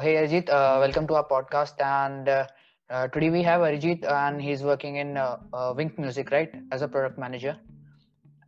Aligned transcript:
Hey 0.00 0.14
Arijit, 0.16 0.48
uh, 0.48 0.78
welcome 0.80 1.06
to 1.08 1.14
our 1.14 1.28
podcast. 1.28 1.78
And 1.78 2.26
uh, 2.26 2.46
uh, 2.88 3.08
today 3.08 3.28
we 3.28 3.42
have 3.42 3.60
Arijit, 3.60 4.02
and 4.10 4.40
he's 4.40 4.62
working 4.62 4.96
in 4.96 5.18
uh, 5.18 5.36
uh, 5.52 5.74
Wynk 5.74 5.98
Music, 5.98 6.30
right, 6.30 6.50
as 6.72 6.80
a 6.80 6.88
product 6.88 7.18
manager. 7.18 7.54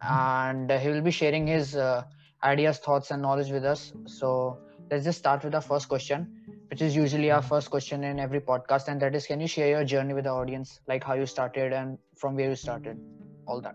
And 0.00 0.70
he 0.70 0.88
will 0.88 1.02
be 1.02 1.10
sharing 1.10 1.46
his 1.46 1.76
uh, 1.76 2.04
ideas, 2.42 2.78
thoughts, 2.78 3.10
and 3.10 3.20
knowledge 3.20 3.50
with 3.50 3.66
us. 3.66 3.92
So 4.06 4.60
let's 4.90 5.04
just 5.04 5.18
start 5.18 5.44
with 5.44 5.54
our 5.54 5.60
first 5.60 5.90
question, 5.90 6.26
which 6.70 6.80
is 6.80 6.96
usually 6.96 7.30
our 7.30 7.42
first 7.42 7.68
question 7.68 8.02
in 8.02 8.18
every 8.18 8.40
podcast, 8.40 8.88
and 8.88 8.98
that 9.02 9.14
is, 9.14 9.26
can 9.26 9.38
you 9.38 9.46
share 9.46 9.68
your 9.68 9.84
journey 9.84 10.14
with 10.14 10.24
the 10.24 10.30
audience, 10.30 10.80
like 10.88 11.04
how 11.04 11.12
you 11.12 11.26
started 11.26 11.74
and 11.74 11.98
from 12.16 12.34
where 12.34 12.48
you 12.48 12.56
started, 12.56 12.98
all 13.46 13.60
that. 13.60 13.74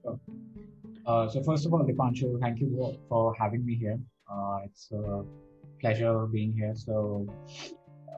Sure. 0.00 0.18
Uh, 1.04 1.28
so 1.28 1.42
first 1.42 1.66
of 1.66 1.74
all, 1.74 1.84
Deepanshu, 1.84 2.40
thank 2.40 2.60
you 2.60 2.96
for 3.10 3.34
having 3.34 3.66
me 3.66 3.74
here. 3.74 3.98
it's 4.64 4.90
pleasure 5.80 6.26
being 6.26 6.52
here. 6.52 6.74
So, 6.74 7.26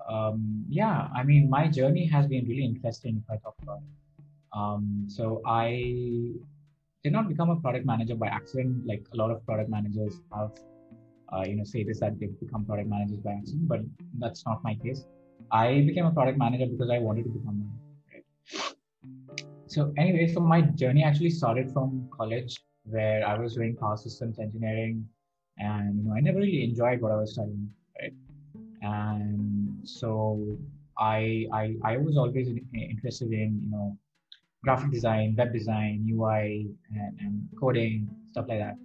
um, 0.08 0.64
yeah, 0.68 1.08
I 1.14 1.22
mean, 1.22 1.48
my 1.48 1.68
journey 1.68 2.06
has 2.06 2.26
been 2.26 2.46
really 2.46 2.64
interesting 2.64 3.22
if 3.22 3.30
I 3.30 3.36
talk 3.38 3.54
about 3.62 3.78
it. 3.78 4.24
Um, 4.52 5.06
so, 5.08 5.40
I 5.46 5.68
did 7.02 7.12
not 7.12 7.28
become 7.28 7.50
a 7.50 7.56
product 7.56 7.86
manager 7.86 8.14
by 8.14 8.28
accident, 8.28 8.86
like 8.86 9.04
a 9.12 9.16
lot 9.16 9.30
of 9.30 9.44
product 9.44 9.70
managers 9.70 10.20
have, 10.34 10.52
uh, 11.32 11.44
you 11.46 11.56
know, 11.56 11.64
say 11.64 11.82
this 11.84 12.00
that 12.00 12.18
they 12.20 12.26
become 12.26 12.64
product 12.64 12.88
managers 12.88 13.18
by 13.18 13.32
accident, 13.32 13.68
but 13.68 13.80
that's 14.18 14.44
not 14.46 14.62
my 14.62 14.74
case. 14.74 15.04
I 15.50 15.82
became 15.86 16.06
a 16.06 16.12
product 16.12 16.38
manager 16.38 16.66
because 16.66 16.90
I 16.90 16.98
wanted 16.98 17.24
to 17.24 17.30
become 17.30 17.66
one. 17.66 17.78
Right? 18.12 19.44
So, 19.66 19.92
anyway, 19.96 20.32
so 20.32 20.40
my 20.40 20.60
journey 20.60 21.02
actually 21.02 21.30
started 21.30 21.72
from 21.72 22.08
college 22.16 22.60
where 22.84 23.26
I 23.26 23.38
was 23.38 23.54
doing 23.54 23.76
power 23.76 23.96
systems 23.96 24.38
engineering 24.38 25.08
and 25.58 25.96
you 25.96 26.04
know 26.04 26.14
i 26.14 26.20
never 26.20 26.38
really 26.38 26.64
enjoyed 26.64 27.00
what 27.00 27.12
i 27.12 27.16
was 27.16 27.32
studying 27.32 27.70
right? 28.00 28.14
And 28.82 29.80
so 29.84 30.58
i 30.98 31.46
i, 31.52 31.74
I 31.84 31.96
was 31.96 32.16
always 32.16 32.48
interested 32.74 33.32
in 33.32 33.60
you 33.62 33.70
know 33.70 33.96
graphic 34.64 34.90
design 34.90 35.34
web 35.36 35.52
design 35.52 36.06
ui 36.12 36.68
and, 36.94 37.12
and 37.20 37.48
coding 37.58 38.08
stuff 38.30 38.46
like 38.48 38.58
that. 38.58 38.76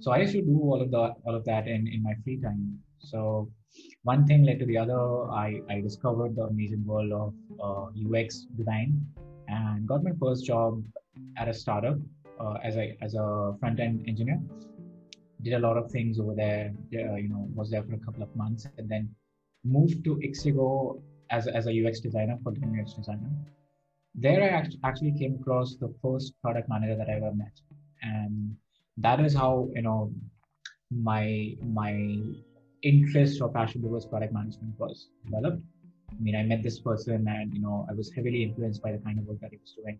So 0.00 0.12
i 0.12 0.18
used 0.18 0.32
to 0.32 0.42
do 0.42 0.58
all 0.58 0.80
of 0.80 0.90
the 0.90 1.14
all 1.24 1.34
of 1.34 1.44
that 1.44 1.66
in 1.66 1.86
in 1.88 2.02
my 2.02 2.14
free 2.24 2.40
time. 2.40 2.78
So 2.98 3.50
one 4.02 4.26
thing 4.26 4.44
led 4.44 4.58
to 4.60 4.66
the 4.66 4.78
other. 4.78 5.00
I 5.30 5.60
i 5.70 5.80
discovered 5.80 6.36
the 6.36 6.44
amazing 6.44 6.84
world 6.86 7.12
of 7.12 7.34
uh, 7.66 7.86
ux 8.04 8.46
design 8.56 9.06
and 9.48 9.86
got 9.86 10.02
my 10.02 10.12
first 10.20 10.44
job 10.46 10.82
at 11.36 11.48
a 11.48 11.54
startup 11.54 11.98
uh, 12.40 12.54
as 12.62 12.76
a 12.76 12.96
as 13.02 13.14
a 13.14 13.56
front 13.60 13.80
end 13.80 14.04
engineer 14.06 14.40
did 15.44 15.54
a 15.54 15.58
lot 15.58 15.76
of 15.76 15.90
things 15.90 16.18
over 16.18 16.34
there. 16.34 16.72
Uh, 16.92 17.16
you 17.24 17.28
know, 17.28 17.46
was 17.54 17.70
there 17.70 17.82
for 17.82 17.94
a 17.94 17.98
couple 17.98 18.22
of 18.22 18.34
months, 18.34 18.66
and 18.78 18.88
then 18.88 19.08
moved 19.64 20.04
to 20.04 20.16
Ixigo 20.16 21.00
as 21.30 21.46
as 21.46 21.66
a 21.66 21.72
UX 21.80 22.00
designer, 22.00 22.38
for 22.42 22.52
time 22.52 22.78
UX 22.80 22.94
designer. 22.94 23.30
There, 24.14 24.42
I 24.42 24.88
actually 24.88 25.12
came 25.18 25.34
across 25.40 25.76
the 25.76 25.92
first 26.02 26.40
product 26.40 26.68
manager 26.68 26.96
that 26.96 27.08
I 27.08 27.14
ever 27.14 27.32
met, 27.34 27.60
and 28.02 28.56
that 28.98 29.20
is 29.20 29.34
how 29.34 29.68
you 29.74 29.82
know 29.82 30.12
my 30.90 31.56
my 31.62 31.92
interest 32.82 33.40
or 33.40 33.50
passion 33.50 33.82
towards 33.82 34.06
product 34.06 34.32
management 34.32 34.78
was 34.78 35.08
developed. 35.24 35.62
I 36.10 36.22
mean, 36.22 36.36
I 36.36 36.44
met 36.44 36.62
this 36.62 36.80
person, 36.80 37.26
and 37.28 37.52
you 37.52 37.60
know, 37.60 37.86
I 37.90 37.92
was 37.92 38.12
heavily 38.12 38.42
influenced 38.44 38.82
by 38.82 38.92
the 38.92 38.98
kind 38.98 39.18
of 39.18 39.26
work 39.26 39.40
that 39.40 39.50
he 39.50 39.58
was 39.58 39.74
doing, 39.82 39.98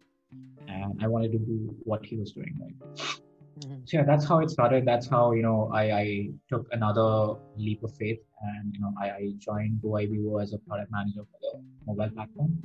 and 0.69 1.03
I 1.03 1.09
wanted 1.09 1.33
to 1.33 1.39
do 1.39 1.77
what 1.85 2.07
he 2.07 2.17
was 2.17 2.33
doing. 2.33 2.57
Right 2.61 3.21
Mm-hmm. 3.61 3.81
So 3.85 3.99
yeah, 3.99 4.05
that's 4.05 4.27
how 4.27 4.41
it 4.41 4.51
started. 4.51 4.85
That's 4.85 5.07
how 5.07 5.33
you 5.33 5.43
know 5.43 5.71
I, 5.73 5.93
I 5.93 6.29
took 6.49 6.67
another 6.73 7.37
leap 7.57 7.83
of 7.85 7.95
faith, 7.97 8.19
and 8.43 8.75
you 8.75 8.81
know 8.81 8.93
I, 9.01 9.11
I 9.11 9.33
joined 9.39 9.81
Goibibo 9.83 10.43
as 10.43 10.53
a 10.53 10.59
product 10.59 10.91
manager 10.91 11.23
for 11.31 11.39
the 11.41 11.63
mobile 11.87 12.11
platform. 12.15 12.63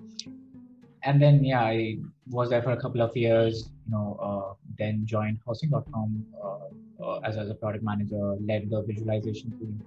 And 1.03 1.21
then 1.21 1.43
yeah, 1.43 1.61
I 1.61 1.97
was 2.27 2.49
there 2.49 2.61
for 2.61 2.71
a 2.71 2.81
couple 2.81 3.01
of 3.01 3.15
years. 3.15 3.69
You 3.85 3.91
know, 3.91 4.17
uh, 4.21 4.53
then 4.77 5.05
joined 5.05 5.39
Housing.com 5.45 6.25
uh, 6.43 7.03
uh, 7.03 7.19
as 7.23 7.37
as 7.37 7.49
a 7.49 7.55
product 7.55 7.83
manager, 7.83 8.35
led 8.41 8.69
the 8.69 8.81
visualization 8.81 9.51
team, 9.59 9.81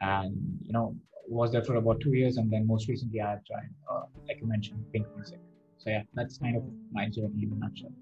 and 0.00 0.36
you 0.62 0.72
know 0.72 0.94
was 1.28 1.52
there 1.52 1.64
for 1.64 1.76
about 1.76 2.00
two 2.00 2.12
years. 2.12 2.36
And 2.36 2.50
then 2.50 2.66
most 2.66 2.88
recently, 2.88 3.20
I 3.20 3.36
joined, 3.46 3.74
uh, 3.90 4.02
like 4.28 4.40
you 4.40 4.46
mentioned, 4.46 4.84
Wynk 4.94 5.06
Music. 5.16 5.38
So 5.78 5.90
yeah, 5.90 6.02
that's 6.14 6.36
kind 6.38 6.56
of 6.56 6.64
my 6.92 7.08
journey 7.08 7.44
in 7.44 7.52
a 7.52 7.56
nutshell. 7.56 7.92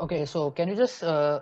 Okay, 0.00 0.24
so 0.24 0.50
can 0.50 0.66
you 0.66 0.76
just 0.76 1.02
uh, 1.04 1.40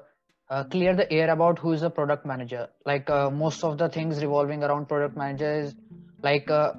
uh, 0.51 0.65
clear 0.65 0.97
the 0.97 1.11
air 1.13 1.31
about 1.31 1.61
who 1.61 1.73
is 1.73 1.83
a 1.83 1.91
product 1.91 2.27
manager? 2.27 2.69
Like 2.85 3.09
uh, 3.09 3.31
most 3.31 3.63
of 3.63 3.79
the 3.79 3.89
things 3.89 4.21
revolving 4.21 4.65
around 4.65 4.89
product 4.89 5.17
manager 5.17 5.61
is 5.61 5.77
like 6.25 6.51
uh, 6.51 6.73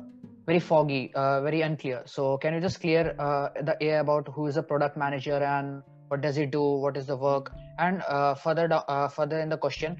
very 0.46 0.60
foggy, 0.60 1.14
uh, 1.16 1.40
very 1.40 1.62
unclear. 1.62 2.02
So 2.06 2.38
can 2.38 2.54
you 2.54 2.60
just 2.60 2.82
clear 2.82 3.16
uh, 3.18 3.50
the 3.62 3.82
air 3.82 4.02
about 4.02 4.28
who 4.28 4.48
is 4.48 4.58
a 4.58 4.64
product 4.64 4.98
manager 4.98 5.42
and 5.42 5.82
what 6.10 6.20
does 6.20 6.36
he 6.36 6.46
do? 6.46 6.62
What 6.62 6.98
is 6.98 7.06
the 7.06 7.16
work? 7.16 7.54
And 7.78 8.04
further, 8.44 8.68
further 9.16 9.40
in 9.40 9.48
the 9.48 9.58
question, 9.58 9.96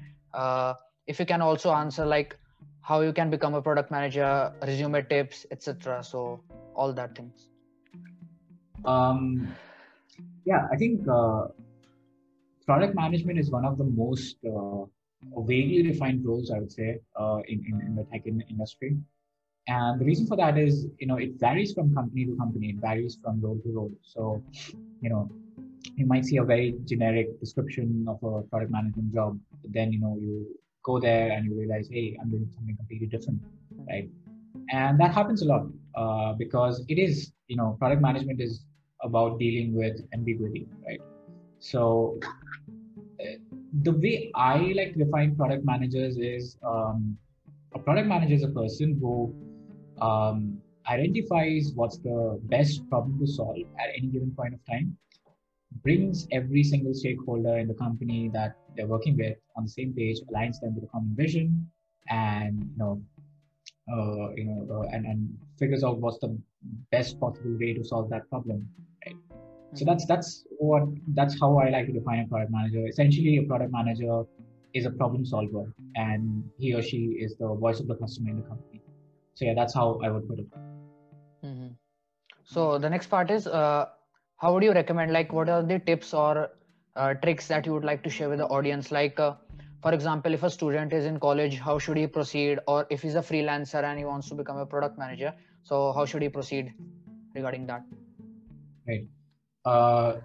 if 1.06 1.18
you 1.18 1.24
can 1.24 1.40
also 1.40 1.72
answer 1.72 2.04
like 2.04 2.36
how 2.82 3.00
you 3.00 3.14
can 3.14 3.30
become 3.30 3.54
a 3.54 3.62
product 3.62 3.90
manager, 3.90 4.52
resume 4.66 5.02
tips, 5.08 5.46
etc. 5.50 6.04
So 6.04 6.42
all 6.74 6.92
that 6.92 7.16
things. 7.16 7.48
Um, 8.84 9.54
yeah, 10.44 10.66
I 10.70 10.76
think 10.76 11.06
product 12.66 12.94
management 12.94 13.38
is 13.38 13.50
one 13.50 13.64
of 13.64 13.78
the 13.78 13.84
most 13.84 14.36
uh, 14.46 14.84
vaguely 15.42 15.82
defined 15.82 16.24
roles, 16.24 16.50
I 16.50 16.58
would 16.58 16.72
say, 16.72 16.98
uh, 17.18 17.40
in, 17.48 17.64
in, 17.66 17.80
in, 17.86 17.94
the 17.96 18.04
tech 18.04 18.26
in, 18.26 18.42
industry. 18.48 18.96
And 19.68 20.00
the 20.00 20.04
reason 20.04 20.26
for 20.26 20.36
that 20.36 20.58
is, 20.58 20.86
you 20.98 21.06
know, 21.06 21.16
it 21.16 21.38
varies 21.38 21.72
from 21.72 21.94
company 21.94 22.26
to 22.26 22.36
company. 22.36 22.70
It 22.70 22.76
varies 22.76 23.18
from 23.22 23.40
role 23.40 23.60
to 23.64 23.72
role. 23.72 23.92
So, 24.02 24.42
you 25.00 25.10
know, 25.10 25.30
you 25.96 26.06
might 26.06 26.24
see 26.24 26.38
a 26.38 26.44
very 26.44 26.74
generic 26.84 27.38
description 27.40 28.06
of 28.08 28.16
a 28.22 28.42
product 28.42 28.72
management 28.72 29.14
job. 29.14 29.38
But 29.62 29.72
then, 29.72 29.92
you 29.92 30.00
know, 30.00 30.16
you 30.20 30.46
go 30.82 30.98
there 30.98 31.30
and 31.30 31.44
you 31.46 31.58
realize, 31.58 31.88
hey, 31.90 32.16
I'm 32.20 32.30
doing 32.30 32.48
something 32.54 32.76
completely 32.76 33.06
different, 33.06 33.40
right? 33.88 34.08
And 34.70 34.98
that 35.00 35.14
happens 35.14 35.42
a 35.42 35.44
lot 35.44 35.66
uh, 35.94 36.32
because 36.34 36.84
it 36.88 36.98
is, 36.98 37.32
you 37.48 37.56
know, 37.56 37.76
product 37.78 38.00
management 38.02 38.40
is 38.40 38.64
about 39.02 39.38
dealing 39.38 39.74
with 39.74 40.00
ambiguity, 40.12 40.66
right? 40.86 41.00
So 41.58 42.18
the 43.72 43.92
way 43.92 44.30
I 44.34 44.72
like 44.76 44.94
to 44.94 45.04
define 45.04 45.36
product 45.36 45.64
managers 45.64 46.16
is 46.16 46.56
um, 46.62 47.16
a 47.74 47.78
product 47.78 48.08
manager 48.08 48.34
is 48.34 48.42
a 48.42 48.48
person 48.48 48.98
who 49.00 49.34
um, 50.00 50.60
identifies 50.88 51.72
what's 51.74 51.98
the 51.98 52.40
best 52.44 52.88
problem 52.88 53.18
to 53.20 53.26
solve 53.26 53.58
at 53.78 53.90
any 53.96 54.08
given 54.08 54.32
point 54.36 54.54
of 54.54 54.60
time, 54.66 54.96
brings 55.82 56.26
every 56.32 56.64
single 56.64 56.94
stakeholder 56.94 57.58
in 57.58 57.68
the 57.68 57.74
company 57.74 58.30
that 58.34 58.56
they're 58.76 58.88
working 58.88 59.16
with 59.16 59.36
on 59.56 59.64
the 59.64 59.70
same 59.70 59.92
page, 59.92 60.18
aligns 60.32 60.60
them 60.60 60.74
with 60.74 60.84
a 60.84 60.88
common 60.88 61.14
vision, 61.14 61.70
and 62.08 62.58
you 62.58 62.78
know, 62.78 63.02
uh, 63.92 64.30
you 64.34 64.44
know, 64.44 64.66
uh, 64.70 64.88
and 64.92 65.06
and 65.06 65.38
figures 65.58 65.84
out 65.84 65.98
what's 65.98 66.18
the 66.18 66.36
best 66.90 67.20
possible 67.20 67.56
way 67.58 67.72
to 67.72 67.84
solve 67.84 68.10
that 68.10 68.28
problem. 68.30 68.68
Right? 69.06 69.14
So 69.74 69.84
that's 69.84 70.04
that's 70.06 70.44
what 70.58 70.82
that's 71.14 71.38
how 71.40 71.58
I 71.58 71.70
like 71.70 71.86
to 71.86 71.92
define 71.92 72.20
a 72.20 72.26
product 72.26 72.50
manager. 72.50 72.86
Essentially, 72.86 73.36
a 73.38 73.42
product 73.42 73.72
manager 73.72 74.24
is 74.74 74.84
a 74.84 74.90
problem 74.90 75.24
solver, 75.24 75.72
and 75.94 76.44
he 76.58 76.74
or 76.74 76.82
she 76.82 77.02
is 77.24 77.36
the 77.36 77.54
voice 77.54 77.78
of 77.78 77.86
the 77.86 77.94
customer 77.94 78.30
in 78.30 78.36
the 78.36 78.42
company. 78.42 78.82
So 79.34 79.44
yeah, 79.44 79.54
that's 79.54 79.72
how 79.72 80.00
I 80.04 80.10
would 80.10 80.28
put 80.28 80.40
it. 80.40 80.46
Mm-hmm. 81.44 81.68
So 82.44 82.78
the 82.78 82.90
next 82.90 83.06
part 83.06 83.30
is, 83.30 83.46
uh, 83.46 83.86
how 84.38 84.52
would 84.52 84.64
you 84.64 84.72
recommend? 84.72 85.12
Like, 85.12 85.32
what 85.32 85.48
are 85.48 85.62
the 85.62 85.78
tips 85.78 86.12
or 86.14 86.50
uh, 86.96 87.14
tricks 87.14 87.46
that 87.46 87.64
you 87.64 87.72
would 87.72 87.84
like 87.84 88.02
to 88.02 88.10
share 88.10 88.28
with 88.28 88.38
the 88.38 88.46
audience? 88.46 88.90
Like, 88.90 89.20
uh, 89.20 89.34
for 89.82 89.94
example, 89.94 90.34
if 90.34 90.42
a 90.42 90.50
student 90.50 90.92
is 90.92 91.04
in 91.04 91.20
college, 91.20 91.60
how 91.60 91.78
should 91.78 91.96
he 91.96 92.08
proceed? 92.08 92.58
Or 92.66 92.86
if 92.90 93.02
he's 93.02 93.14
a 93.14 93.22
freelancer 93.22 93.84
and 93.84 93.98
he 94.00 94.04
wants 94.04 94.28
to 94.30 94.34
become 94.34 94.56
a 94.56 94.66
product 94.66 94.98
manager, 94.98 95.32
so 95.62 95.92
how 95.92 96.04
should 96.04 96.22
he 96.22 96.28
proceed 96.28 96.74
regarding 97.36 97.66
that? 97.68 97.84
Right 98.88 99.06
uh, 99.64 100.16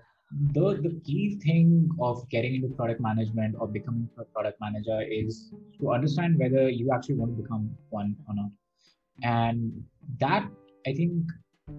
the 0.52 0.80
the 0.82 1.00
key 1.06 1.40
thing 1.44 1.90
of 2.02 2.28
getting 2.30 2.56
into 2.56 2.70
product 2.76 3.00
management 3.00 3.56
or 3.60 3.68
becoming 3.68 4.10
a 4.18 4.24
product 4.24 4.60
manager 4.60 5.02
is 5.02 5.52
to 5.80 5.92
understand 5.92 6.38
whether 6.38 6.70
you 6.70 6.92
actually 6.94 7.16
want 7.16 7.36
to 7.36 7.44
become 7.44 7.70
one 7.90 8.16
or 8.28 8.36
not. 8.36 8.52
And 9.24 9.84
that 10.20 10.50
i 10.88 10.94
think 10.94 11.14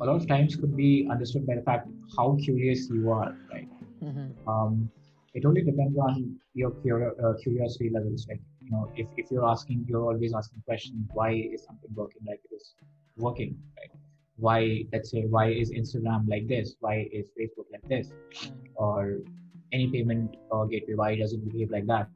a 0.00 0.04
lot 0.04 0.16
of 0.16 0.26
times 0.26 0.56
could 0.56 0.76
be 0.76 1.08
understood 1.10 1.46
by 1.46 1.54
the 1.54 1.62
fact 1.62 1.88
how 2.16 2.36
curious 2.42 2.88
you 2.90 3.10
are 3.10 3.36
right? 3.52 3.68
Mm-hmm. 4.02 4.48
um, 4.48 4.90
it 5.34 5.44
only 5.44 5.62
depends 5.62 5.96
on 5.98 6.36
your 6.54 6.72
uh, 6.72 7.34
curiosity 7.42 7.90
levels 7.92 8.26
right 8.28 8.40
you 8.60 8.70
know 8.70 8.90
if, 8.96 9.06
if 9.16 9.30
you're 9.30 9.48
asking 9.48 9.84
you're 9.88 10.04
always 10.04 10.34
asking 10.34 10.62
questions 10.66 11.08
why 11.12 11.30
is 11.32 11.64
something 11.64 11.90
working 11.94 12.22
like 12.26 12.40
it 12.50 12.54
is 12.54 12.74
working 13.16 13.56
right 13.78 13.92
why 14.36 14.84
let's 14.92 15.10
say 15.10 15.22
why 15.22 15.48
is 15.50 15.70
instagram 15.70 16.28
like 16.28 16.46
this 16.46 16.76
why 16.80 17.08
is 17.12 17.26
facebook 17.38 17.66
like 17.72 17.86
this 17.88 18.12
or 18.74 19.18
any 19.72 19.88
payment 19.88 20.36
uh, 20.52 20.64
gateway 20.64 20.94
why 20.94 21.16
does 21.16 21.32
it 21.32 21.44
behave 21.50 21.70
like 21.70 21.86
that 21.86 22.08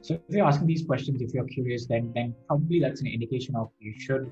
so 0.00 0.14
if 0.14 0.34
you're 0.34 0.46
asking 0.46 0.66
these 0.66 0.84
questions 0.84 1.20
if 1.20 1.34
you're 1.34 1.50
curious 1.56 1.86
then 1.86 2.12
then 2.14 2.34
probably 2.46 2.80
that's 2.80 3.00
an 3.00 3.06
indication 3.06 3.54
of 3.56 3.70
you 3.78 3.92
should 3.98 4.30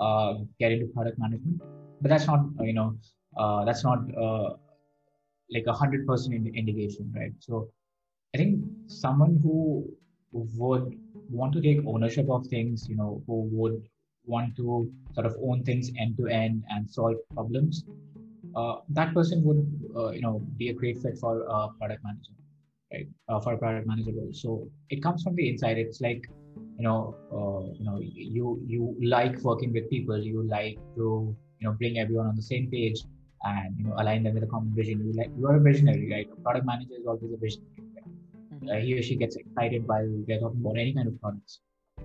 uh, 0.00 0.34
get 0.58 0.72
into 0.72 0.86
product 0.86 1.18
management. 1.18 1.60
But 2.00 2.08
that's 2.08 2.26
not, 2.26 2.40
you 2.60 2.72
know, 2.72 2.96
uh, 3.36 3.64
that's 3.64 3.84
not 3.84 4.00
uh, 4.16 4.50
like 5.50 5.64
a 5.66 5.72
hundred 5.72 6.06
percent 6.06 6.48
indication, 6.54 7.12
right? 7.14 7.32
So 7.38 7.70
I 8.34 8.38
think 8.38 8.64
someone 8.86 9.38
who 9.42 9.88
would 10.32 10.98
want 11.30 11.52
to 11.52 11.60
take 11.60 11.78
ownership 11.86 12.28
of 12.30 12.46
things, 12.46 12.88
you 12.88 12.96
know, 12.96 13.22
who 13.26 13.48
would 13.52 13.82
want 14.24 14.56
to 14.56 14.90
sort 15.14 15.26
of 15.26 15.36
own 15.42 15.62
things 15.64 15.90
end 15.98 16.16
to 16.18 16.26
end 16.26 16.64
and 16.70 16.88
solve 16.88 17.16
problems, 17.34 17.84
uh, 18.56 18.76
that 18.90 19.14
person 19.14 19.42
would, 19.44 19.66
uh, 19.96 20.10
you 20.10 20.20
know, 20.20 20.40
be 20.56 20.68
a 20.68 20.72
great 20.74 20.98
fit 20.98 21.18
for 21.18 21.42
a 21.42 21.68
product 21.78 22.02
manager, 22.04 22.32
right? 22.92 23.08
Uh, 23.28 23.40
for 23.40 23.54
a 23.54 23.58
product 23.58 23.86
manager 23.86 24.12
role. 24.12 24.32
So 24.32 24.68
it 24.90 25.02
comes 25.02 25.22
from 25.22 25.34
the 25.36 25.48
inside. 25.48 25.78
It's 25.78 26.00
like, 26.00 26.28
you 26.78 26.84
know, 26.84 27.16
uh, 27.32 27.72
you 27.78 27.84
know, 27.84 27.98
you 28.00 28.62
you 28.66 28.96
like 29.02 29.38
working 29.42 29.72
with 29.72 29.88
people. 29.90 30.18
You 30.22 30.42
like 30.48 30.76
to, 30.96 31.34
you 31.60 31.68
know, 31.68 31.72
bring 31.72 31.98
everyone 31.98 32.26
on 32.26 32.36
the 32.36 32.42
same 32.42 32.70
page 32.70 33.04
and 33.44 33.74
you 33.78 33.84
know 33.84 33.94
align 33.98 34.22
them 34.22 34.34
with 34.34 34.44
a 34.44 34.46
common 34.46 34.74
vision. 34.74 35.00
You 35.04 35.12
like 35.12 35.30
you 35.36 35.46
are 35.46 35.56
a 35.56 35.60
visionary, 35.60 36.10
right? 36.10 36.28
A 36.30 36.40
product 36.40 36.66
manager 36.66 36.94
is 36.98 37.06
always 37.06 37.32
a 37.32 37.36
visionary. 37.36 37.70
Right? 37.94 38.04
Mm-hmm. 38.54 38.68
Uh, 38.68 38.80
he 38.80 38.98
or 38.98 39.02
she 39.02 39.16
gets 39.16 39.36
excited 39.36 39.86
while 39.86 40.08
they're 40.26 40.40
talking 40.40 40.60
about 40.60 40.78
any 40.78 40.94
kind 40.94 41.08
of 41.08 41.20
products. 41.20 41.60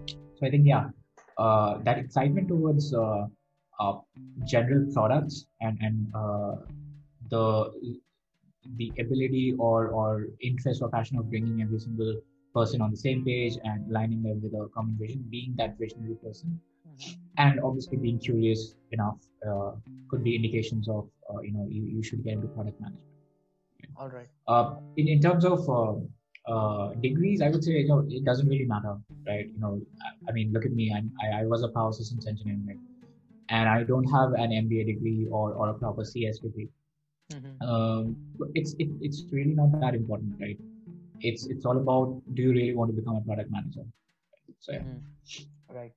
So 0.08 0.46
I 0.46 0.50
think 0.50 0.66
yeah, 0.66 0.90
uh, 1.38 1.78
that 1.84 1.98
excitement 1.98 2.48
towards 2.48 2.94
uh, 2.94 3.28
uh, 3.80 3.94
general 4.46 4.86
products 4.94 5.46
and 5.62 5.78
and 5.82 6.08
uh, 6.16 6.56
the 7.30 7.72
the 8.78 8.92
ability 9.00 9.54
or 9.60 9.90
or 9.90 10.28
interest 10.42 10.82
or 10.82 10.90
passion 10.90 11.18
of 11.18 11.30
bringing 11.30 11.62
every 11.62 11.80
single 11.80 12.20
person 12.54 12.82
on 12.82 12.92
the 12.92 12.98
same 12.98 13.24
page 13.24 13.58
and 13.64 13.90
aligning 13.90 14.24
them 14.24 14.42
with 14.42 14.54
a 14.54 14.68
common 14.74 14.98
vision, 15.00 15.24
being 15.30 15.54
that 15.58 15.78
visionary 15.78 16.16
person, 16.16 16.60
mm-hmm. 16.88 17.12
and 17.38 17.60
obviously 17.64 17.98
being 17.98 18.20
curious 18.20 18.76
enough 18.92 19.20
uh, 19.48 19.72
could 20.10 20.24
be 20.24 20.36
indications 20.36 20.90
of 20.90 21.08
uh, 21.30 21.40
you 21.42 21.54
know 21.54 21.68
you, 21.70 21.84
you 21.84 22.04
should 22.04 22.24
get 22.24 22.34
into 22.34 22.48
product 22.48 22.80
management. 22.82 23.04
All 23.96 24.10
right. 24.10 24.28
Uh, 24.48 24.76
in 24.98 25.08
in 25.08 25.22
terms 25.22 25.46
of 25.46 25.70
uh, 26.48 26.94
degrees, 27.02 27.42
I 27.42 27.50
would 27.50 27.64
say 27.64 27.74
you 27.74 27.88
know 27.88 28.06
it 28.10 28.24
doesn't 28.26 28.48
really 28.48 28.66
matter, 28.66 28.98
right? 29.26 29.48
You 29.48 29.60
know, 29.60 29.82
I, 30.02 30.30
I 30.30 30.32
mean, 30.34 30.54
look 30.54 30.66
at 30.66 30.72
me. 30.72 30.94
I'm, 30.96 31.12
I, 31.24 31.42
I 31.42 31.46
was 31.46 31.64
a 31.64 31.70
power 31.70 31.92
systems 31.94 32.28
engineer, 32.28 32.58
right? 32.68 32.78
and 33.50 33.70
I 33.70 33.84
don't 33.84 34.04
have 34.06 34.34
an 34.34 34.52
MBA 34.52 34.86
degree 34.88 35.28
or, 35.30 35.54
or 35.54 35.70
a 35.70 35.74
proper 35.74 36.04
CS 36.04 36.40
degree. 36.40 36.70
Mm-hmm. 37.32 37.68
Um, 37.68 38.16
it's 38.54 38.74
it, 38.80 38.90
it's 39.02 39.24
really 39.32 39.54
not 39.54 39.80
that 39.82 39.96
important, 39.96 40.36
right? 40.40 40.58
It's 41.20 41.48
it's 41.48 41.66
all 41.66 41.78
about 41.78 42.22
do 42.34 42.42
you 42.42 42.52
really 42.52 42.76
want 42.76 42.90
to 42.92 42.96
become 42.96 43.16
a 43.16 43.22
product 43.22 43.52
manager? 43.52 43.84
So 44.60 44.72
yeah. 44.74 44.80
Mm-hmm. 44.80 45.76
Right. 45.76 45.94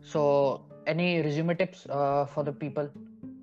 So 0.00 0.64
any 0.86 1.20
resume 1.20 1.54
tips 1.54 1.86
uh, 1.88 2.26
for 2.26 2.42
the 2.42 2.52
people 2.52 2.90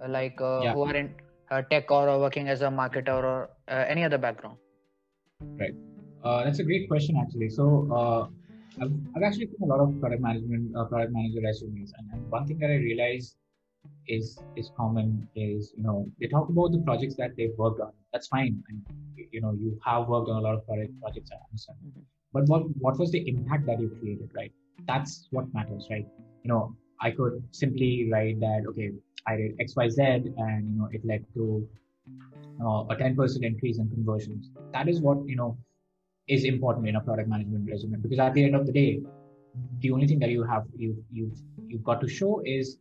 uh, 0.04 0.10
like 0.10 0.42
uh, 0.42 0.62
yeah. 0.64 0.74
who 0.74 0.84
are 0.84 0.96
in 0.96 1.14
uh, 1.52 1.62
tech 1.62 1.90
or 1.90 2.20
working 2.20 2.50
as 2.50 2.62
a 2.62 2.68
marketer 2.68 3.24
or 3.24 3.50
uh, 3.70 3.86
any 3.88 4.04
other 4.04 4.18
background? 4.18 4.58
Right. 5.42 5.76
Uh, 6.24 6.44
that's 6.44 6.60
a 6.60 6.64
great 6.64 6.88
question 6.88 7.18
actually. 7.18 7.50
So 7.50 8.30
I've, 8.82 8.92
I've 9.16 9.24
actually 9.24 9.48
seen 9.48 9.64
a 9.64 9.66
lot 9.66 9.80
of 9.80 10.00
product 10.00 10.22
management, 10.22 10.76
uh, 10.76 10.86
product 10.86 11.14
manager 11.14 11.42
resumes, 11.44 11.94
and, 11.98 12.08
and 12.14 12.30
one 12.30 12.46
thing 12.46 12.60
that 12.60 12.70
I 12.70 12.76
realized 12.76 13.36
is 14.08 14.40
is 14.56 14.72
common 14.78 15.28
is 15.36 15.74
you 15.76 15.84
know 15.84 16.06
they 16.20 16.28
talk 16.28 16.50
about 16.50 16.72
the 16.72 16.80
projects 16.80 17.16
that 17.16 17.36
they've 17.38 17.58
worked 17.58 17.80
on. 17.80 17.92
That's 18.14 18.28
fine, 18.28 18.64
and 18.70 18.82
you 19.32 19.42
know 19.42 19.54
you 19.54 19.80
have 19.86 20.08
worked 20.08 20.30
on 20.30 20.38
a 20.38 20.42
lot 20.42 20.56
of 20.56 20.66
product 20.68 20.92
projects. 21.02 21.32
I 21.32 21.38
understand, 21.50 21.78
mm-hmm. 21.86 22.02
but 22.34 22.46
what 22.48 22.64
what 22.80 23.00
was 23.00 23.12
the 23.12 23.28
impact 23.28 23.66
that 23.66 23.80
you 23.80 23.90
created, 24.00 24.32
right? 24.36 24.52
That's 24.88 25.28
what 25.32 25.52
matters, 25.54 25.88
right? 25.90 26.08
You 26.44 26.50
know, 26.50 26.76
I 27.02 27.12
could 27.12 27.44
simply 27.52 28.10
write 28.12 28.40
that 28.42 28.66
okay, 28.70 28.92
I 29.26 29.38
did 29.38 29.56
X 29.60 29.76
Y 29.76 29.90
Z, 29.90 30.02
and 30.04 30.70
you 30.70 30.80
know 30.80 30.90
it 30.92 31.04
led 31.06 31.26
to 31.34 31.68
uh, 32.62 32.84
a 32.90 32.96
10% 32.96 33.44
increase 33.44 33.78
in 33.78 33.90
conversions. 33.90 34.50
That 34.74 34.88
is 34.90 35.02
what 35.02 35.18
you 35.26 35.36
know 35.36 35.58
is 36.28 36.44
important 36.44 36.88
in 36.88 36.96
a 36.96 37.02
product 37.02 37.30
management 37.30 37.70
resume 37.70 37.98
because 38.02 38.20
at 38.20 38.34
the 38.34 38.44
end 38.44 38.56
of 38.56 38.66
the 38.66 38.74
day 38.74 39.00
the 39.80 39.92
only 39.92 40.08
thing 40.08 40.20
that 40.20 40.30
you 40.30 40.44
have 40.44 40.64
you 40.76 41.04
you 41.12 41.32
you've 41.68 41.84
got 41.84 42.02
to 42.02 42.08
show 42.08 42.42
is 42.46 42.78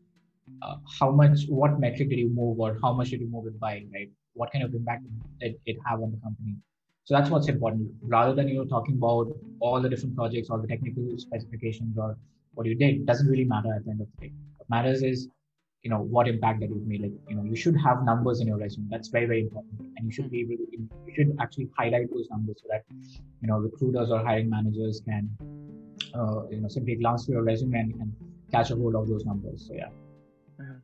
uh, 0.62 0.76
how 0.98 1.10
much 1.10 1.46
what 1.48 1.78
metric 1.78 2.10
did 2.10 2.18
you 2.18 2.28
move 2.28 2.58
or 2.58 2.78
how 2.82 2.92
much 2.92 3.10
did 3.10 3.20
you 3.20 3.28
move 3.28 3.46
it 3.46 3.58
by 3.58 3.82
right? 3.92 4.10
What 4.34 4.52
kind 4.52 4.64
of 4.64 4.74
impact 4.74 5.04
did 5.40 5.54
it 5.64 5.76
have 5.86 6.02
on 6.02 6.10
the 6.10 6.18
company? 6.18 6.56
So 7.04 7.14
that's 7.14 7.30
what's 7.30 7.48
important. 7.48 7.88
Rather 8.02 8.34
than 8.34 8.48
you 8.48 8.56
know 8.56 8.64
talking 8.64 8.96
about 8.96 9.28
all 9.60 9.80
the 9.80 9.88
different 9.88 10.16
projects 10.16 10.50
all 10.50 10.58
the 10.58 10.68
technical 10.68 11.06
specifications 11.18 11.96
or 11.98 12.16
what 12.54 12.66
you 12.66 12.74
did 12.74 13.06
doesn't 13.06 13.28
really 13.28 13.44
matter 13.44 13.72
at 13.74 13.84
the 13.84 13.90
end 13.90 14.00
of 14.00 14.08
the 14.18 14.26
day. 14.26 14.32
What 14.56 14.68
matters 14.70 15.02
is 15.02 15.28
you 15.86 15.90
know 15.90 16.02
what 16.14 16.28
impact 16.30 16.58
that 16.60 16.70
you've 16.70 16.86
made 16.92 17.02
like 17.02 17.16
you 17.30 17.36
know 17.36 17.44
you 17.48 17.56
should 17.62 17.76
have 17.86 18.04
numbers 18.06 18.40
in 18.40 18.48
your 18.52 18.58
resume. 18.62 18.86
That's 18.94 19.10
very 19.16 19.26
very 19.32 19.42
important. 19.42 19.82
And 19.96 20.06
you 20.06 20.12
should 20.16 20.30
be 20.30 20.40
able 20.44 20.56
to 20.62 20.78
you 21.08 21.12
should 21.16 21.36
actually 21.44 21.68
highlight 21.78 22.08
those 22.14 22.26
numbers 22.30 22.56
so 22.62 22.66
that 22.72 22.82
you 23.42 23.48
know 23.50 23.58
recruiters 23.66 24.10
or 24.16 24.18
hiring 24.28 24.50
managers 24.54 25.00
can 25.08 25.28
uh, 26.20 26.40
you 26.54 26.60
know 26.62 26.70
simply 26.76 26.96
glance 27.02 27.26
through 27.26 27.36
your 27.36 27.44
resume 27.44 27.78
and, 27.82 27.94
and 28.00 28.12
catch 28.54 28.72
a 28.72 28.76
hold 28.80 28.96
of 29.00 29.06
those 29.12 29.24
numbers. 29.24 29.66
So 29.68 29.74
yeah. 29.74 29.92
Mm-hmm. 30.60 30.78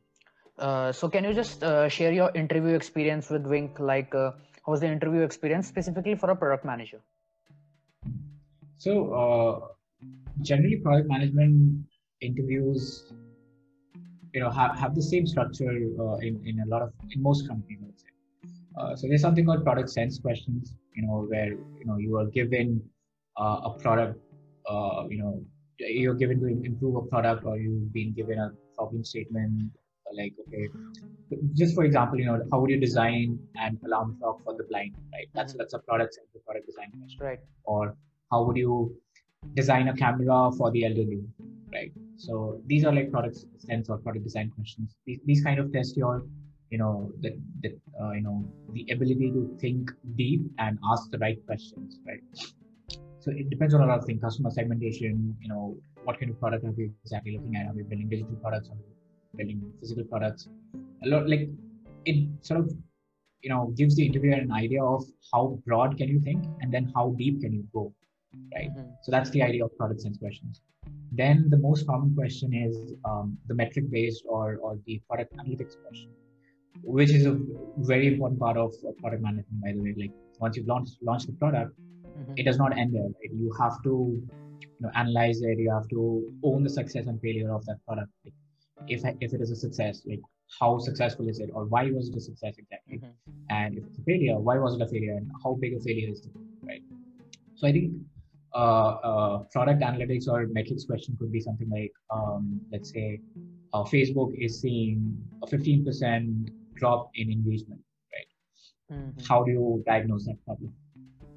uh, 0.59 0.91
so 0.93 1.09
can 1.09 1.25
you 1.25 1.33
just 1.33 1.65
uh, 1.71 1.89
share 1.89 2.13
your 2.13 2.31
interview 2.43 2.73
experience 2.81 3.29
with 3.29 3.43
Wynk? 3.55 3.81
Like 3.91 4.15
uh, 4.15 4.31
how 4.65 4.71
was 4.75 4.85
the 4.85 4.91
interview 4.99 5.23
experience 5.31 5.67
specifically 5.73 6.15
for 6.15 6.29
a 6.29 6.37
product 6.43 6.63
manager? 6.71 7.01
So 8.77 8.95
uh, 9.23 10.07
generally 10.51 10.77
product 10.77 11.09
management 11.09 11.85
interviews 12.21 13.11
you 14.33 14.41
know 14.41 14.49
have, 14.49 14.77
have 14.77 14.95
the 14.95 15.01
same 15.01 15.25
structure 15.27 15.73
uh, 15.99 16.17
in, 16.17 16.41
in 16.45 16.59
a 16.65 16.67
lot 16.67 16.81
of 16.81 16.91
in 17.11 17.21
most 17.21 17.47
companies 17.47 17.79
I 17.81 17.85
would 17.85 17.99
say. 17.99 18.11
Uh, 18.77 18.95
so 18.95 19.07
there's 19.07 19.21
something 19.21 19.45
called 19.45 19.63
product 19.63 19.89
sense 19.89 20.19
questions 20.19 20.75
you 20.95 21.05
know 21.05 21.25
where 21.29 21.51
you 21.79 21.85
know 21.85 21.97
you 21.97 22.17
are 22.17 22.25
given 22.25 22.81
uh, 23.39 23.69
a 23.69 23.77
product 23.79 24.19
uh, 24.69 25.03
you 25.09 25.19
know 25.21 25.43
you're 25.79 26.15
given 26.15 26.39
to 26.39 26.47
improve 26.47 26.95
a 26.95 27.01
product 27.01 27.45
or 27.45 27.57
you've 27.57 27.91
been 27.93 28.13
given 28.13 28.39
a 28.39 28.51
problem 28.75 29.03
statement 29.03 29.71
like 30.15 30.33
okay 30.47 30.67
just 31.53 31.73
for 31.73 31.83
example 31.83 32.19
you 32.19 32.25
know 32.25 32.39
how 32.51 32.59
would 32.59 32.69
you 32.69 32.79
design 32.79 33.39
an 33.55 33.79
alarm 33.85 34.15
clock 34.19 34.43
for 34.43 34.55
the 34.55 34.63
blind 34.69 34.93
right 35.11 35.27
that's 35.33 35.53
mm-hmm. 35.53 35.59
that's 35.59 35.73
a 35.73 35.79
product 35.79 36.13
sense 36.13 36.27
a 36.35 36.39
product 36.39 36.67
design 36.67 36.91
question 36.97 37.19
right 37.19 37.39
or 37.63 37.95
how 38.31 38.43
would 38.43 38.55
you 38.55 38.95
design 39.55 39.87
a 39.87 39.95
camera 39.95 40.51
for 40.57 40.69
the 40.71 40.85
elderly 40.85 41.21
right? 41.73 41.91
So 42.17 42.61
these 42.67 42.85
are 42.85 42.93
like 42.93 43.11
product 43.11 43.37
sense 43.57 43.89
or 43.89 43.97
product 43.97 44.25
design 44.25 44.51
questions. 44.55 44.95
These, 45.05 45.19
these 45.25 45.43
kind 45.43 45.59
of 45.59 45.71
test 45.73 45.97
your, 45.97 46.23
you 46.69 46.77
know, 46.77 47.11
the, 47.21 47.37
the 47.61 47.77
uh, 48.01 48.11
you 48.11 48.21
know, 48.21 48.45
the 48.71 48.87
ability 48.91 49.31
to 49.31 49.57
think 49.59 49.91
deep 50.15 50.41
and 50.59 50.77
ask 50.91 51.09
the 51.11 51.17
right 51.19 51.43
questions, 51.45 51.99
right? 52.07 52.21
So 53.19 53.31
it 53.31 53.49
depends 53.49 53.73
on 53.73 53.81
a 53.81 53.85
lot 53.85 53.99
of 53.99 54.05
things, 54.05 54.21
customer 54.21 54.51
segmentation, 54.51 55.35
you 55.39 55.47
know, 55.47 55.77
what 56.03 56.19
kind 56.19 56.29
of 56.29 56.39
product 56.39 56.65
are 56.65 56.71
we 56.71 56.91
exactly 57.03 57.37
looking 57.37 57.55
at? 57.55 57.67
Are 57.67 57.73
we 57.73 57.83
building 57.83 58.09
digital 58.09 58.35
products? 58.35 58.69
Are 58.69 58.75
we 58.75 59.37
building 59.37 59.71
physical 59.79 60.03
products? 60.03 60.49
A 61.03 61.07
lot 61.07 61.29
like 61.29 61.49
it 62.05 62.27
sort 62.41 62.59
of 62.59 62.73
you 63.41 63.49
know 63.49 63.73
gives 63.77 63.95
the 63.95 64.05
interviewer 64.05 64.35
an 64.35 64.51
idea 64.51 64.83
of 64.83 65.03
how 65.31 65.59
broad 65.65 65.97
can 65.97 66.07
you 66.07 66.19
think 66.21 66.43
and 66.61 66.73
then 66.73 66.91
how 66.95 67.13
deep 67.17 67.41
can 67.41 67.53
you 67.53 67.63
go 67.73 67.93
right 68.55 68.71
mm-hmm. 68.71 68.89
so 69.03 69.11
that's 69.11 69.29
the 69.31 69.41
idea 69.41 69.63
of 69.65 69.77
product 69.77 70.01
sense 70.01 70.17
questions 70.17 70.61
then 71.15 71.49
the 71.49 71.57
most 71.57 71.85
common 71.85 72.15
question 72.15 72.53
is 72.53 72.93
um, 73.05 73.37
the 73.47 73.53
metric 73.53 73.89
based 73.91 74.23
or, 74.27 74.57
or 74.57 74.77
the 74.85 75.01
product 75.07 75.35
analytics 75.37 75.75
question, 75.81 76.09
which 76.81 77.11
is 77.11 77.25
a 77.25 77.39
very 77.77 78.07
important 78.07 78.39
part 78.39 78.57
of 78.57 78.73
product 78.99 79.21
management, 79.21 79.61
by 79.61 79.71
the 79.73 79.79
way. 79.79 79.93
Like 79.97 80.11
once 80.39 80.57
you've 80.57 80.67
launched, 80.67 80.97
launched 81.01 81.27
the 81.27 81.33
product, 81.33 81.71
mm-hmm. 81.79 82.33
it 82.37 82.43
does 82.43 82.57
not 82.57 82.77
end 82.77 82.95
there. 82.95 83.03
Right? 83.03 83.31
You 83.33 83.53
have 83.59 83.81
to 83.83 84.21
you 84.61 84.69
know, 84.79 84.89
analyze 84.95 85.41
it. 85.41 85.59
You 85.59 85.71
have 85.71 85.87
to 85.89 86.31
own 86.43 86.63
the 86.63 86.69
success 86.69 87.05
and 87.07 87.21
failure 87.21 87.53
of 87.53 87.65
that 87.65 87.77
product. 87.85 88.09
Like 88.25 88.33
if, 88.87 89.03
if 89.21 89.33
it 89.33 89.41
is 89.41 89.51
a 89.51 89.55
success, 89.55 90.01
like 90.07 90.21
how 90.59 90.79
successful 90.79 91.27
is 91.27 91.39
it 91.39 91.49
or 91.53 91.65
why 91.65 91.91
was 91.91 92.09
it 92.09 92.15
a 92.15 92.21
success 92.21 92.55
exactly? 92.57 92.97
Mm-hmm. 92.97 93.31
And 93.49 93.77
if 93.77 93.83
it's 93.85 93.99
a 93.99 94.03
failure, 94.03 94.39
why 94.39 94.57
was 94.57 94.75
it 94.75 94.81
a 94.81 94.87
failure 94.87 95.13
and 95.17 95.29
how 95.43 95.57
big 95.59 95.73
a 95.73 95.79
failure 95.79 96.09
is 96.09 96.25
it, 96.25 96.31
right? 96.61 96.81
So 97.55 97.67
I 97.67 97.71
think 97.71 97.93
product 98.53 99.81
analytics 99.81 100.27
or 100.27 100.47
metrics 100.47 100.85
question 100.85 101.17
could 101.19 101.31
be 101.31 101.39
something 101.39 101.69
like, 101.69 101.91
um, 102.11 102.61
let's 102.71 102.91
say, 102.91 103.19
uh, 103.73 103.83
Facebook 103.83 104.33
is 104.37 104.61
seeing 104.61 105.17
a 105.41 105.47
15% 105.47 106.49
drop 106.75 107.09
in 107.15 107.31
engagement, 107.31 107.81
right? 108.13 108.97
Mm-hmm. 108.97 109.25
How 109.27 109.43
do 109.43 109.51
you 109.51 109.83
diagnose 109.87 110.25
that 110.25 110.43
problem, 110.45 110.73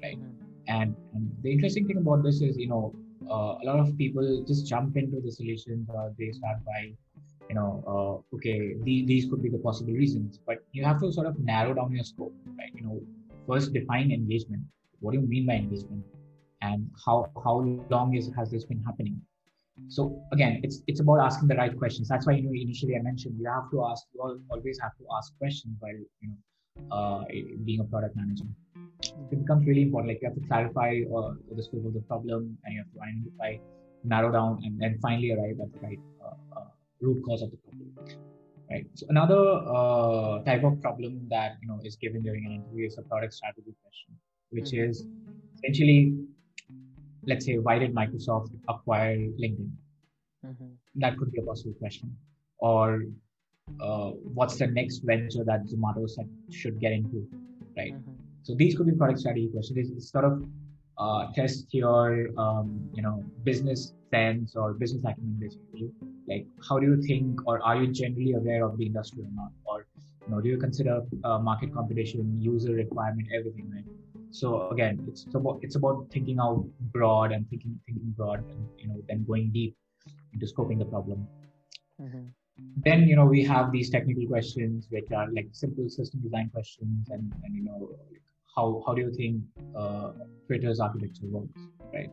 right? 0.03 0.17
Mm-hmm. 0.17 0.43
And, 0.67 0.95
and 1.13 1.31
the 1.41 1.51
interesting 1.51 1.87
thing 1.87 1.97
about 1.97 2.23
this 2.23 2.41
is, 2.41 2.57
you 2.57 2.67
know, 2.67 2.93
uh, 3.29 3.57
a 3.61 3.65
lot 3.65 3.79
of 3.79 3.97
people 3.97 4.43
just 4.47 4.67
jump 4.67 4.95
into 4.97 5.19
the 5.21 5.31
solutions 5.31 5.89
or 5.89 6.13
they 6.19 6.31
start 6.31 6.57
by, 6.65 6.93
you 7.49 7.55
know, 7.55 7.83
uh, 7.87 8.35
okay, 8.35 8.75
these, 8.83 9.07
these 9.07 9.29
could 9.29 9.41
be 9.41 9.49
the 9.49 9.57
possible 9.57 9.93
reasons, 9.93 10.39
but 10.45 10.63
you 10.73 10.83
have 10.83 10.99
to 11.01 11.11
sort 11.11 11.25
of 11.25 11.39
narrow 11.39 11.73
down 11.73 11.91
your 11.91 12.03
scope, 12.03 12.35
right? 12.59 12.71
You 12.75 12.83
know, 12.83 13.01
first 13.47 13.73
define 13.73 14.11
engagement. 14.11 14.61
What 14.99 15.13
do 15.13 15.19
you 15.19 15.27
mean 15.27 15.45
by 15.47 15.53
engagement? 15.53 16.03
And 16.61 16.89
how 17.05 17.31
how 17.43 17.55
long 17.89 18.15
is 18.15 18.31
has 18.35 18.51
this 18.51 18.65
been 18.65 18.83
happening? 18.83 19.21
So 19.89 20.21
again 20.31 20.61
it's 20.63 20.81
it's 20.87 20.99
about 20.99 21.19
asking 21.19 21.47
the 21.47 21.55
right 21.55 21.77
questions. 21.77 22.07
That's 22.07 22.25
why 22.25 22.33
you 22.33 22.43
know 22.43 22.53
initially 22.53 22.95
i 22.95 23.01
mentioned 23.01 23.35
you 23.39 23.47
have 23.47 23.69
to 23.71 23.85
ask 23.85 24.05
you 24.13 24.21
always 24.49 24.79
have 24.79 24.95
to 24.97 25.05
ask 25.17 25.37
questions 25.37 25.75
while 25.79 25.99
you 26.21 26.29
know 26.29 26.37
uh, 26.91 27.23
being 27.65 27.81
a 27.81 27.83
product 27.83 28.15
manager. 28.15 28.45
It 29.31 29.39
becomes 29.39 29.67
really 29.67 29.83
important 29.83 30.13
like 30.13 30.21
you 30.21 30.27
have 30.29 30.35
to 30.35 30.47
clarify 30.47 31.01
uh, 31.15 31.33
the 31.55 31.63
scope 31.63 31.85
of 31.85 31.93
the 31.93 32.01
problem 32.01 32.57
and 32.63 32.73
you 32.73 32.83
have 32.83 32.91
to 32.93 32.99
identify 33.01 33.63
narrow 34.03 34.31
down 34.31 34.61
and 34.63 34.79
then 34.79 34.97
finally 35.01 35.31
arrive 35.31 35.59
at 35.59 35.73
the 35.73 35.79
right 35.85 35.99
uh, 36.23 36.57
uh 36.57 36.69
root 37.01 37.23
cause 37.25 37.41
of 37.41 37.51
the 37.51 37.57
problem 37.57 37.91
right? 38.69 38.85
So 38.95 39.05
another 39.09 39.41
uh, 39.75 40.43
type 40.43 40.63
of 40.63 40.81
problem 40.81 41.27
that 41.29 41.57
you 41.61 41.67
know 41.67 41.79
is 41.83 41.95
given 41.95 42.23
during 42.23 42.45
an 42.45 42.51
interview 42.51 42.87
is 42.87 42.97
a 42.97 43.01
product 43.03 43.33
strategy 43.33 43.73
question 43.83 44.15
which 44.49 44.71
mm-hmm. 44.71 44.89
is 44.89 45.05
essentially 45.57 46.15
let's 47.27 47.45
say, 47.45 47.57
why 47.57 47.77
did 47.77 47.93
Microsoft 47.93 48.51
acquire 48.67 49.17
LinkedIn? 49.17 49.69
Mm-hmm. 50.45 50.65
That 50.95 51.17
could 51.17 51.31
be 51.31 51.39
a 51.39 51.43
possible 51.43 51.75
question. 51.79 52.15
Or 52.59 53.03
uh, 53.81 54.11
what's 54.37 54.57
the 54.57 54.67
next 54.67 54.99
venture 54.99 55.43
that 55.43 55.65
Zomato 55.67 56.07
should 56.51 56.79
get 56.79 56.93
into, 56.93 57.27
right? 57.77 57.93
Mm-hmm. 57.93 58.13
So 58.43 58.55
these 58.55 58.75
could 58.75 58.87
be 58.87 58.93
product 58.93 59.19
strategy 59.19 59.49
questions. 59.49 59.91
It's 59.91 60.09
sort 60.09 60.25
of 60.25 60.45
uh, 60.97 61.31
test 61.35 61.73
your, 61.73 62.29
um, 62.37 62.89
you 62.93 63.03
know, 63.03 63.23
business 63.43 63.93
sense 64.09 64.55
or 64.55 64.73
business 64.73 65.03
acumen, 65.03 65.37
basically. 65.37 65.91
Like, 66.27 66.45
how 66.67 66.79
do 66.79 66.85
you 66.87 67.01
think, 67.01 67.45
or 67.45 67.61
are 67.61 67.75
you 67.75 67.87
generally 67.87 68.33
aware 68.33 68.65
of 68.65 68.77
the 68.77 68.85
industry 68.85 69.23
or 69.23 69.33
not? 69.33 69.51
Or, 69.65 69.85
you 70.25 70.33
know, 70.33 70.41
do 70.41 70.49
you 70.49 70.57
consider 70.57 71.01
uh, 71.25 71.39
market 71.39 71.73
competition, 71.73 72.37
user 72.41 72.73
requirement, 72.73 73.27
everything, 73.37 73.69
right? 73.75 73.85
So 74.31 74.69
again 74.69 74.99
it's 75.07 75.25
about 75.33 75.59
it's 75.61 75.75
about 75.75 76.05
thinking 76.11 76.39
out 76.39 76.65
broad 76.93 77.31
and 77.31 77.49
thinking 77.49 77.79
thinking 77.85 78.13
broad 78.17 78.39
and 78.39 78.67
you 78.77 78.87
know 78.87 79.01
then 79.07 79.23
going 79.25 79.49
deep 79.51 79.75
into 80.33 80.45
scoping 80.45 80.79
the 80.79 80.85
problem 80.85 81.27
mm-hmm. 82.01 82.25
then 82.77 83.07
you 83.07 83.15
know 83.15 83.25
we 83.25 83.43
have 83.43 83.71
these 83.71 83.89
technical 83.89 84.25
questions 84.27 84.87
which 84.89 85.11
are 85.11 85.27
like 85.31 85.47
simple 85.51 85.89
system 85.89 86.21
design 86.21 86.49
questions 86.53 87.07
and, 87.09 87.33
and 87.43 87.55
you 87.55 87.63
know 87.63 87.89
how 88.55 88.83
how 88.85 88.93
do 88.93 89.01
you 89.01 89.13
think 89.13 89.41
uh, 89.75 90.11
twitter's 90.47 90.79
architecture 90.79 91.25
works 91.25 91.61
right 91.93 92.11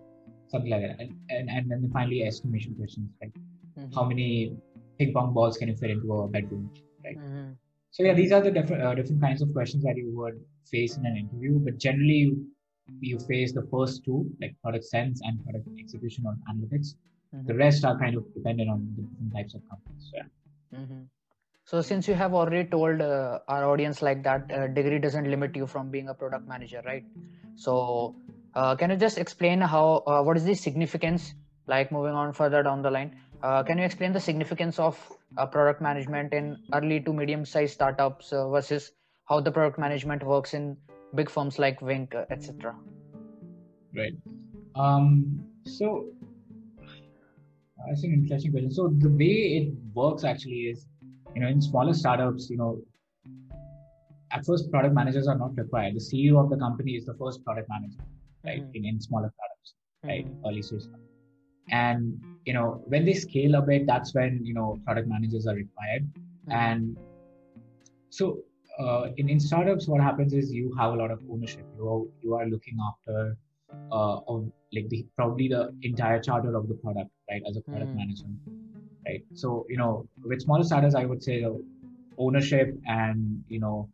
something 0.49 0.71
like 0.71 0.83
that 0.83 1.01
and 1.01 1.17
and, 1.31 1.51
and 1.51 1.71
then 1.71 1.91
finally 1.93 2.23
estimation 2.23 2.75
questions 2.75 3.11
like 3.21 3.33
mm-hmm. 3.79 3.93
how 3.95 4.05
many 4.05 4.57
ping 4.99 5.13
pong 5.13 5.33
balls 5.35 5.57
can 5.57 5.69
you 5.69 5.77
fit 5.77 5.91
into 5.91 6.13
a 6.15 6.29
bedroom 6.29 6.71
right 7.05 7.19
mm-hmm. 7.19 7.53
So 7.95 8.03
yeah, 8.03 8.13
these 8.13 8.33
are 8.33 8.41
the 8.41 8.51
different 8.51 8.83
uh, 8.83 8.93
different 8.99 9.21
kinds 9.23 9.41
of 9.41 9.53
questions 9.53 9.85
that 9.85 9.97
you 9.97 10.11
would 10.19 10.41
face 10.69 10.97
in 10.97 11.07
an 11.07 11.17
interview. 11.17 11.61
But 11.67 11.79
generally, 11.79 12.21
you, 12.25 12.47
you 13.01 13.19
face 13.21 13.53
the 13.53 13.63
first 13.71 14.05
two, 14.05 14.29
like 14.41 14.57
product 14.63 14.85
sense 14.85 15.21
and 15.23 15.41
product 15.45 15.69
execution 15.79 16.25
or 16.27 16.35
analytics. 16.53 16.89
Mm-hmm. 17.33 17.47
The 17.47 17.55
rest 17.55 17.85
are 17.85 17.97
kind 17.97 18.17
of 18.17 18.25
dependent 18.35 18.69
on 18.69 18.81
the 18.97 19.03
different 19.03 19.33
types 19.37 19.55
of 19.55 19.61
companies. 19.71 20.11
So, 20.11 20.17
yeah. 20.17 20.81
Mm-hmm. 20.81 21.03
So 21.67 21.83
since 21.83 22.09
you 22.09 22.15
have 22.15 22.35
already 22.35 22.69
told 22.69 23.01
uh, 23.01 23.39
our 23.47 23.65
audience 23.65 24.03
like 24.03 24.25
that 24.25 24.51
uh, 24.51 24.67
degree 24.67 24.99
doesn't 24.99 25.31
limit 25.31 25.55
you 25.55 25.69
from 25.69 25.93
being 25.93 26.09
a 26.09 26.15
product 26.15 26.49
manager, 26.49 26.83
right? 26.85 27.05
So 27.55 28.17
uh, 28.57 28.75
can 28.75 28.91
you 28.91 28.97
just 28.97 29.19
explain 29.19 29.61
how 29.61 30.03
uh, 30.09 30.21
what 30.21 30.37
is 30.37 30.45
the 30.45 30.55
significance? 30.55 31.33
Like 31.69 31.93
moving 31.93 32.15
on 32.15 32.33
further 32.33 32.65
down 32.65 32.83
the 32.83 32.91
line, 32.91 33.17
uh, 33.41 33.63
can 33.63 33.79
you 33.79 33.85
explain 33.85 34.13
the 34.13 34.21
significance 34.21 34.81
of 34.81 34.99
uh, 35.37 35.47
product 35.47 35.81
management 35.81 36.33
in 36.33 36.57
early 36.73 37.01
to 37.01 37.13
medium 37.13 37.45
sized 37.45 37.75
startups 37.75 38.33
uh, 38.33 38.49
versus 38.49 38.93
how 39.27 39.41
the 39.41 39.51
product 39.51 39.79
management 39.79 40.23
works 40.23 40.55
in 40.55 40.77
big 41.15 41.31
firms 41.31 41.59
like 41.59 41.81
Wynk, 41.81 42.15
uh, 42.15 42.25
etc.? 42.31 42.75
Right. 43.97 44.13
Um, 44.75 45.45
so 45.65 46.07
that's 47.87 48.03
an 48.05 48.13
interesting 48.13 48.53
question. 48.53 48.71
So 48.71 48.89
the 48.99 49.09
way 49.09 49.59
it 49.59 49.75
works 49.95 50.25
actually 50.25 50.71
is, 50.73 50.87
you 51.35 51.41
know, 51.41 51.49
in 51.49 51.61
smaller 51.61 51.95
startups, 51.95 52.51
you 52.51 52.57
know, 52.57 52.81
at 54.33 54.45
first 54.45 54.71
product 54.71 54.95
managers 54.95 55.29
are 55.29 55.39
not 55.39 55.57
required. 55.57 55.95
The 55.95 56.01
CEO 56.01 56.43
of 56.43 56.51
the 56.51 56.57
company 56.57 56.93
is 56.93 57.05
the 57.07 57.15
first 57.15 57.45
product 57.45 57.69
manager, 57.69 58.01
right? 58.45 58.63
Mm-hmm. 58.63 58.77
In, 58.77 58.85
in 58.85 59.01
smaller 59.01 59.33
startups, 59.33 59.75
right? 60.03 60.27
Mm-hmm. 60.27 60.47
Early 60.47 60.63
stage 60.63 60.83
and 61.71 62.21
you 62.45 62.53
know 62.53 62.83
when 62.87 63.05
they 63.05 63.15
scale 63.15 63.55
a 63.57 63.63
bit 63.63 63.87
that's 63.87 64.15
when 64.15 64.41
you 64.45 64.55
know 64.55 64.79
product 64.85 65.09
managers 65.09 65.47
are 65.47 65.55
required 65.55 66.05
mm-hmm. 66.05 66.53
and 66.53 66.97
so 68.11 68.39
uh, 68.79 69.07
in, 69.17 69.29
in 69.29 69.39
startups 69.41 69.87
what 69.89 70.01
happens 70.01 70.33
is 70.33 70.53
you 70.53 70.75
have 70.79 70.93
a 70.93 70.97
lot 70.97 71.11
of 71.11 71.21
ownership 71.31 71.65
you 71.77 71.89
are, 71.89 72.03
you 72.23 72.35
are 72.35 72.47
looking 72.47 72.77
after 72.91 73.37
uh, 73.91 74.19
of 74.29 74.51
like 74.73 74.89
the 74.89 75.07
probably 75.17 75.49
the 75.49 75.73
entire 75.83 76.21
charter 76.21 76.55
of 76.57 76.69
the 76.69 76.75
product 76.75 77.11
right 77.31 77.43
as 77.49 77.57
a 77.57 77.61
product 77.63 77.91
mm. 77.93 77.97
manager 77.97 78.27
right 79.07 79.25
so 79.33 79.65
you 79.69 79.77
know 79.77 80.07
with 80.25 80.43
smaller 80.43 80.65
startups 80.65 80.95
i 80.95 81.05
would 81.05 81.23
say 81.23 81.41
the 81.41 81.65
ownership 82.19 82.77
and 82.87 83.43
you 83.49 83.61
know 83.61 83.89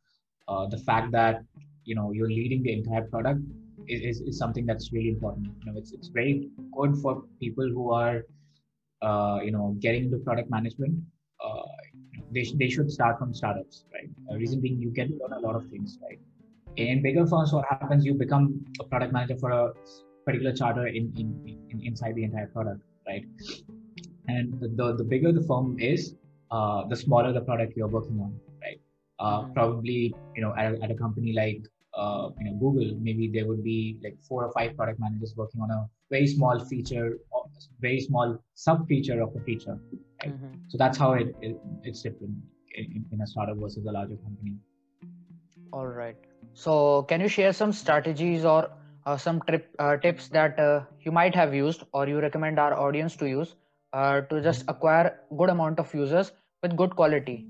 uh, 0.48 0.66
the 0.66 0.78
fact 0.78 1.12
that 1.12 1.42
you 1.84 1.94
know 1.94 2.10
you're 2.12 2.28
leading 2.28 2.62
the 2.62 2.72
entire 2.72 3.02
product 3.02 3.40
is, 3.88 4.20
is 4.20 4.38
something 4.38 4.66
that's 4.66 4.92
really 4.92 5.08
important. 5.08 5.48
You 5.64 5.72
know, 5.72 5.78
it's 5.78 5.92
it's 5.92 6.08
very 6.08 6.48
good 6.72 6.96
for 6.98 7.24
people 7.40 7.68
who 7.68 7.92
are, 7.92 8.22
uh, 9.02 9.38
you 9.42 9.50
know, 9.50 9.76
getting 9.80 10.04
into 10.04 10.18
product 10.18 10.50
management. 10.50 10.98
Uh, 11.44 11.62
they, 12.32 12.44
sh- 12.44 12.54
they 12.56 12.68
should 12.68 12.90
start 12.90 13.18
from 13.18 13.32
startups, 13.34 13.84
right? 13.92 14.10
Uh, 14.30 14.36
reason 14.36 14.60
being, 14.60 14.80
you 14.80 14.90
get 14.90 15.08
to 15.08 15.14
learn 15.20 15.32
a 15.32 15.40
lot 15.40 15.56
of 15.56 15.66
things, 15.68 15.98
right? 16.02 16.20
In 16.76 17.02
bigger 17.02 17.26
firms, 17.26 17.52
what 17.52 17.64
happens? 17.68 18.04
You 18.04 18.14
become 18.14 18.64
a 18.78 18.84
product 18.84 19.12
manager 19.12 19.36
for 19.38 19.50
a 19.50 19.72
particular 20.24 20.54
charter 20.54 20.86
in, 20.86 21.12
in, 21.16 21.58
in 21.70 21.80
inside 21.82 22.14
the 22.14 22.24
entire 22.24 22.46
product, 22.46 22.82
right? 23.06 23.24
And 24.28 24.60
the, 24.60 24.68
the, 24.68 24.96
the 24.96 25.04
bigger 25.04 25.32
the 25.32 25.42
firm 25.42 25.76
is, 25.80 26.14
uh, 26.50 26.86
the 26.86 26.96
smaller 26.96 27.32
the 27.32 27.40
product 27.40 27.76
you're 27.76 27.88
working 27.88 28.20
on, 28.20 28.38
right? 28.60 28.80
Uh, 29.18 29.42
mm-hmm. 29.42 29.52
probably, 29.52 30.14
you 30.36 30.42
know, 30.42 30.54
at 30.56 30.74
a, 30.74 30.82
at 30.82 30.90
a 30.90 30.94
company 30.94 31.32
like 31.32 31.62
uh, 31.94 32.30
you 32.38 32.44
know 32.44 32.56
Google, 32.58 32.96
maybe 33.00 33.28
there 33.28 33.46
would 33.46 33.64
be 33.64 33.98
like 34.02 34.16
four 34.22 34.44
or 34.44 34.52
five 34.52 34.76
product 34.76 35.00
managers 35.00 35.34
working 35.36 35.60
on 35.60 35.70
a 35.70 35.88
very 36.10 36.26
small 36.26 36.58
feature, 36.58 37.18
very 37.80 38.00
small 38.00 38.38
sub 38.54 38.86
feature 38.86 39.20
of 39.22 39.34
a 39.36 39.40
feature. 39.40 39.78
Right? 40.22 40.32
Mm-hmm. 40.32 40.54
So 40.68 40.78
that's 40.78 40.98
how 40.98 41.12
it, 41.12 41.34
it 41.40 41.56
it's 41.82 42.02
different 42.02 42.34
in, 42.74 43.04
in, 43.12 43.20
a 43.20 43.26
startup 43.26 43.56
versus 43.56 43.86
a 43.86 43.92
larger 43.92 44.16
company. 44.16 44.54
All 45.72 45.86
right. 45.86 46.16
So 46.54 47.04
can 47.04 47.20
you 47.20 47.28
share 47.28 47.52
some 47.52 47.72
strategies 47.72 48.44
or 48.44 48.70
uh, 49.06 49.16
some 49.16 49.40
trip 49.48 49.74
uh, 49.78 49.96
tips 49.96 50.28
that 50.28 50.58
uh, 50.58 50.84
you 51.00 51.12
might 51.12 51.34
have 51.34 51.54
used 51.54 51.84
or 51.92 52.08
you 52.08 52.20
recommend 52.20 52.58
our 52.58 52.74
audience 52.74 53.16
to 53.16 53.28
use 53.28 53.54
uh, 53.92 54.20
to 54.22 54.40
just 54.40 54.60
mm-hmm. 54.60 54.70
acquire 54.70 55.20
good 55.36 55.50
amount 55.50 55.78
of 55.78 55.92
users 55.94 56.32
with 56.62 56.76
good 56.76 56.94
quality? 56.96 57.46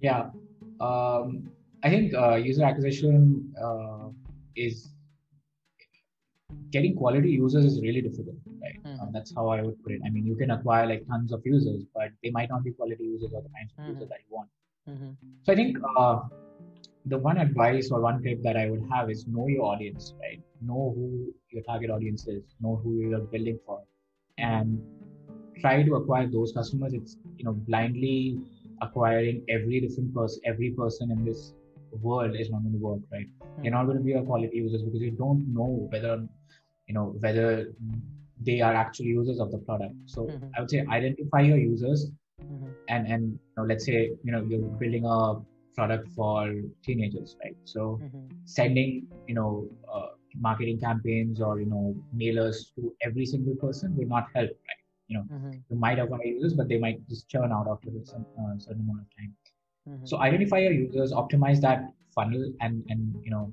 Yeah. 0.00 0.30
Um, 0.80 1.50
I 1.82 1.90
think 1.90 2.14
uh, 2.14 2.34
user 2.36 2.64
acquisition 2.64 3.52
uh, 3.60 4.08
is 4.56 4.88
getting 6.70 6.94
quality 6.94 7.30
users 7.30 7.64
is 7.64 7.80
really 7.80 8.00
difficult, 8.00 8.36
right? 8.62 8.82
Mm-hmm. 8.84 9.00
Uh, 9.00 9.06
that's 9.12 9.34
how 9.34 9.48
I 9.48 9.62
would 9.62 9.82
put 9.82 9.92
it. 9.92 10.00
I 10.04 10.10
mean, 10.10 10.26
you 10.26 10.36
can 10.36 10.50
acquire 10.50 10.86
like 10.86 11.06
tons 11.08 11.32
of 11.32 11.42
users, 11.44 11.82
but 11.94 12.10
they 12.22 12.30
might 12.30 12.48
not 12.48 12.64
be 12.64 12.72
quality 12.72 13.04
users 13.04 13.30
or 13.32 13.42
the 13.42 13.48
kinds 13.48 13.72
of 13.72 13.84
mm-hmm. 13.84 13.92
users 13.94 14.08
that 14.08 14.18
you 14.28 14.36
want. 14.36 14.48
Mm-hmm. 14.88 15.10
So 15.42 15.52
I 15.52 15.56
think 15.56 15.78
uh, 15.96 16.20
the 17.06 17.18
one 17.18 17.38
advice 17.38 17.90
or 17.90 18.00
one 18.00 18.22
tip 18.22 18.42
that 18.42 18.56
I 18.56 18.68
would 18.70 18.84
have 18.90 19.10
is 19.10 19.26
know 19.26 19.46
your 19.48 19.64
audience, 19.64 20.14
right? 20.20 20.40
Know 20.60 20.92
who 20.96 21.32
your 21.50 21.62
target 21.64 21.90
audience 21.90 22.26
is, 22.26 22.42
know 22.60 22.80
who 22.82 22.94
you're 23.00 23.20
building 23.20 23.58
for, 23.66 23.82
and 24.38 24.80
try 25.60 25.82
to 25.82 25.94
acquire 25.96 26.26
those 26.26 26.52
customers. 26.52 26.94
It's 26.94 27.16
you 27.36 27.44
know 27.44 27.52
blindly 27.52 28.40
acquiring 28.80 29.44
every 29.48 29.80
different 29.80 30.14
person, 30.14 30.40
every 30.44 30.70
person 30.70 31.10
in 31.10 31.24
this 31.24 31.52
world 32.00 32.36
is 32.38 32.50
not 32.50 32.62
going 32.62 32.72
to 32.72 32.78
work, 32.78 33.00
right? 33.10 33.26
Mm-hmm. 33.26 33.64
You're 33.64 33.74
not 33.74 33.84
going 33.84 33.98
to 33.98 34.04
be 34.04 34.12
a 34.12 34.22
quality 34.22 34.56
users 34.56 34.82
because 34.82 35.00
you 35.00 35.10
don't 35.10 35.52
know 35.52 35.88
whether 35.90 36.26
you 36.88 36.94
know 36.94 37.14
whether 37.20 37.72
they 38.40 38.60
are 38.60 38.74
actual 38.74 39.06
users 39.06 39.40
of 39.40 39.50
the 39.50 39.58
product. 39.58 39.94
So 40.06 40.22
mm-hmm. 40.22 40.46
I 40.56 40.60
would 40.60 40.70
say 40.70 40.84
identify 40.88 41.40
your 41.40 41.58
users, 41.58 42.10
mm-hmm. 42.42 42.70
and 42.88 43.06
and 43.06 43.22
you 43.32 43.54
know, 43.56 43.64
let's 43.64 43.84
say 43.84 44.10
you 44.24 44.32
know 44.32 44.42
you're 44.48 44.60
building 44.82 45.04
a 45.04 45.36
product 45.74 46.08
for 46.14 46.54
teenagers, 46.84 47.36
right? 47.42 47.56
So 47.64 48.00
mm-hmm. 48.02 48.26
sending 48.44 49.06
you 49.26 49.34
know 49.34 49.68
uh, 49.92 50.08
marketing 50.36 50.80
campaigns 50.80 51.40
or 51.40 51.60
you 51.60 51.66
know 51.66 51.96
mailers 52.16 52.74
to 52.76 52.94
every 53.02 53.26
single 53.26 53.56
person 53.56 53.96
will 53.96 54.08
not 54.08 54.26
help, 54.34 54.50
right? 54.50 54.82
You 55.08 55.16
know, 55.18 55.24
mm-hmm. 55.32 55.50
you 55.70 55.76
might 55.76 55.98
have 55.98 56.08
acquire 56.08 56.26
users, 56.26 56.54
but 56.54 56.68
they 56.68 56.78
might 56.78 57.06
just 57.08 57.28
churn 57.28 57.50
out 57.50 57.66
after 57.70 57.88
a 57.88 58.04
certain, 58.04 58.26
uh, 58.38 58.58
certain 58.58 58.82
amount 58.82 59.00
of 59.00 59.06
time. 59.16 59.34
Mm-hmm. 59.88 60.06
So 60.06 60.18
identify 60.18 60.58
your 60.58 60.72
users, 60.72 61.12
optimize 61.12 61.60
that 61.62 61.92
funnel, 62.14 62.52
and 62.60 62.84
and 62.88 63.14
you 63.24 63.30
know 63.30 63.50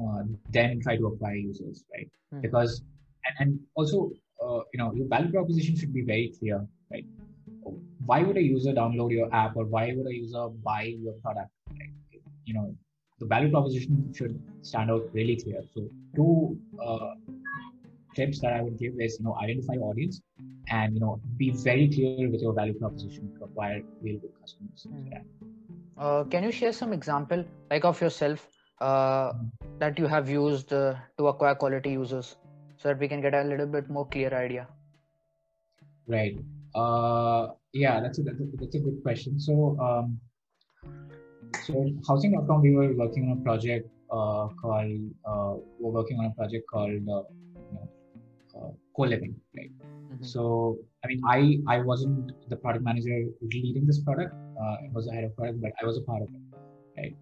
uh, 0.00 0.22
then 0.50 0.80
try 0.80 0.96
to 0.96 1.06
acquire 1.06 1.34
users, 1.34 1.84
right? 1.94 2.10
Mm-hmm. 2.32 2.42
Because 2.42 2.82
and, 3.26 3.34
and 3.40 3.60
also 3.74 4.10
uh, 4.42 4.60
you 4.72 4.78
know 4.78 4.92
your 4.94 5.06
value 5.08 5.30
proposition 5.30 5.76
should 5.76 5.92
be 5.92 6.02
very 6.02 6.32
clear, 6.38 6.66
right? 6.90 7.06
Why 8.06 8.22
would 8.22 8.36
a 8.36 8.42
user 8.42 8.72
download 8.72 9.12
your 9.12 9.32
app 9.32 9.56
or 9.56 9.64
why 9.64 9.92
would 9.94 10.06
a 10.06 10.14
user 10.14 10.48
buy 10.48 10.94
your 10.98 11.14
product? 11.24 11.50
Right? 11.70 11.92
You 12.44 12.54
know 12.54 12.74
the 13.20 13.26
value 13.26 13.50
proposition 13.50 14.12
should 14.14 14.40
stand 14.62 14.90
out 14.90 15.08
really 15.12 15.36
clear. 15.36 15.62
So 15.74 15.88
two 16.16 16.58
uh, 16.84 17.14
tips 18.16 18.40
that 18.40 18.52
I 18.52 18.62
would 18.62 18.78
give 18.78 18.94
is 18.98 19.18
you 19.18 19.24
know 19.26 19.36
identify 19.42 19.74
audience 19.74 20.20
and 20.68 20.94
you 20.94 21.00
know 21.00 21.20
be 21.36 21.50
very 21.50 21.88
clear 21.88 22.28
with 22.30 22.42
your 22.42 22.52
value 22.52 22.74
proposition 22.74 23.32
to 23.38 23.44
acquire 23.44 23.82
real 24.00 24.18
good 24.18 24.32
customers. 24.40 24.86
Mm. 24.88 25.10
Yeah. 25.12 25.22
Uh, 25.98 26.24
can 26.24 26.42
you 26.42 26.50
share 26.50 26.72
some 26.72 26.92
example 26.92 27.44
like 27.70 27.84
of 27.84 28.00
yourself 28.00 28.48
uh, 28.90 29.32
that 29.78 29.98
you 29.98 30.06
have 30.06 30.28
used 30.28 30.72
uh, 30.72 30.94
to 31.18 31.28
acquire 31.28 31.54
quality 31.54 31.92
users 31.92 32.36
so 32.76 32.88
that 32.88 32.98
we 32.98 33.08
can 33.08 33.20
get 33.20 33.34
a 33.34 33.44
little 33.44 33.66
bit 33.66 33.88
more 33.88 34.06
clear 34.06 34.34
idea? 34.34 34.66
Right. 36.06 36.36
Uh, 36.74 37.48
yeah, 37.72 38.00
that's 38.00 38.18
a, 38.18 38.22
that's 38.22 38.40
a, 38.40 38.46
that's 38.58 38.74
a 38.74 38.80
good 38.80 39.02
question. 39.02 39.38
So, 39.38 39.76
um, 39.80 40.18
so 41.64 41.86
housing.com, 42.08 42.62
we 42.62 42.74
were 42.74 42.92
working 42.94 43.30
on 43.30 43.38
a 43.38 43.42
project 43.42 43.88
uh, 44.10 44.48
called, 44.60 45.00
uh, 45.24 45.54
we're 45.78 45.92
working 46.00 46.18
on 46.18 46.26
a 46.26 46.30
project 46.30 46.68
called, 46.68 46.90
uh, 46.90 47.22
you 47.68 47.72
know, 47.74 47.88
uh, 48.56 48.70
co-living, 48.96 49.34
right? 49.56 49.70
Mm-hmm. 49.80 50.24
So, 50.24 50.78
I 51.04 51.08
mean, 51.08 51.22
I, 51.26 51.58
I 51.68 51.80
wasn't 51.80 52.32
the 52.48 52.56
product 52.56 52.84
manager 52.84 53.24
leading 53.40 53.86
this 53.86 54.00
product. 54.00 54.34
Uh, 54.60 54.76
I 54.84 54.90
was 54.92 55.06
the 55.06 55.12
head 55.12 55.24
of 55.24 55.36
product, 55.36 55.60
but 55.62 55.72
I 55.80 55.86
was 55.86 55.98
a 55.98 56.02
part 56.02 56.22
of 56.22 56.28
it, 56.28 56.58
right? 56.98 57.16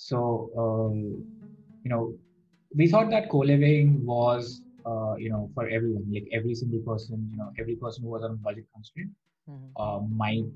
So, 0.00 0.50
um, 0.56 0.96
you 1.84 1.90
know, 1.90 2.14
we 2.74 2.88
thought 2.88 3.10
that 3.10 3.28
co-living 3.28 4.04
was 4.04 4.62
uh, 4.86 5.14
you 5.18 5.30
know 5.30 5.50
for 5.54 5.68
everyone 5.68 6.04
like 6.12 6.26
every 6.32 6.54
single 6.54 6.80
person 6.80 7.28
you 7.30 7.36
know 7.36 7.50
every 7.58 7.76
person 7.76 8.04
who 8.04 8.10
was 8.10 8.22
on 8.22 8.36
budget 8.36 8.66
constraint 8.74 9.10
mm-hmm. 9.48 9.82
uh, 9.82 10.00
might 10.22 10.46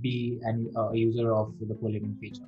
be 0.00 0.38
an, 0.42 0.70
uh, 0.76 0.90
a 0.90 0.96
user 0.96 1.34
of 1.34 1.54
the 1.60 1.74
co-living 1.74 2.16
feature 2.20 2.44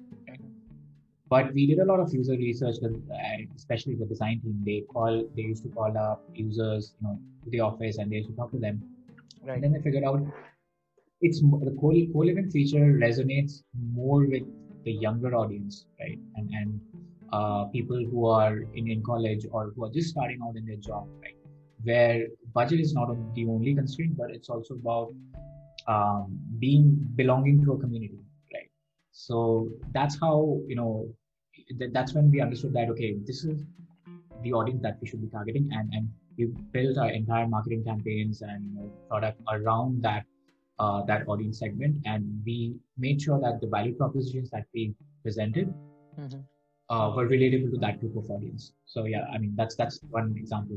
but 1.29 1.53
we 1.55 1.67
did 1.67 1.79
a 1.79 1.85
lot 1.85 2.01
of 2.01 2.13
user 2.13 2.37
research 2.37 2.77
especially 3.57 3.95
the 3.95 4.05
design 4.05 4.41
team 4.43 4.61
they 4.65 4.83
call 4.93 5.25
they 5.35 5.43
used 5.43 5.63
to 5.63 5.71
call 5.71 5.97
up 5.97 6.23
users 6.35 6.95
you 7.01 7.07
know 7.07 7.19
to 7.45 7.51
the 7.51 7.61
office 7.61 7.97
and 7.99 8.13
they 8.13 8.17
used 8.17 8.29
to 8.29 8.37
talk 8.37 8.51
to 8.51 8.59
them 8.59 8.83
right. 9.43 9.55
and 9.55 9.65
then 9.65 9.73
they 9.73 9.81
figured 9.81 10.05
out 10.05 10.21
it's 11.23 11.41
the 11.41 11.75
co-living 11.81 12.51
feature 12.51 12.87
resonates 13.07 13.63
more 13.95 14.27
with 14.27 14.43
the 14.87 14.93
younger 15.07 15.35
audience 15.43 15.85
right 16.01 16.19
and 16.37 16.51
and 16.61 16.81
uh, 17.33 17.65
people 17.67 18.01
who 18.11 18.27
are 18.27 18.59
in, 18.75 18.89
in 18.91 19.03
college 19.03 19.47
or 19.51 19.73
who 19.75 19.85
are 19.85 19.91
just 19.91 20.11
starting 20.11 20.39
out 20.45 20.57
in 20.57 20.65
their 20.67 20.77
job, 20.77 21.09
right? 21.21 21.35
Where 21.83 22.27
budget 22.55 22.81
is 22.81 22.95
not 22.95 23.09
the 23.35 23.47
only 23.49 23.75
constraint, 23.75 24.17
but 24.17 24.31
it's 24.31 24.49
also 24.49 24.75
about 24.75 25.13
um, 25.89 26.39
being 26.59 26.85
belonging 27.15 27.65
to 27.65 27.73
a 27.73 27.79
community, 27.79 28.19
right? 28.55 28.71
So 29.13 29.69
that's 29.93 30.19
how 30.21 30.61
you 30.67 30.77
know 30.77 31.09
th- 31.79 31.91
that's 31.93 32.15
when 32.15 32.31
we 32.31 32.41
understood 32.41 32.73
that 32.75 32.89
okay, 32.91 33.17
this 33.27 33.45
is 33.45 33.65
the 34.43 34.53
audience 34.53 34.83
that 34.83 34.99
we 35.01 35.09
should 35.09 35.23
be 35.23 35.29
targeting, 35.29 35.69
and 35.73 35.93
and 35.93 36.09
we 36.39 36.47
built 36.73 36.99
our 36.99 37.11
entire 37.11 37.47
marketing 37.47 37.85
campaigns 37.85 38.43
and 38.43 38.65
you 38.65 38.81
know, 38.81 38.93
product 39.09 39.41
around 39.53 40.03
that 40.03 40.25
uh, 40.79 41.03
that 41.05 41.29
audience 41.29 41.59
segment, 41.59 41.97
and 42.05 42.43
we 42.45 42.77
made 42.99 43.21
sure 43.21 43.41
that 43.41 43.61
the 43.61 43.67
value 43.67 43.95
propositions 43.95 44.51
that 44.51 44.67
we 44.75 44.95
presented. 45.23 45.73
Mm-hmm 46.19 46.41
uh, 46.89 47.13
were 47.15 47.29
relatable 47.29 47.71
to 47.71 47.79
that 47.79 48.01
group 48.01 48.17
of 48.17 48.31
audience. 48.31 48.73
So 48.87 49.05
yeah, 49.05 49.25
I 49.33 49.39
mean 49.39 49.55
that's 49.57 49.75
that's 49.77 50.01
one 50.11 50.35
example. 50.37 50.77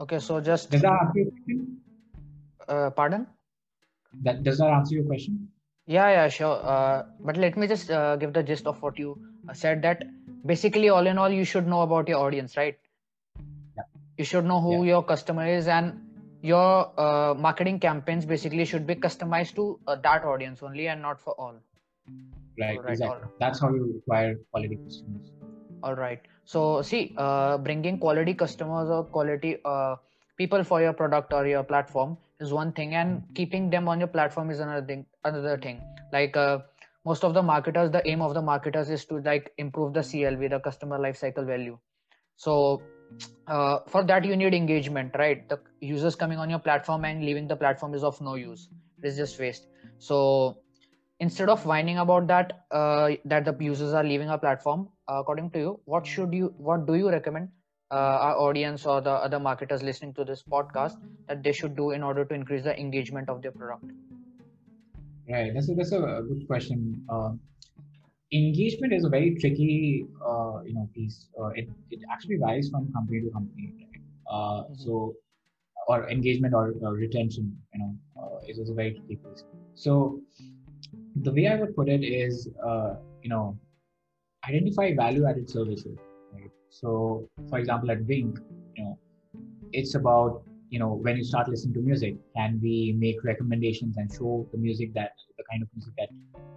Okay, 0.00 0.18
so 0.18 0.40
just 0.40 0.70
does 0.70 0.82
that 0.82 0.92
answer 0.92 1.18
your 1.18 1.30
question? 1.30 1.76
Uh, 2.68 2.90
pardon? 2.90 3.26
That 4.22 4.42
does 4.42 4.58
that 4.58 4.70
answer 4.70 4.94
your 4.96 5.04
question? 5.04 5.48
Yeah, 5.86 6.08
yeah, 6.10 6.28
sure. 6.28 6.60
Uh, 6.62 7.04
but 7.20 7.36
let 7.36 7.56
me 7.56 7.66
just 7.66 7.90
uh, 7.90 8.16
give 8.16 8.32
the 8.32 8.42
gist 8.42 8.66
of 8.66 8.80
what 8.82 8.98
you 8.98 9.18
said. 9.52 9.82
That 9.82 10.04
basically, 10.46 10.88
all 10.88 11.06
in 11.06 11.18
all, 11.18 11.30
you 11.30 11.44
should 11.44 11.66
know 11.66 11.82
about 11.82 12.08
your 12.08 12.18
audience, 12.18 12.56
right? 12.56 12.78
Yeah. 13.76 13.82
You 14.18 14.24
should 14.24 14.44
know 14.44 14.60
who 14.60 14.84
yeah. 14.84 14.94
your 14.94 15.02
customer 15.02 15.46
is, 15.46 15.68
and 15.68 16.00
your 16.42 16.92
uh, 16.98 17.34
marketing 17.34 17.78
campaigns 17.80 18.24
basically 18.24 18.64
should 18.64 18.86
be 18.86 18.94
customized 18.94 19.54
to 19.56 19.78
uh, 19.86 19.96
that 19.96 20.24
audience 20.24 20.62
only, 20.62 20.88
and 20.88 21.02
not 21.02 21.20
for 21.20 21.34
all. 21.38 21.54
Right, 22.58 22.78
right 22.82 22.90
exactly. 22.90 23.28
that's 23.38 23.60
how 23.60 23.70
you 23.70 23.96
acquire 23.98 24.34
quality 24.50 24.76
customers. 24.76 25.32
All 25.82 25.94
right 25.94 26.20
so 26.52 26.82
see 26.82 27.14
uh, 27.16 27.58
bringing 27.58 27.98
quality 27.98 28.34
customers 28.34 28.88
or 28.90 29.04
quality 29.04 29.58
uh, 29.64 29.94
people 30.36 30.64
for 30.64 30.80
your 30.80 30.92
product 30.92 31.32
or 31.32 31.46
your 31.46 31.62
platform 31.62 32.16
is 32.40 32.52
one 32.52 32.72
thing 32.72 32.94
and 32.94 33.22
keeping 33.34 33.70
them 33.70 33.88
on 33.88 34.00
your 34.00 34.08
platform 34.08 34.50
is 34.50 34.60
another 34.60 34.84
thing 34.86 35.06
another 35.24 35.56
thing. 35.58 35.80
Like 36.12 36.36
uh, 36.36 36.58
most 37.04 37.22
of 37.22 37.34
the 37.34 37.42
marketers 37.42 37.92
the 37.92 38.02
aim 38.08 38.20
of 38.20 38.34
the 38.34 38.42
marketers 38.42 38.90
is 38.90 39.04
to 39.06 39.20
like 39.20 39.52
improve 39.58 39.92
the 39.92 40.00
clv 40.00 40.50
the 40.50 40.60
customer 40.60 40.98
lifecycle 40.98 41.46
value. 41.46 41.78
So 42.36 42.82
uh, 43.46 43.80
for 43.86 44.02
that 44.04 44.24
you 44.24 44.36
need 44.36 44.54
engagement 44.54 45.14
right? 45.18 45.48
The 45.48 45.58
users 45.80 46.14
coming 46.14 46.38
on 46.38 46.50
your 46.50 46.58
platform 46.58 47.04
and 47.04 47.24
leaving 47.24 47.48
the 47.48 47.56
platform 47.56 47.94
is 47.94 48.04
of 48.04 48.20
no 48.20 48.34
use. 48.34 48.68
It 49.02 49.08
is 49.08 49.16
just 49.16 49.38
waste. 49.38 49.66
So 49.98 50.58
instead 51.20 51.48
of 51.48 51.64
whining 51.66 51.98
about 51.98 52.26
that 52.28 52.66
uh, 52.70 53.10
that 53.24 53.44
the 53.44 53.56
users 53.60 53.92
are 53.92 54.04
leaving 54.04 54.28
our 54.28 54.38
platform 54.38 54.88
uh, 55.08 55.20
according 55.20 55.50
to 55.50 55.58
you 55.58 55.80
what 55.84 56.06
should 56.06 56.32
you 56.32 56.54
what 56.56 56.86
do 56.86 56.94
you 56.94 57.10
recommend 57.10 57.48
uh, 57.90 57.94
our 57.94 58.36
audience 58.36 58.86
or 58.86 59.00
the 59.00 59.10
other 59.10 59.38
marketers 59.38 59.82
listening 59.82 60.14
to 60.14 60.24
this 60.24 60.42
podcast 60.42 60.96
that 61.28 61.42
they 61.42 61.52
should 61.52 61.76
do 61.76 61.90
in 61.90 62.02
order 62.02 62.24
to 62.24 62.34
increase 62.34 62.62
the 62.62 62.78
engagement 62.78 63.28
of 63.28 63.42
their 63.42 63.50
product? 63.50 63.84
Right. 65.28 65.52
That's 65.54 65.68
a, 65.68 65.74
that's 65.74 65.92
a 65.92 66.24
good 66.28 66.46
question. 66.46 67.04
Um, 67.08 67.40
engagement 68.32 68.92
is 68.92 69.04
a 69.04 69.08
very 69.08 69.34
tricky 69.40 70.06
uh, 70.24 70.60
you 70.64 70.74
know 70.74 70.88
piece 70.94 71.28
uh, 71.40 71.48
it, 71.48 71.68
it 71.90 72.00
actually 72.12 72.36
varies 72.36 72.70
from 72.70 72.92
company 72.92 73.20
to 73.20 73.30
company 73.30 73.72
right? 73.78 74.00
Uh, 74.30 74.62
mm-hmm. 74.62 74.74
so 74.74 75.14
or 75.88 76.08
engagement 76.08 76.54
or, 76.54 76.72
retention 76.94 77.56
you 77.74 77.80
know 77.80 78.40
is, 78.48 78.58
is 78.58 78.70
a 78.70 78.74
very 78.74 78.92
tricky 78.92 79.16
piece 79.16 79.44
so 79.74 80.20
the 81.16 81.32
way 81.32 81.48
I 81.48 81.56
would 81.56 81.74
put 81.74 81.88
it 81.88 82.04
is, 82.04 82.48
uh, 82.64 82.94
you 83.22 83.28
know, 83.28 83.58
identify 84.48 84.94
value-added 84.94 85.50
services. 85.50 85.98
Right? 86.32 86.50
So, 86.70 87.28
for 87.48 87.58
example, 87.58 87.90
at 87.90 88.00
Wynk, 88.06 88.38
you 88.76 88.84
know, 88.84 88.98
it's 89.72 89.94
about 89.94 90.42
you 90.70 90.78
know 90.78 90.94
when 90.94 91.16
you 91.16 91.24
start 91.24 91.48
listening 91.48 91.74
to 91.74 91.80
music, 91.80 92.14
can 92.36 92.60
we 92.62 92.94
make 92.96 93.22
recommendations 93.24 93.96
and 93.96 94.10
show 94.12 94.46
the 94.52 94.58
music 94.58 94.94
that 94.94 95.12
the 95.36 95.44
kind 95.50 95.62
of 95.62 95.68
music 95.74 95.94
that 95.98 96.08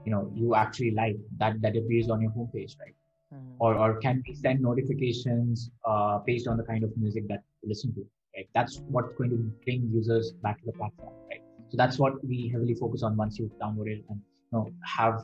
you 0.05 0.11
know 0.11 0.31
you 0.33 0.55
actually 0.55 0.91
like 0.91 1.17
that 1.37 1.61
that 1.61 1.75
appears 1.75 2.09
on 2.09 2.21
your 2.21 2.31
homepage, 2.31 2.75
right? 2.79 2.95
Mm-hmm. 3.33 3.55
Or 3.59 3.75
or 3.75 3.99
can 3.99 4.23
we 4.27 4.33
send 4.33 4.61
notifications 4.61 5.71
uh, 5.85 6.19
based 6.25 6.47
on 6.47 6.57
the 6.57 6.63
kind 6.63 6.83
of 6.83 6.95
music 6.97 7.27
that 7.29 7.43
you 7.61 7.69
listen 7.69 7.93
to? 7.95 8.05
Right? 8.35 8.47
That's 8.53 8.81
what's 8.87 9.13
going 9.15 9.29
to 9.29 9.37
bring 9.63 9.89
users 9.93 10.31
back 10.41 10.59
to 10.59 10.65
the 10.65 10.73
platform, 10.73 11.13
right? 11.29 11.41
So 11.69 11.77
that's 11.77 11.97
what 11.99 12.23
we 12.25 12.49
heavily 12.49 12.75
focus 12.75 13.03
on 13.03 13.15
once 13.17 13.39
you've 13.39 13.57
downloaded 13.59 14.03
and 14.09 14.19
you 14.19 14.51
know 14.51 14.71
have 14.85 15.23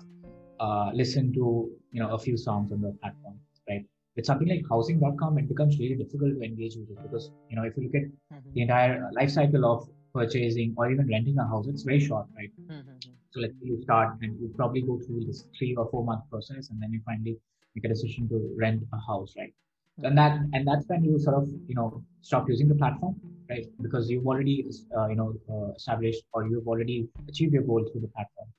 uh, 0.60 0.90
listened 0.94 1.34
to 1.36 1.70
you 1.92 2.02
know 2.02 2.10
a 2.16 2.20
few 2.20 2.38
songs 2.38 2.72
on 2.72 2.82
the 2.82 2.92
platform 3.02 3.36
right 3.70 3.86
with 4.16 4.26
something 4.26 4.48
like 4.48 4.64
housing.com 4.70 5.38
it 5.38 5.48
becomes 5.48 5.78
really 5.80 5.96
difficult 5.96 6.32
to 6.38 6.42
engage 6.42 6.76
with 6.76 6.90
it 6.90 6.98
because 7.04 7.32
you 7.50 7.56
know 7.56 7.64
if 7.64 7.78
you 7.78 7.84
look 7.84 7.96
at 7.96 8.04
mm-hmm. 8.04 8.54
the 8.54 8.62
entire 8.62 9.10
life 9.14 9.32
cycle 9.32 9.66
of 9.72 9.88
purchasing 10.14 10.74
or 10.78 10.92
even 10.92 11.08
renting 11.08 11.38
a 11.38 11.48
house 11.48 11.68
it's 11.68 11.84
very 11.84 12.00
short 12.00 12.26
right 12.36 12.52
mm-hmm. 12.60 13.12
So 13.32 13.40
let's 13.42 13.54
say 13.60 13.68
you 13.72 13.82
start 13.82 14.18
and 14.22 14.40
you 14.40 14.52
probably 14.56 14.82
go 14.82 15.00
through 15.06 15.24
this 15.26 15.46
three 15.58 15.76
or 15.76 15.88
four 15.90 16.04
month 16.04 16.22
process 16.30 16.70
and 16.70 16.82
then 16.82 16.92
you 16.92 17.02
finally 17.06 17.38
make 17.76 17.86
a 17.86 17.88
decision 17.88 18.28
to 18.28 18.54
rent 18.58 18.82
a 18.94 19.00
house 19.08 19.34
right 19.38 19.54
mm-hmm. 19.54 20.06
and 20.06 20.18
that 20.18 20.40
and 20.54 20.68
that's 20.68 20.88
when 20.88 21.04
you 21.04 21.20
sort 21.20 21.36
of 21.36 21.48
you 21.68 21.76
know 21.76 22.04
stop 22.22 22.50
using 22.50 22.68
the 22.68 22.76
platform 22.76 23.16
right 23.50 23.68
because 23.82 24.10
you've 24.10 24.28
already 24.28 24.66
uh, 24.98 25.08
you 25.08 25.16
know 25.16 25.34
uh, 25.54 25.72
established 25.74 26.24
or 26.34 26.48
you've 26.48 26.68
already 26.68 27.08
achieved 27.28 27.54
your 27.54 27.64
goal 27.64 27.88
through 27.92 28.02
the 28.02 28.14
platform 28.16 28.50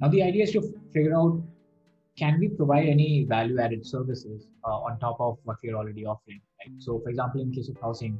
now, 0.00 0.08
the 0.08 0.22
idea 0.22 0.44
is 0.44 0.52
to 0.52 0.62
figure 0.92 1.16
out 1.16 1.42
can 2.16 2.38
we 2.38 2.48
provide 2.48 2.86
any 2.88 3.24
value 3.24 3.60
added 3.60 3.86
services 3.86 4.48
uh, 4.64 4.78
on 4.86 4.98
top 4.98 5.20
of 5.20 5.38
what 5.44 5.56
we're 5.62 5.74
already 5.74 6.04
offering? 6.04 6.40
Right? 6.58 6.74
So, 6.78 7.00
for 7.00 7.10
example, 7.10 7.40
in 7.40 7.52
case 7.52 7.68
of 7.68 7.76
housing, 7.80 8.18